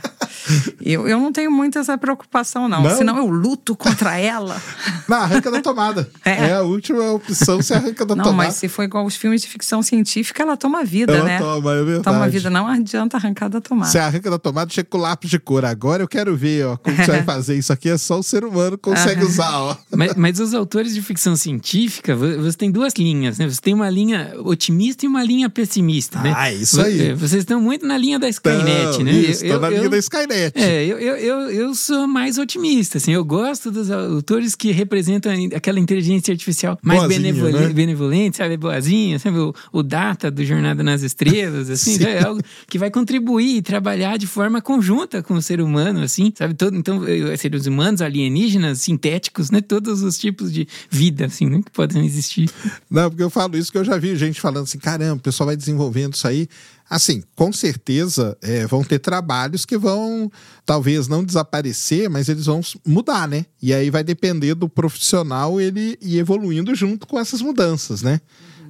Eu, 0.81 1.07
eu 1.07 1.19
não 1.19 1.31
tenho 1.31 1.49
muito 1.49 1.79
essa 1.79 1.97
preocupação, 1.97 2.67
não. 2.67 2.83
não? 2.83 2.97
Senão 2.97 3.17
eu 3.17 3.27
luto 3.27 3.75
contra 3.75 4.17
ela. 4.17 4.61
Na 5.07 5.19
arranca 5.19 5.49
da 5.49 5.61
tomada. 5.61 6.09
É. 6.23 6.31
é 6.31 6.53
a 6.53 6.61
última 6.61 7.11
opção, 7.11 7.61
se 7.61 7.73
arranca 7.73 8.05
da 8.05 8.15
não, 8.15 8.23
tomada. 8.23 8.43
Não, 8.43 8.47
mas 8.49 8.55
se 8.55 8.67
for 8.67 8.83
igual 8.83 9.05
os 9.05 9.15
filmes 9.15 9.41
de 9.41 9.47
ficção 9.47 9.81
científica, 9.81 10.43
ela 10.43 10.57
toma 10.57 10.83
vida, 10.83 11.13
ela 11.13 11.25
né? 11.25 11.39
Toma, 11.39 11.73
é 11.73 11.83
verdade. 11.83 12.03
Toma 12.03 12.29
vida, 12.29 12.49
não 12.49 12.67
adianta 12.67 13.17
arrancar 13.17 13.49
da 13.49 13.61
tomada. 13.61 13.89
Se 13.89 13.97
arranca 14.13 14.29
da 14.29 14.39
tomada, 14.39 14.71
chega 14.71 14.87
com 14.89 14.97
lápis 14.97 15.29
de 15.29 15.39
cor. 15.39 15.65
Agora 15.65 16.03
eu 16.03 16.07
quero 16.07 16.35
ver, 16.35 16.65
ó, 16.65 16.77
como 16.77 16.95
você 16.95 17.11
vai 17.11 17.23
fazer 17.25 17.57
isso 17.57 17.73
aqui. 17.73 17.89
É 17.89 17.97
só 17.97 18.19
o 18.19 18.23
ser 18.23 18.43
humano 18.43 18.77
consegue 18.77 19.23
usar, 19.23 19.57
ó. 19.59 19.77
Mas, 19.95 20.15
mas, 20.15 20.39
os 20.39 20.53
autores 20.53 20.93
de 20.93 21.01
ficção 21.01 21.35
científica, 21.35 22.15
você 22.15 22.57
tem 22.57 22.71
duas 22.71 22.93
linhas, 22.97 23.37
né? 23.37 23.47
Você 23.47 23.61
tem 23.61 23.73
uma 23.73 23.89
linha 23.89 24.33
otimista 24.39 25.05
e 25.05 25.07
uma 25.07 25.23
linha 25.23 25.49
pessimista, 25.49 26.19
né? 26.19 26.33
Ah, 26.35 26.51
isso 26.51 26.81
aí. 26.81 27.09
É, 27.09 27.13
vocês 27.13 27.41
estão 27.41 27.61
muito 27.61 27.85
na 27.85 27.97
linha 27.97 28.17
da 28.17 28.27
Skynet, 28.27 29.03
né? 29.03 29.11
Isso, 29.11 29.45
eu, 29.45 29.59
na 29.59 29.67
eu, 29.67 29.77
linha 29.77 29.89
da 29.89 29.97
Skynet. 29.97 30.51
É, 30.55 30.85
eu, 30.85 30.99
eu, 30.99 31.15
eu, 31.17 31.39
eu 31.51 31.75
sou 31.75 32.07
mais 32.07 32.37
otimista, 32.37 32.97
assim. 32.97 33.11
Eu 33.11 33.23
gosto 33.23 33.71
dos 33.71 33.91
autores 33.91 34.55
que 34.55 34.71
representam 34.71 35.31
aquela 35.55 35.79
inteligência 35.79 36.31
artificial 36.31 36.77
mais 36.81 36.99
Boazinha, 36.99 37.19
benevolente, 37.19 37.67
né? 37.67 37.73
benevolente, 37.73 38.37
sabe? 38.37 38.57
Boazinha, 38.57 39.19
sabe? 39.19 39.37
O, 39.37 39.53
o 39.71 39.83
Data 39.83 40.31
do 40.31 40.43
Jornada 40.43 40.83
nas 40.83 41.03
Estrelas, 41.03 41.69
assim. 41.69 42.03
é 42.03 42.23
algo 42.23 42.41
que 42.67 42.79
vai 42.79 42.89
contribuir 42.89 43.57
e 43.57 43.61
trabalhar 43.61 44.02
de 44.17 44.27
forma 44.27 44.61
conjunta 44.61 45.23
com 45.23 45.33
o 45.35 45.41
ser 45.41 45.61
humano, 45.61 46.01
assim, 46.01 46.31
sabe? 46.37 46.53
Todo, 46.53 46.75
então, 46.75 47.01
seres 47.37 47.65
humanos, 47.65 48.01
alienígenas, 48.01 48.81
sintéticos, 48.81 49.49
né? 49.49 49.61
Todos 49.61 50.03
os 50.03 50.17
tipos 50.17 50.51
de 50.51 50.67
vida, 50.89 51.25
assim, 51.25 51.47
né? 51.47 51.61
que 51.63 51.71
podem 51.71 52.05
existir. 52.05 52.49
Não, 52.89 53.09
porque 53.09 53.23
eu 53.23 53.29
falo 53.29 53.57
isso 53.57 53.71
que 53.71 53.77
eu 53.77 53.83
já 53.83 53.97
vi 53.97 54.15
gente 54.15 54.39
falando 54.39 54.63
assim, 54.63 54.77
caramba, 54.77 55.15
o 55.15 55.19
pessoal 55.19 55.47
vai 55.47 55.55
desenvolvendo 55.55 56.13
isso 56.13 56.27
aí. 56.27 56.47
Assim, 56.89 57.23
com 57.35 57.51
certeza 57.51 58.37
é, 58.41 58.67
vão 58.67 58.83
ter 58.83 58.99
trabalhos 58.99 59.65
que 59.65 59.77
vão, 59.77 60.31
talvez 60.65 61.07
não 61.07 61.23
desaparecer, 61.23 62.09
mas 62.09 62.29
eles 62.29 62.45
vão 62.45 62.61
mudar, 62.85 63.27
né? 63.27 63.45
E 63.61 63.73
aí 63.73 63.89
vai 63.89 64.03
depender 64.03 64.53
do 64.53 64.69
profissional 64.69 65.59
ele 65.59 65.97
ir 66.01 66.19
evoluindo 66.19 66.75
junto 66.75 67.07
com 67.07 67.19
essas 67.19 67.41
mudanças, 67.41 68.01
né? 68.01 68.21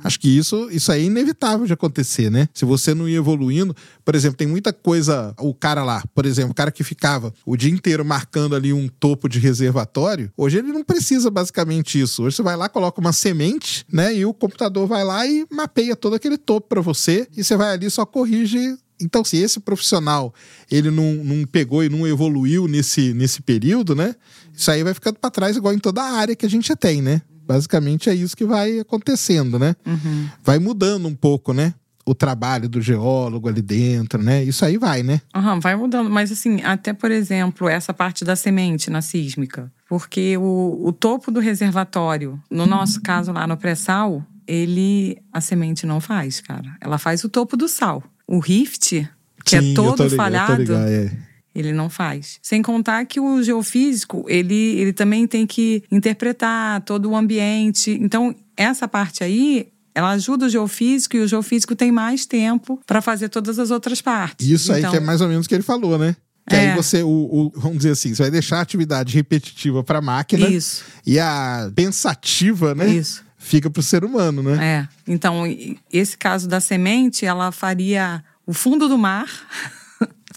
Acho 0.04 0.20
que 0.20 0.30
isso, 0.30 0.70
isso 0.70 0.92
é 0.92 1.02
inevitável 1.02 1.66
de 1.66 1.74
acontecer, 1.74 2.30
né? 2.30 2.50
Se 2.54 2.66
você 2.66 2.94
não 2.94 3.08
ir 3.08 3.16
evoluindo, 3.16 3.76
por 4.04 4.16
exemplo, 4.16 4.38
tem 4.38 4.48
muita 4.48 4.74
coisa. 4.74 5.34
O 5.40 5.54
cara 5.54 5.84
lá, 5.84 6.04
por 6.14 6.26
exemplo, 6.26 6.52
o 6.52 6.56
cara 6.56 6.72
que 6.72 6.84
ficava 6.84 7.34
o 7.46 7.56
dia 7.56 7.72
inteiro 7.72 8.04
marcando 8.04 8.56
ali 8.56 8.74
um 8.74 8.88
topo 8.88 9.30
de 9.30 9.40
reservatório, 9.40 10.32
hoje 10.36 10.58
ele 10.58 10.74
não 10.74 10.84
precisa 10.84 11.32
basicamente 11.32 12.00
isso. 12.00 12.24
Hoje 12.24 12.36
você 12.36 12.44
vai 12.44 12.58
lá, 12.58 12.68
coloca 12.68 13.00
uma 13.00 13.14
semente, 13.14 13.86
né? 13.92 14.14
E 14.14 14.26
o 14.26 14.34
computador 14.34 14.88
vai 14.88 15.04
lá 15.04 15.26
e 15.26 15.46
mapeia 15.50 15.96
todo 15.96 16.16
aquele 16.16 16.38
topo 16.38 16.68
para 16.68 16.82
você. 16.82 17.28
E 17.36 17.44
você 17.44 17.56
vai 17.56 17.72
ali 17.72 17.90
só 17.90 18.06
corrige 18.06 18.78
então, 19.02 19.24
se 19.24 19.38
esse 19.38 19.60
profissional 19.60 20.34
ele 20.72 20.90
não, 20.90 21.16
não 21.16 21.46
pegou 21.46 21.84
e 21.84 21.90
não 21.90 22.08
evoluiu 22.08 22.68
nesse, 22.68 23.14
nesse 23.14 23.42
período, 23.42 23.96
né? 23.96 24.16
Isso 24.54 24.70
aí 24.72 24.84
vai 24.84 24.94
ficando 24.94 25.20
para 25.20 25.32
trás, 25.32 25.58
igual 25.58 25.74
em 25.74 25.80
toda 25.80 26.02
a 26.02 26.14
área 26.14 26.36
que 26.36 26.46
a 26.46 26.50
gente 26.50 26.74
tem, 26.76 27.02
né? 27.02 27.22
Basicamente 27.46 28.10
é 28.10 28.16
isso 28.16 28.36
que 28.36 28.46
vai 28.46 28.80
acontecendo, 28.80 29.60
né? 29.60 29.76
Uhum. 29.86 30.28
Vai 30.44 30.60
mudando 30.60 31.08
um 31.08 31.16
pouco, 31.16 31.54
né? 31.54 31.74
O 32.06 32.14
trabalho 32.14 32.68
do 32.68 32.82
geólogo 32.82 33.48
ali 33.48 33.62
dentro, 33.62 34.22
né? 34.22 34.44
Isso 34.44 34.66
aí 34.66 34.78
vai, 34.78 35.04
né? 35.04 35.22
Uhum, 35.36 35.60
vai 35.60 35.76
mudando. 35.76 36.10
Mas, 36.10 36.32
assim, 36.32 36.62
até, 36.62 36.92
por 36.92 37.12
exemplo, 37.12 37.70
essa 37.70 37.94
parte 37.94 38.26
da 38.26 38.36
semente 38.36 38.90
na 38.90 39.02
sísmica. 39.02 39.72
Porque 39.88 40.38
o, 40.38 40.82
o 40.86 40.92
topo 40.92 41.32
do 41.32 41.40
reservatório, 41.40 42.42
no 42.50 42.66
nosso 42.66 43.02
caso 43.02 43.32
lá 43.32 43.48
no 43.48 43.56
pré-sal, 43.56 44.26
ele. 44.48 45.18
A 45.32 45.40
semente 45.40 45.86
não 45.86 46.02
faz, 46.02 46.42
cara. 46.42 46.76
Ela 46.82 46.98
faz 46.98 47.24
o 47.24 47.30
topo 47.30 47.56
do 47.56 47.68
sal. 47.68 48.04
O 48.28 48.40
rift, 48.40 49.08
que 49.46 49.56
é 49.56 49.62
Sim, 49.62 49.72
é 49.72 49.76
todo 49.76 50.04
ligado, 50.04 50.16
falhado. 50.16 50.62
Ligado, 50.62 50.88
é. 50.90 51.33
Ele 51.56 51.72
não 51.72 51.90
faz. 51.90 52.40
Sem 52.42 52.62
contar 52.62 53.06
que 53.06 53.20
o 53.20 53.42
geofísico, 53.44 54.26
ele, 54.28 54.54
ele 54.80 54.92
também 54.94 55.28
tem 55.28 55.46
que 55.46 55.84
interpretar 55.92 56.82
todo 56.82 57.10
o 57.10 57.16
ambiente. 57.16 57.92
Então, 58.02 58.36
essa 58.58 58.88
parte 58.88 59.24
aí, 59.24 59.68
ela 59.94 60.12
ajuda 60.12 60.48
o 60.48 60.50
geofísico 60.50 61.16
e 61.16 61.20
o 61.20 61.28
geofísico 61.28 61.76
tem 61.76 61.92
mais 61.92 62.26
tempo 62.26 62.80
para 62.88 63.02
fazer 63.02 63.30
todas 63.30 63.60
as 63.60 63.70
outras 63.70 64.02
partes. 64.02 64.48
Isso 64.48 64.72
então, 64.74 64.86
aí 64.90 64.92
que 64.92 64.98
é 64.98 65.06
mais 65.06 65.22
ou 65.22 65.28
menos 65.28 65.46
o 65.46 65.50
que 65.50 65.54
ele 65.56 65.64
falou, 65.64 65.98
né? 65.98 66.16
Que 66.50 66.56
É. 66.56 66.72
aí 66.72 66.76
você, 66.76 67.04
o, 67.04 67.08
o- 67.08 67.52
vamos 67.56 67.78
dizer 67.78 67.92
assim, 67.92 68.14
você 68.16 68.24
vai 68.24 68.32
deixar 68.32 68.58
a 68.58 68.62
atividade 68.62 69.14
repetitiva 69.14 69.84
para 69.84 70.00
a 70.00 70.02
máquina 70.02 70.48
Isso, 70.50 70.84
e 71.06 71.18
a 71.20 71.72
pensativa, 71.76 72.74
né? 72.76 72.88
isso. 72.88 73.24
Fica 73.38 73.70
para 73.70 73.80
o 73.80 73.84
ser 73.84 74.04
humano, 74.04 74.42
né? 74.42 74.88
É. 75.06 75.12
Então, 75.12 75.44
esse 75.92 76.18
caso 76.18 76.48
da 76.48 76.60
semente, 76.60 77.26
ela 77.26 77.52
faria 77.52 78.24
o 78.46 78.54
fundo 78.54 78.88
do 78.90 78.98
mar 78.98 79.28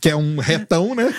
Que 0.06 0.10
é 0.10 0.16
um 0.16 0.38
retão, 0.38 0.94
né? 0.94 1.12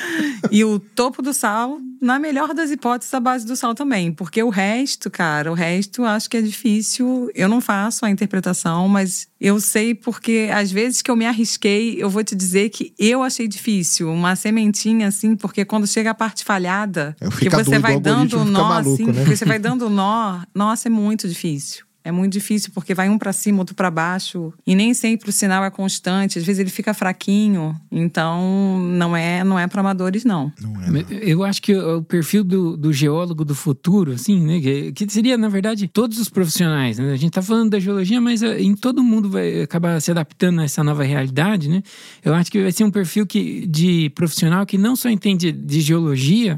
e 0.50 0.64
o 0.64 0.80
topo 0.80 1.22
do 1.22 1.34
sal, 1.34 1.78
na 2.02 2.18
melhor 2.18 2.54
das 2.54 2.72
hipóteses, 2.72 3.14
a 3.14 3.20
base 3.20 3.46
do 3.46 3.54
sal 3.54 3.76
também. 3.76 4.14
Porque 4.14 4.42
o 4.42 4.48
resto, 4.48 5.12
cara, 5.12 5.52
o 5.52 5.54
resto 5.54 6.06
acho 6.06 6.30
que 6.30 6.38
é 6.38 6.42
difícil. 6.42 7.30
Eu 7.36 7.50
não 7.50 7.60
faço 7.60 8.06
a 8.06 8.10
interpretação, 8.10 8.88
mas 8.88 9.28
eu 9.42 9.60
sei 9.60 9.94
porque 9.94 10.50
às 10.54 10.72
vezes 10.72 11.02
que 11.02 11.12
eu 11.12 11.18
me 11.18 11.26
arrisquei, 11.26 12.02
eu 12.02 12.10
vou 12.10 12.24
te 12.24 12.34
dizer 12.34 12.70
que 12.70 12.94
eu 12.98 13.24
achei 13.24 13.46
difícil. 13.46 14.10
Uma 14.10 14.38
sementinha, 14.38 15.10
assim, 15.10 15.36
porque 15.36 15.66
quando 15.66 15.86
chega 15.86 16.12
a 16.12 16.16
parte 16.16 16.46
falhada, 16.46 17.14
Eu 17.20 17.30
que 17.30 17.50
você 17.50 17.80
vai 17.80 18.00
dando 18.00 18.46
nó, 18.46 18.70
maluco, 18.70 18.94
assim, 18.94 19.06
né? 19.08 19.14
porque 19.20 19.36
você 19.36 19.44
vai 19.44 19.60
dando 19.60 19.90
nó, 19.90 20.40
nossa, 20.56 20.88
é 20.88 20.90
muito 20.90 21.28
difícil. 21.28 21.87
É 22.08 22.12
muito 22.12 22.32
difícil 22.32 22.72
porque 22.74 22.94
vai 22.94 23.10
um 23.10 23.18
para 23.18 23.34
cima, 23.34 23.60
outro 23.60 23.76
para 23.76 23.92
baixo, 23.92 24.54
e 24.66 24.74
nem 24.74 24.94
sempre 24.94 25.30
o 25.30 25.34
sinal 25.34 25.66
é 25.66 25.70
constante, 25.70 26.40
às 26.40 26.46
vezes 26.46 26.62
ele 26.62 26.70
fica 26.70 26.94
fraquinho. 26.94 27.76
Então, 27.92 28.80
não 28.80 29.16
é, 29.16 29.44
não 29.44 29.60
é 29.60 29.68
para 29.68 29.82
amadores 29.82 30.24
não. 30.24 30.50
Não 30.62 30.82
é, 30.82 30.90
não. 30.90 31.02
Eu 31.20 31.44
acho 31.44 31.62
que 31.62 31.76
o 31.76 32.02
perfil 32.02 32.46
do, 32.46 32.78
do 32.78 32.94
geólogo 32.94 33.44
do 33.44 33.54
futuro, 33.54 34.14
assim, 34.14 34.40
né? 34.40 34.62
Que, 34.62 34.94
que 34.94 35.10
seria, 35.12 35.38
na 35.38 35.50
verdade, 35.50 35.86
todos 35.90 36.18
os 36.18 36.30
profissionais. 36.30 36.98
Né? 36.98 37.12
A 37.12 37.18
gente 37.18 37.34
tá 37.34 37.42
falando 37.42 37.72
da 37.72 37.80
geologia, 37.80 38.22
mas 38.22 38.42
eh, 38.42 38.62
em 38.62 38.74
todo 38.74 39.04
mundo 39.04 39.30
vai 39.30 39.64
acabar 39.64 40.00
se 40.00 40.10
adaptando 40.10 40.62
a 40.62 40.64
essa 40.64 40.82
nova 40.86 41.04
realidade, 41.04 41.68
né? 41.68 41.84
Eu 42.24 42.34
acho 42.34 42.50
que 42.50 42.62
vai 42.62 42.72
ser 42.72 42.86
um 42.86 42.92
perfil 42.92 43.28
que, 43.28 43.68
de 43.68 44.10
profissional 44.12 44.66
que 44.66 44.78
não 44.78 44.96
só 44.96 45.10
entende 45.10 45.52
de 45.52 45.82
geologia, 45.82 46.58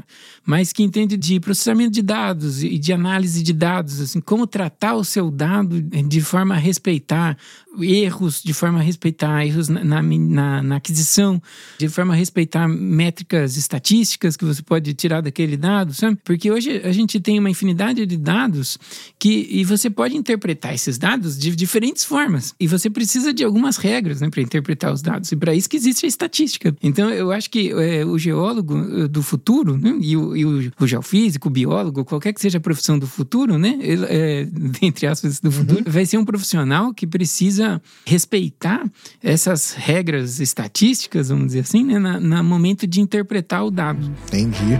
mas 0.50 0.72
que 0.72 0.82
entende 0.82 1.16
de 1.16 1.38
processamento 1.38 1.92
de 1.92 2.02
dados 2.02 2.64
e 2.64 2.76
de 2.76 2.92
análise 2.92 3.40
de 3.40 3.52
dados, 3.52 4.00
assim, 4.00 4.20
como 4.20 4.48
tratar 4.48 4.94
o 4.96 5.04
seu 5.04 5.30
dado 5.30 5.80
de 5.80 6.20
forma 6.20 6.56
a 6.56 6.58
respeitar 6.58 7.36
erros, 7.80 8.42
de 8.42 8.52
forma 8.52 8.80
a 8.80 8.82
respeitar 8.82 9.46
erros 9.46 9.68
na, 9.68 10.02
na, 10.02 10.62
na- 10.62 10.76
aquisição, 10.76 11.40
de 11.78 11.88
forma 11.88 12.14
a 12.14 12.16
respeitar 12.16 12.66
métricas 12.66 13.56
estatísticas 13.56 14.36
que 14.36 14.44
você 14.44 14.60
pode 14.60 14.92
tirar 14.94 15.20
daquele 15.20 15.56
dado, 15.56 15.94
sabe? 15.94 16.18
Porque 16.24 16.50
hoje 16.50 16.80
a 16.82 16.90
gente 16.90 17.20
tem 17.20 17.38
uma 17.38 17.48
infinidade 17.48 18.04
de 18.04 18.16
dados 18.16 18.76
que 19.20 19.46
e 19.52 19.64
você 19.64 19.88
pode 19.88 20.16
interpretar 20.16 20.74
esses 20.74 20.98
dados 20.98 21.38
de 21.38 21.54
diferentes 21.54 22.02
formas 22.04 22.54
e 22.58 22.66
você 22.66 22.90
precisa 22.90 23.32
de 23.32 23.44
algumas 23.44 23.76
regras, 23.76 24.20
né, 24.20 24.28
para 24.28 24.42
interpretar 24.42 24.92
os 24.92 25.00
dados 25.00 25.30
e 25.30 25.36
para 25.36 25.54
isso 25.54 25.68
que 25.68 25.76
existe 25.76 26.06
a 26.06 26.08
estatística. 26.08 26.74
Então 26.82 27.08
eu 27.10 27.30
acho 27.30 27.48
que 27.48 27.70
é, 27.70 28.04
o 28.04 28.18
geólogo 28.18 28.76
eh, 29.04 29.06
do 29.06 29.22
futuro 29.22 29.76
né, 29.76 29.96
e, 30.00 30.16
o, 30.16 30.39
e 30.40 30.44
o- 30.44 30.72
o 30.80 30.86
geofísico, 30.86 31.48
o 31.48 31.50
biólogo, 31.50 32.04
qualquer 32.04 32.32
que 32.32 32.40
seja 32.40 32.58
a 32.58 32.60
profissão 32.60 32.98
do 32.98 33.06
futuro, 33.06 33.58
né, 33.58 33.78
ele, 33.80 34.04
é, 34.08 34.48
entre 34.82 35.06
aspas 35.06 35.40
do 35.40 35.50
futuro, 35.52 35.84
vai 35.86 36.04
ser 36.06 36.18
um 36.18 36.24
profissional 36.24 36.92
que 36.94 37.06
precisa 37.06 37.80
respeitar 38.06 38.84
essas 39.22 39.72
regras 39.72 40.40
estatísticas, 40.40 41.28
vamos 41.28 41.46
dizer 41.48 41.60
assim, 41.60 41.84
né, 41.84 41.98
na, 41.98 42.18
na 42.20 42.42
momento 42.42 42.86
de 42.86 43.00
interpretar 43.00 43.64
o 43.64 43.70
dado. 43.70 44.10
Entendi. 44.26 44.78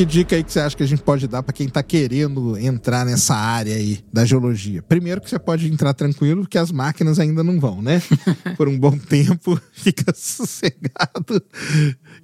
Que 0.00 0.06
dica 0.06 0.34
aí 0.34 0.42
que 0.42 0.50
você 0.50 0.60
acha 0.60 0.74
que 0.74 0.82
a 0.82 0.86
gente 0.86 1.02
pode 1.02 1.28
dar 1.28 1.42
para 1.42 1.52
quem 1.52 1.68
tá 1.68 1.82
querendo 1.82 2.56
entrar 2.56 3.04
nessa 3.04 3.34
área 3.34 3.76
aí 3.76 4.02
da 4.10 4.24
geologia? 4.24 4.82
Primeiro 4.82 5.20
que 5.20 5.28
você 5.28 5.38
pode 5.38 5.70
entrar 5.70 5.92
tranquilo, 5.92 6.40
porque 6.40 6.56
as 6.56 6.72
máquinas 6.72 7.18
ainda 7.18 7.44
não 7.44 7.60
vão, 7.60 7.82
né? 7.82 8.00
Por 8.56 8.66
um 8.66 8.78
bom 8.78 8.96
tempo, 8.96 9.60
fica 9.74 10.10
sossegado 10.16 11.44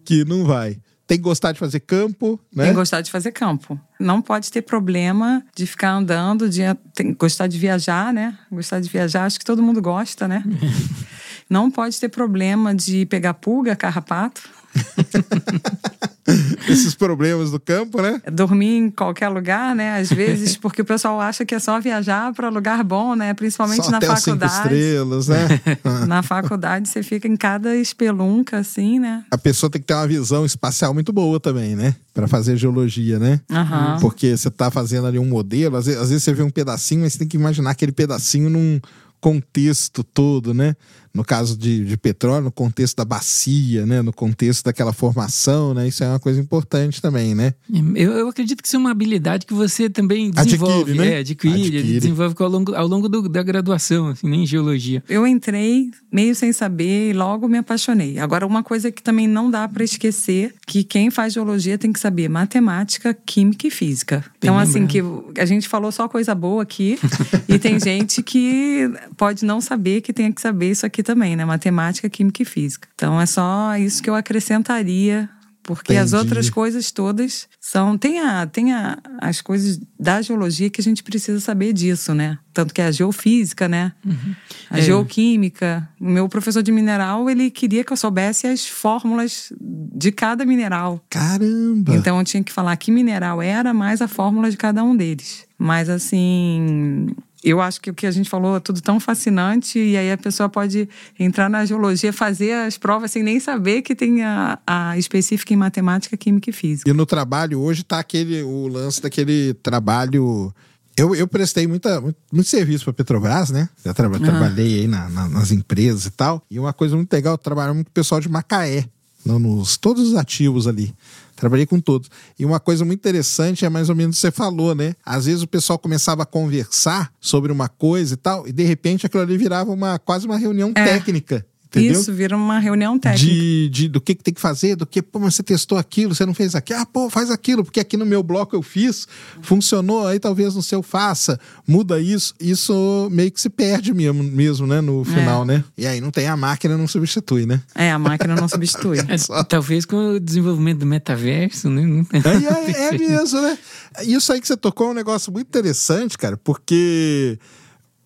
que 0.07 0.25
não 0.25 0.47
vai 0.47 0.79
tem 1.07 1.19
que 1.19 1.23
gostar 1.23 1.53
de 1.53 1.59
fazer 1.61 1.81
campo, 1.81 2.41
né? 2.53 2.65
Tem 2.65 2.73
que 2.73 2.79
gostar 2.79 3.01
de 3.01 3.11
fazer 3.11 3.31
campo. 3.31 3.79
Não 4.01 4.21
pode 4.21 4.51
ter 4.51 4.63
problema 4.63 5.45
de 5.55 5.65
ficar 5.65 5.93
andando, 5.93 6.49
de 6.49 6.63
tem, 6.95 7.15
gostar 7.15 7.47
de 7.47 7.57
viajar, 7.59 8.13
né? 8.13 8.37
Gostar 8.51 8.81
de 8.81 8.89
viajar, 8.89 9.25
acho 9.25 9.39
que 9.39 9.45
todo 9.45 9.63
mundo 9.63 9.81
gosta, 9.81 10.27
né? 10.27 10.43
Não 11.49 11.71
pode 11.71 12.01
ter 12.01 12.09
problema 12.09 12.75
de 12.75 13.07
pegar 13.07 13.35
pulga, 13.35 13.77
carrapato. 13.77 14.43
Esses 16.69 16.95
problemas 16.95 17.53
do 17.53 17.61
campo, 17.61 18.03
né? 18.03 18.21
Dormir 18.33 18.77
em 18.77 18.91
qualquer 18.91 19.29
lugar, 19.29 19.77
né? 19.77 20.01
Às 20.01 20.09
vezes, 20.09 20.57
porque 20.59 20.83
o 20.83 20.85
pessoal 20.85 21.21
acha 21.21 21.45
que 21.45 21.55
é 21.55 21.59
só 21.59 21.81
viajar 21.81 22.33
para 22.33 22.49
lugar 22.49 22.83
bom, 22.83 23.15
né? 23.15 23.33
Principalmente 23.33 23.85
só 23.85 23.91
na 23.93 23.99
até 23.99 24.09
faculdade. 24.09 24.53
Cinco 24.53 24.63
estrelas, 24.65 25.29
né? 25.29 25.47
na 26.07 26.23
faculdade 26.23 26.89
você 26.89 27.03
fica 27.03 27.29
em 27.29 27.37
cada 27.37 27.77
espelunca, 27.77 28.59
assim, 28.59 28.99
né? 28.99 29.25
A 29.31 29.39
pessoa 29.39 29.71
tem 29.71 29.81
que 29.81 29.87
ter 29.87 29.95
uma 29.95 30.07
visão 30.07 30.45
espacial 30.45 30.93
muito 30.93 31.13
boa 31.13 31.39
também, 31.39 31.77
né? 31.77 31.95
Para 32.13 32.27
fazer 32.27 32.57
geologia, 32.57 33.19
né? 33.19 33.41
Uhum. 33.49 34.01
Porque 34.01 34.37
você 34.37 34.51
tá 34.51 34.71
fazendo 34.71 35.07
ali 35.07 35.19
um 35.19 35.27
modelo, 35.27 35.77
às 35.77 35.87
vezes, 35.87 36.01
às 36.01 36.09
vezes 36.09 36.25
você 36.25 36.35
vê 36.35 36.43
um 36.43 36.51
pedacinho, 36.51 37.03
mas 37.03 37.13
você 37.13 37.21
tem 37.21 37.29
que 37.29 37.37
imaginar 37.37 37.71
aquele 37.71 37.93
pedacinho 37.93 38.51
num 38.51 38.81
contexto 39.21 40.05
todo, 40.05 40.53
né? 40.55 40.75
no 41.17 41.25
caso 41.25 41.57
de, 41.57 41.85
de 41.85 41.97
petróleo, 41.97 42.45
no 42.45 42.53
contexto 42.53 42.99
da 42.99 43.05
bacia, 43.05 43.87
né? 43.87 44.03
No 44.03 44.13
contexto 44.13 44.65
daquela 44.65 44.93
formação, 44.93 45.73
né? 45.73 45.89
Isso 45.89 46.05
é 46.05 46.09
uma 46.09 46.21
coisa 46.21 46.39
importante 46.39 47.01
também, 47.01 47.35
né? 47.35 47.55
Eu, 47.95 48.13
eu 48.13 48.29
acredito 48.29 48.63
que 48.63 48.69
isso 48.69 48.77
é 48.77 48.79
uma 48.79 48.91
habilidade 48.91 49.47
que 49.47 49.55
você 49.55 49.89
também 49.89 50.31
desenvolve, 50.31 50.93
adquire, 50.93 50.99
né? 50.99 51.15
é, 51.15 51.19
adquire, 51.19 51.55
adquire. 51.55 52.01
desenvolve 52.01 52.35
ao 52.39 52.49
longo, 52.49 52.75
ao 52.75 52.87
longo 52.87 53.09
do, 53.09 53.29
da 53.29 53.43
graduação, 53.43 54.09
assim, 54.09 54.29
nem 54.29 54.43
em 54.43 54.47
geologia. 54.47 55.03
Eu 55.09 55.27
entrei 55.27 55.91
meio 56.13 56.35
sem 56.35 56.53
saber 56.53 57.11
e 57.11 57.13
logo 57.15 57.49
me 57.49 57.59
apaixonei. 57.59 58.19
Agora, 58.19 58.47
uma 58.47 58.63
coisa 58.63 58.93
que 58.93 59.03
também 59.03 59.27
não 59.27 59.51
dá 59.51 59.67
para 59.67 59.83
esquecer, 59.83 60.55
que 60.67 60.85
quem 60.85 61.11
faz 61.11 61.33
geologia 61.33 61.79
tem 61.79 61.93
que 61.93 61.99
saber 61.99 62.29
matemática, 62.29 63.15
química 63.15 63.67
e 63.67 63.71
física. 63.71 64.23
Então, 64.47 64.59
assim, 64.59 64.87
que 64.87 65.03
a 65.39 65.45
gente 65.45 65.69
falou 65.69 65.91
só 65.93 66.09
coisa 66.09 66.35
boa 66.35 66.63
aqui 66.63 66.99
e 67.49 67.59
tem 67.59 67.79
gente 67.79 68.23
que 68.23 68.91
pode 69.17 69.45
não 69.45 69.61
saber 69.61 70.01
que 70.01 70.13
tem 70.13 70.33
que 70.33 70.41
saber 70.41 70.71
isso 70.71 70.87
aqui 70.87 71.03
também, 71.03 71.37
né? 71.37 71.45
Matemática, 71.45 72.09
química 72.09 72.43
e 72.43 72.45
física. 72.45 72.89
Então 72.95 73.21
é 73.21 73.27
só 73.27 73.77
isso 73.77 74.03
que 74.03 74.11
eu 74.11 74.15
acrescentaria 74.15 75.29
porque 75.67 75.93
Entendi. 75.93 76.05
as 76.05 76.13
outras 76.13 76.49
coisas 76.49 76.93
todas 76.93 77.49
são. 77.61 77.99
Tem, 77.99 78.21
a, 78.21 78.47
tem 78.47 78.73
a, 78.73 78.99
as 79.21 79.41
coisas 79.41 79.81
da 79.99 80.23
geologia 80.23 80.71
que 80.71 80.81
a 80.81 80.85
gente 80.85 81.03
precisa 81.03 81.41
saber 81.41 81.73
disso, 81.73 82.15
né? 82.15 82.39
Tanto 82.55 82.73
que 82.73 82.81
é 82.81 82.87
a 82.87 82.93
geofísica, 82.93 83.69
né? 83.69 83.93
Uhum. 84.05 84.35
A 84.71 84.79
é. 84.79 84.83
geoquímica. 84.83 85.87
O 86.01 86.09
meu 86.09 86.29
professor 86.29 86.63
de 86.63 86.71
mineral, 86.71 87.29
ele 87.29 87.51
queria 87.51 87.83
que 87.83 87.93
eu 87.93 87.97
soubesse 87.97 88.47
as 88.47 88.69
fórmulas 88.69 89.53
de 89.61 90.13
cada 90.13 90.47
mineral. 90.47 91.05
Caramba! 91.11 91.97
Então 91.97 92.17
eu 92.17 92.25
tinha 92.25 92.45
que 92.45 92.53
falar 92.53 92.77
que 92.77 92.93
mineral 92.93 93.43
era, 93.43 93.75
mais 93.75 94.01
a 94.01 94.07
fórmula 94.07 94.49
de 94.49 94.57
cada 94.57 94.85
um 94.85 94.97
deles. 94.97 95.47
Mas 95.59 95.89
assim, 95.89 97.09
eu 97.45 97.61
acho 97.61 97.81
que 97.81 97.91
o 97.91 97.95
que 97.95 98.07
a 98.07 98.11
gente 98.11 98.29
falou 98.29 98.57
é 98.57 98.61
tudo 98.61 98.81
tão 98.81 98.99
fascinante 98.99 99.79
e 99.79 99.97
aí 99.97 100.11
a 100.11 100.19
pessoa 100.19 100.49
pode 100.49 100.89
entrar 101.19 101.49
na 101.49 101.65
geologia, 101.65 102.13
fazer 102.13 102.53
as 102.53 102.77
provas 102.79 103.11
sem 103.11 103.23
nem 103.23 103.39
saber 103.39 103.83
que 103.83 103.95
tem 103.95 104.23
a, 104.23 104.59
a 104.67 104.99
específica 104.99 105.53
em 105.53 105.57
matemática, 105.57 106.17
química 106.17 106.51
e 106.51 106.53
física. 106.53 106.91
E 106.91 106.93
no 106.93 107.07
trabalho 107.07 107.61
hoje 107.61 107.83
está 107.83 107.99
aquele 107.99 108.43
o 108.43 108.69
lance 108.69 109.01
daquele 109.01 109.55
trabalho 109.55 110.53
eu, 110.97 111.15
eu 111.15 111.29
prestei 111.29 111.67
muita, 111.67 112.01
muito, 112.01 112.17
muito 112.33 112.49
serviço 112.49 112.85
para 112.85 112.95
Petrobras, 112.95 113.51
né? 113.51 113.69
Já 113.85 113.93
tra 113.93 114.09
uhum. 114.09 114.19
trabalhei 114.19 114.81
aí 114.81 114.89
na, 114.89 115.11
na, 115.11 115.29
nas 115.29 115.53
empresas 115.53 116.07
e 116.07 116.11
tal. 116.11 116.43
E 116.51 116.59
uma 116.59 116.73
coisa 116.73 116.97
muito 116.97 117.13
legal, 117.13 117.35
eu 117.35 117.39
trabalhei 117.39 117.75
muito 117.75 117.89
com 117.89 117.91
o 117.91 117.95
pessoal 117.95 118.19
de 118.19 118.31
Macaé, 118.31 118.89
nos, 119.23 119.77
todos 119.77 120.09
os 120.09 120.15
ativos 120.15 120.67
ali. 120.67 120.95
Trabalhei 121.37 121.67
com 121.67 121.79
todos. 121.79 122.11
E 122.39 122.45
uma 122.45 122.59
coisa 122.59 122.85
muito 122.85 122.99
interessante 122.99 123.65
é 123.65 123.69
mais 123.69 123.89
ou 123.89 123.95
menos 123.95 124.17
o 124.17 124.19
que 124.19 124.21
você 124.23 124.31
falou, 124.31 124.75
né? 124.75 124.95
Às 125.05 125.27
vezes 125.27 125.43
o 125.43 125.47
pessoal 125.47 125.79
começava 125.79 126.23
a 126.23 126.27
conversar 126.27 127.13
sobre 127.21 127.53
uma 127.53 127.69
coisa 127.69 128.15
e 128.15 128.17
tal, 128.17 128.49
e 128.49 128.53
de 128.53 128.65
repente 128.65 129.07
aquilo 129.07 129.23
ali 129.23 129.37
virava 129.37 129.71
uma 129.71 129.99
quase 129.99 130.27
uma 130.27 130.39
reunião 130.39 130.73
é. 130.75 130.85
técnica. 130.85 131.47
Entendeu? 131.79 132.01
Isso, 132.01 132.13
vira 132.13 132.37
uma 132.37 132.59
reunião 132.59 132.99
técnica. 132.99 133.27
De, 133.27 133.69
de, 133.69 133.89
do 133.89 134.01
que, 134.01 134.15
que 134.15 134.23
tem 134.23 134.35
que 134.35 134.41
fazer, 134.41 134.77
do 134.77 134.87
que, 134.87 135.03
pô, 135.03 135.19
mas 135.19 135.35
você 135.35 135.43
testou 135.43 135.79
aquilo, 135.79 136.15
você 136.15 136.25
não 136.25 136.35
fez 136.35 136.55
aquilo. 136.55 136.81
Ah, 136.81 136.87
pô, 136.87 137.11
faz 137.11 137.31
aquilo, 137.31 137.65
porque 137.65 137.81
aqui 137.81 137.97
no 137.97 138.07
meu 138.07 138.23
bloco 138.23 138.57
eu 138.57 138.63
fiz, 138.63 139.07
funcionou, 139.43 140.07
aí 140.07 140.19
talvez 140.19 140.55
no 140.55 140.63
seu 140.63 140.83
faça, 140.83 141.39
muda 141.67 142.01
isso. 142.01 142.35
Isso 142.41 143.09
meio 143.11 143.31
que 143.31 143.41
se 143.41 143.49
perde 143.49 143.93
mesmo, 143.93 144.23
mesmo 144.23 144.67
né, 144.67 144.81
no 144.81 145.05
final, 145.05 145.43
é. 145.43 145.47
né? 145.47 145.65
E 145.77 145.87
aí 145.87 146.01
não 146.01 146.11
tem 146.11 146.27
a 146.27 146.37
máquina, 146.37 146.77
não 146.77 146.89
substitui, 146.89 147.47
né? 147.47 147.61
É, 147.75 147.91
a 147.91 147.99
máquina 147.99 148.35
não 148.35 148.49
substitui. 148.49 148.99
é, 149.09 149.45
talvez 149.49 149.85
com 149.85 150.15
o 150.15 150.21
desenvolvimento 150.21 150.79
do 150.79 150.87
metaverso, 150.87 151.69
né? 151.69 151.83
É, 152.13 152.73
é, 152.73 152.89
é 152.89 152.99
mesmo, 152.99 153.41
né? 153.41 153.59
Isso 154.03 154.33
aí 154.33 154.41
que 154.41 154.47
você 154.47 154.57
tocou 154.57 154.89
é 154.89 154.91
um 154.91 154.95
negócio 154.95 155.33
muito 155.33 155.47
interessante, 155.47 156.17
cara, 156.19 156.37
porque 156.37 157.39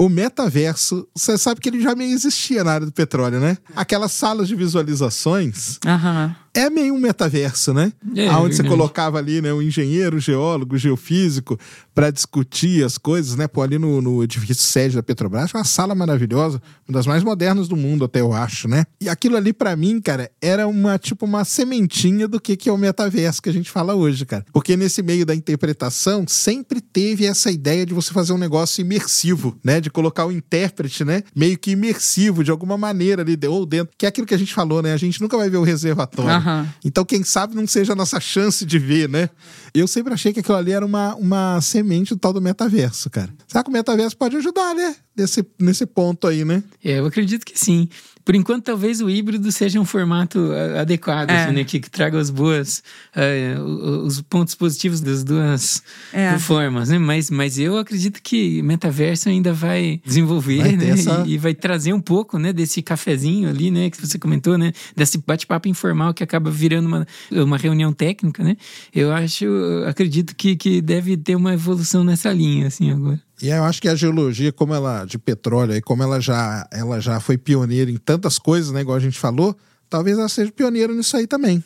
o 0.00 0.08
metaverso, 0.08 1.06
você 1.14 1.36
sabe 1.36 1.60
que 1.60 1.68
ele 1.68 1.78
já 1.78 1.94
meio 1.94 2.14
existia 2.14 2.64
na 2.64 2.72
área 2.72 2.86
do 2.86 2.92
petróleo, 2.92 3.38
né? 3.38 3.58
Aquelas 3.76 4.12
salas 4.12 4.48
de 4.48 4.56
visualizações. 4.56 5.78
Aham 5.86 6.34
é 6.52 6.68
meio 6.68 6.94
um 6.94 6.98
metaverso, 6.98 7.72
né? 7.72 7.92
É, 8.16 8.30
Onde 8.32 8.56
você 8.56 8.64
colocava 8.64 9.18
ali, 9.18 9.40
né, 9.40 9.52
um 9.52 9.62
engenheiro, 9.62 10.18
geólogo, 10.18 10.76
geofísico 10.76 11.58
para 11.94 12.10
discutir 12.10 12.84
as 12.84 12.98
coisas, 12.98 13.36
né? 13.36 13.46
Pô, 13.46 13.62
ali 13.62 13.78
no, 13.78 14.00
no 14.00 14.22
edifício 14.22 14.62
sede 14.62 14.96
da 14.96 15.02
Petrobras, 15.02 15.52
uma 15.52 15.64
sala 15.64 15.94
maravilhosa, 15.94 16.60
uma 16.88 16.94
das 16.94 17.06
mais 17.06 17.22
modernas 17.22 17.68
do 17.68 17.76
mundo, 17.76 18.04
até 18.04 18.20
eu 18.20 18.32
acho, 18.32 18.66
né? 18.68 18.84
E 19.00 19.08
aquilo 19.08 19.36
ali 19.36 19.52
para 19.52 19.76
mim, 19.76 20.00
cara, 20.00 20.30
era 20.40 20.66
uma 20.66 20.98
tipo 20.98 21.24
uma 21.24 21.44
sementinha 21.44 22.26
do 22.26 22.40
que 22.40 22.56
que 22.56 22.68
é 22.68 22.72
o 22.72 22.78
metaverso 22.78 23.42
que 23.42 23.48
a 23.48 23.52
gente 23.52 23.70
fala 23.70 23.94
hoje, 23.94 24.24
cara. 24.24 24.44
Porque 24.52 24.76
nesse 24.76 25.02
meio 25.02 25.24
da 25.24 25.34
interpretação 25.34 26.24
sempre 26.26 26.80
teve 26.80 27.26
essa 27.26 27.50
ideia 27.50 27.86
de 27.86 27.94
você 27.94 28.12
fazer 28.12 28.32
um 28.32 28.38
negócio 28.38 28.80
imersivo, 28.80 29.56
né? 29.62 29.80
De 29.80 29.90
colocar 29.90 30.26
o 30.26 30.32
intérprete, 30.32 31.04
né? 31.04 31.22
Meio 31.34 31.58
que 31.58 31.72
imersivo 31.72 32.42
de 32.42 32.50
alguma 32.50 32.76
maneira 32.76 33.22
ali 33.22 33.38
ou 33.46 33.64
dentro, 33.64 33.94
que 33.96 34.06
é 34.06 34.08
aquilo 34.08 34.26
que 34.26 34.34
a 34.34 34.38
gente 34.38 34.54
falou, 34.54 34.82
né? 34.82 34.92
A 34.92 34.96
gente 34.96 35.20
nunca 35.20 35.36
vai 35.36 35.48
ver 35.48 35.58
o 35.58 35.62
reservatório. 35.62 36.39
Uhum. 36.44 36.66
Então, 36.84 37.04
quem 37.04 37.22
sabe 37.24 37.54
não 37.54 37.66
seja 37.66 37.92
a 37.92 37.96
nossa 37.96 38.20
chance 38.20 38.64
de 38.64 38.78
ver, 38.78 39.08
né? 39.08 39.30
Eu 39.74 39.86
sempre 39.86 40.12
achei 40.12 40.32
que 40.32 40.40
aquilo 40.40 40.56
ali 40.56 40.72
era 40.72 40.84
uma, 40.84 41.14
uma 41.14 41.60
semente 41.60 42.14
do 42.14 42.18
tal 42.18 42.32
do 42.32 42.40
metaverso, 42.40 43.08
cara. 43.10 43.32
Será 43.46 43.62
que 43.62 43.70
o 43.70 43.72
metaverso 43.72 44.16
pode 44.16 44.36
ajudar, 44.36 44.74
né? 44.74 44.96
Nesse, 45.16 45.46
nesse 45.58 45.86
ponto 45.86 46.26
aí, 46.26 46.44
né? 46.44 46.62
É, 46.84 46.98
eu 46.98 47.06
acredito 47.06 47.44
que 47.44 47.58
sim. 47.58 47.88
Por 48.24 48.34
enquanto, 48.34 48.64
talvez 48.64 49.00
o 49.00 49.08
híbrido 49.08 49.50
seja 49.50 49.80
um 49.80 49.84
formato 49.84 50.50
adequado, 50.78 51.30
é. 51.30 51.44
assim, 51.44 51.54
né? 51.54 51.64
Que, 51.64 51.80
que, 51.80 51.90
traga 51.90 52.18
as 52.18 52.30
boas, 52.30 52.82
uh, 53.16 54.04
os 54.04 54.20
pontos 54.22 54.54
positivos 54.54 55.00
das 55.00 55.24
duas 55.24 55.82
é. 56.12 56.38
formas, 56.38 56.90
né? 56.90 56.98
Mas, 56.98 57.30
mas 57.30 57.58
eu 57.58 57.78
acredito 57.78 58.20
que 58.22 58.62
metaverso 58.62 59.28
ainda 59.28 59.52
vai 59.52 60.00
desenvolver, 60.04 60.58
vai 60.58 60.76
né? 60.76 60.90
Essa... 60.90 61.24
E, 61.26 61.34
e, 61.34 61.38
vai 61.38 61.54
trazer 61.54 61.92
um 61.92 62.00
pouco, 62.00 62.38
né? 62.38 62.52
Desse 62.52 62.82
cafezinho 62.82 63.48
ali, 63.48 63.70
né? 63.70 63.90
Que 63.90 64.00
você 64.00 64.18
comentou, 64.18 64.58
né? 64.58 64.72
Desse 64.94 65.18
bate-papo 65.18 65.68
informal 65.68 66.12
que 66.12 66.22
acaba 66.22 66.50
virando 66.50 66.86
uma, 66.86 67.06
uma 67.30 67.56
reunião 67.56 67.92
técnica, 67.92 68.44
né? 68.44 68.56
Eu 68.94 69.12
acho, 69.12 69.46
acredito 69.86 70.34
que, 70.36 70.56
que 70.56 70.80
deve 70.80 71.16
ter 71.16 71.36
uma 71.36 71.54
evolução 71.54 72.04
nessa 72.04 72.32
linha, 72.32 72.66
assim, 72.66 72.90
agora. 72.90 73.20
E 73.42 73.48
eu 73.48 73.64
acho 73.64 73.80
que 73.80 73.88
a 73.88 73.94
geologia, 73.94 74.52
como 74.52 74.74
ela 74.74 75.04
de 75.04 75.18
petróleo, 75.18 75.72
aí 75.72 75.80
como 75.80 76.02
ela 76.02 76.20
já, 76.20 76.68
ela 76.70 77.00
já 77.00 77.18
foi 77.20 77.38
pioneira 77.38 77.90
em 77.90 77.96
tantas 77.96 78.38
coisas, 78.38 78.70
né, 78.70 78.82
igual 78.82 78.96
a 78.96 79.00
gente 79.00 79.18
falou, 79.18 79.56
talvez 79.88 80.18
ela 80.18 80.28
seja 80.28 80.52
pioneira 80.52 80.92
nisso 80.92 81.16
aí 81.16 81.26
também, 81.26 81.64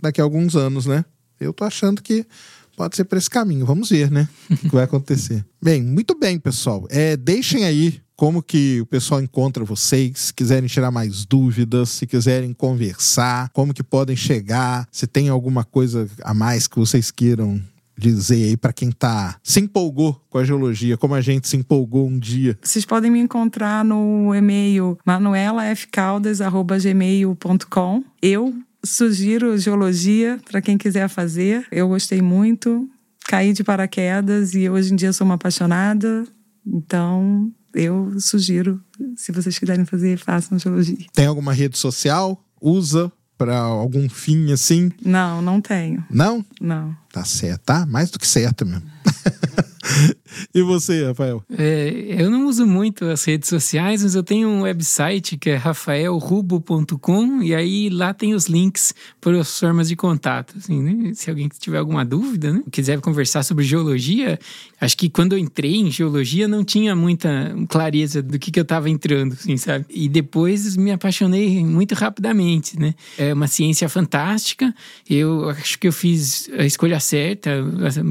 daqui 0.00 0.20
a 0.20 0.24
alguns 0.24 0.54
anos, 0.54 0.86
né? 0.86 1.04
Eu 1.40 1.52
tô 1.52 1.64
achando 1.64 2.02
que 2.02 2.26
pode 2.76 2.96
ser 2.96 3.04
para 3.04 3.18
esse 3.18 3.30
caminho. 3.30 3.64
Vamos 3.66 3.90
ver, 3.90 4.10
né? 4.10 4.28
o 4.50 4.56
que 4.56 4.68
vai 4.68 4.84
acontecer. 4.84 5.44
bem, 5.62 5.82
muito 5.82 6.18
bem, 6.18 6.38
pessoal. 6.38 6.86
É, 6.90 7.16
deixem 7.16 7.64
aí 7.64 8.00
como 8.14 8.42
que 8.42 8.80
o 8.80 8.86
pessoal 8.86 9.20
encontra 9.20 9.64
vocês, 9.64 10.18
se 10.18 10.34
quiserem 10.34 10.68
tirar 10.68 10.90
mais 10.90 11.26
dúvidas, 11.26 11.90
se 11.90 12.06
quiserem 12.06 12.54
conversar, 12.54 13.50
como 13.50 13.74
que 13.74 13.82
podem 13.82 14.16
chegar, 14.16 14.88
se 14.90 15.06
tem 15.06 15.28
alguma 15.28 15.64
coisa 15.64 16.08
a 16.22 16.32
mais 16.32 16.66
que 16.66 16.78
vocês 16.78 17.10
queiram 17.10 17.60
dizer 17.96 18.44
aí 18.44 18.56
para 18.56 18.72
quem 18.72 18.90
tá 18.90 19.38
se 19.42 19.60
empolgou 19.60 20.18
com 20.28 20.38
a 20.38 20.44
geologia, 20.44 20.96
como 20.96 21.14
a 21.14 21.20
gente 21.20 21.46
se 21.48 21.56
empolgou 21.56 22.06
um 22.06 22.16
dia? 22.18 22.58
Vocês 22.62 22.84
podem 22.84 23.10
me 23.10 23.18
encontrar 23.18 23.84
no 23.84 24.32
e-mail 24.34 24.98
manuelafcaldas@gmail.com. 25.04 28.04
Eu 28.20 28.54
sugiro 28.84 29.58
geologia 29.58 30.38
para 30.48 30.62
quem 30.62 30.78
quiser 30.78 31.08
fazer. 31.08 31.66
Eu 31.70 31.88
gostei 31.88 32.22
muito, 32.22 32.88
caí 33.26 33.52
de 33.52 33.64
paraquedas 33.64 34.54
e 34.54 34.68
hoje 34.68 34.92
em 34.92 34.96
dia 34.96 35.12
sou 35.12 35.24
uma 35.24 35.34
apaixonada. 35.34 36.24
Então, 36.66 37.52
eu 37.74 38.18
sugiro, 38.18 38.80
se 39.16 39.32
vocês 39.32 39.58
quiserem 39.58 39.84
fazer, 39.84 40.16
façam 40.18 40.58
geologia. 40.58 40.96
Tem 41.12 41.26
alguma 41.26 41.52
rede 41.52 41.76
social? 41.76 42.42
Usa? 42.60 43.12
Para 43.38 43.58
algum 43.58 44.08
fim 44.08 44.52
assim? 44.52 44.90
Não, 45.04 45.42
não 45.42 45.60
tenho. 45.60 46.04
Não? 46.10 46.44
Não. 46.60 46.96
Tá 47.12 47.24
certo, 47.24 47.62
tá? 47.62 47.86
Mais 47.86 48.10
do 48.10 48.18
que 48.18 48.26
certo 48.26 48.64
mesmo. 48.64 48.82
e 50.54 50.62
você, 50.62 51.04
Rafael? 51.04 51.42
É, 51.56 52.16
eu 52.18 52.30
não 52.30 52.46
uso 52.46 52.66
muito 52.66 53.04
as 53.06 53.24
redes 53.24 53.48
sociais, 53.48 54.02
mas 54.02 54.14
eu 54.14 54.22
tenho 54.22 54.48
um 54.48 54.62
website 54.62 55.36
que 55.36 55.50
é 55.50 55.56
rafaelrubo.com 55.56 57.42
e 57.42 57.54
aí 57.54 57.88
lá 57.88 58.12
tem 58.12 58.34
os 58.34 58.46
links 58.46 58.94
para 59.20 59.40
as 59.40 59.58
formas 59.58 59.88
de 59.88 59.96
contato. 59.96 60.54
Assim, 60.56 60.82
né? 60.82 61.12
Se 61.14 61.30
alguém 61.30 61.48
tiver 61.48 61.78
alguma 61.78 62.04
dúvida, 62.04 62.52
né? 62.52 62.62
quiser 62.70 63.00
conversar 63.00 63.42
sobre 63.42 63.64
geologia, 63.64 64.38
acho 64.80 64.96
que 64.96 65.08
quando 65.08 65.32
eu 65.32 65.38
entrei 65.38 65.76
em 65.76 65.90
geologia 65.90 66.46
não 66.46 66.64
tinha 66.64 66.94
muita 66.94 67.54
clareza 67.68 68.22
do 68.22 68.38
que, 68.38 68.50
que 68.50 68.58
eu 68.58 68.62
estava 68.62 68.90
entrando, 68.90 69.32
assim, 69.34 69.56
sabe? 69.56 69.86
E 69.88 70.08
depois 70.08 70.76
me 70.76 70.90
apaixonei 70.90 71.64
muito 71.64 71.94
rapidamente, 71.94 72.78
né? 72.78 72.94
É 73.16 73.32
uma 73.32 73.46
ciência 73.46 73.88
fantástica. 73.88 74.74
Eu 75.08 75.48
acho 75.50 75.78
que 75.78 75.88
eu 75.88 75.92
fiz 75.92 76.48
a 76.58 76.64
escolha 76.64 77.00
certa, 77.00 77.50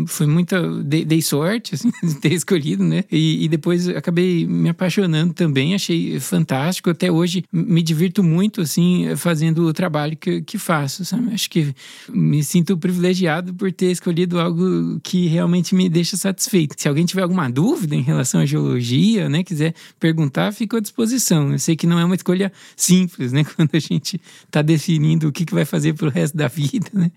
foi 0.07 0.26
muita 0.26 0.61
dei, 0.84 1.21
sorte 1.21 1.76
assim, 1.76 1.91
ter 2.22 2.34
escolhido, 2.34 2.84
né? 2.84 3.03
E, 3.11 3.45
e, 3.45 3.47
depois 3.47 3.88
acabei 3.89 4.45
me 4.45 4.70
apaixonando 4.70 5.34
também, 5.34 5.76
achei 5.76 6.20
fantástico. 6.20 6.89
Até 6.89 7.11
hoje 7.11 7.43
me 7.51 7.82
divirto 7.82 8.24
muito 8.24 8.61
assim 8.61 9.16
fazendo 9.16 9.66
o 9.66 9.74
trabalho 9.74 10.18
que, 10.18 10.41
que 10.41 10.57
faço, 10.57 11.05
sabe? 11.05 11.34
Acho 11.34 11.49
que 11.49 11.74
me 12.09 12.43
sinto 12.43 12.78
privilegiado 12.78 13.53
por 13.53 13.72
ter 13.72 13.91
escolhido 13.91 14.39
algo 14.39 14.99
que 15.01 15.28
realmente 15.28 15.76
me 15.76 15.89
deixa 15.89 16.18
satisfeito. 16.18 16.76
Se 16.78 16.88
alguém 16.88 17.05
tiver 17.05 17.22
alguma 17.22 17.49
dúvida 17.49 17.95
em 17.95 18.01
relação 18.01 18.41
à 18.41 18.45
geologia, 18.45 19.30
né, 19.30 19.43
quiser 19.43 19.74
perguntar, 19.99 20.51
fico 20.51 20.78
à 20.78 20.80
disposição. 20.80 21.51
Eu 21.51 21.59
sei 21.59 21.76
que 21.76 21.88
não 21.88 21.99
é 21.99 22.05
uma 22.05 22.16
escolha 22.16 22.51
simples, 22.76 23.32
né, 23.32 23.43
quando 23.55 23.70
a 23.74 23.80
gente 23.80 24.20
está 24.45 24.61
definindo 24.61 25.28
o 25.28 25.32
que, 25.32 25.45
que 25.45 25.53
vai 25.53 25.66
fazer 25.66 25.93
pro 25.93 26.09
resto 26.09 26.38
da 26.38 26.47
vida, 26.47 26.89
né? 26.93 27.11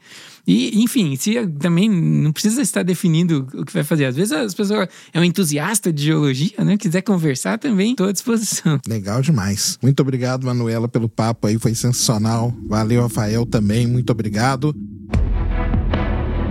E, 0.48 0.82
enfim, 0.82 1.14
se 1.14 1.46
também 1.58 1.90
não 1.90 2.32
precisa 2.32 2.62
estar 2.62 2.82
definindo 2.82 3.46
o 3.52 3.66
que 3.66 3.74
vai 3.74 3.84
fazer. 3.84 4.06
Às 4.06 4.16
vezes 4.16 4.32
as 4.32 4.54
pessoas 4.54 4.88
é 5.12 5.20
um 5.20 5.24
entusiasta 5.24 5.92
de 5.92 6.04
geologia, 6.04 6.64
né? 6.64 6.78
Quiser 6.78 7.02
conversar 7.02 7.58
também, 7.58 7.90
estou 7.90 8.08
à 8.08 8.12
disposição. 8.12 8.80
Legal 8.88 9.20
demais. 9.20 9.78
Muito 9.82 10.00
obrigado, 10.00 10.46
Manuela, 10.46 10.88
pelo 10.88 11.06
papo 11.06 11.48
aí, 11.48 11.58
foi 11.58 11.74
sensacional. 11.74 12.50
Valeu, 12.66 13.02
Rafael, 13.02 13.44
também. 13.44 13.86
Muito 13.86 14.10
obrigado. 14.10 14.74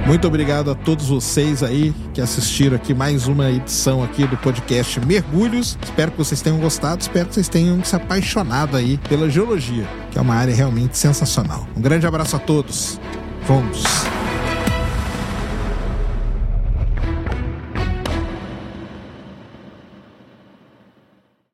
Muito 0.05 0.27
obrigado 0.27 0.69
a 0.69 0.75
todos 0.75 1.07
vocês 1.07 1.63
aí 1.63 1.91
que 2.13 2.21
assistiram 2.21 2.75
aqui 2.75 2.93
mais 2.93 3.27
uma 3.27 3.49
edição 3.49 4.03
aqui 4.03 4.27
do 4.27 4.37
podcast 4.37 4.99
Mergulhos. 4.99 5.75
Espero 5.83 6.11
que 6.11 6.17
vocês 6.19 6.39
tenham 6.39 6.59
gostado, 6.59 7.01
espero 7.01 7.27
que 7.29 7.33
vocês 7.33 7.49
tenham 7.49 7.83
se 7.83 7.95
apaixonado 7.95 8.77
aí 8.77 8.99
pela 9.09 9.27
geologia, 9.27 9.87
que 10.11 10.19
é 10.19 10.21
uma 10.21 10.35
área 10.35 10.53
realmente 10.53 10.95
sensacional. 10.95 11.67
Um 11.75 11.81
grande 11.81 12.05
abraço 12.05 12.35
a 12.35 12.39
todos. 12.39 12.99
Vamos! 13.47 13.81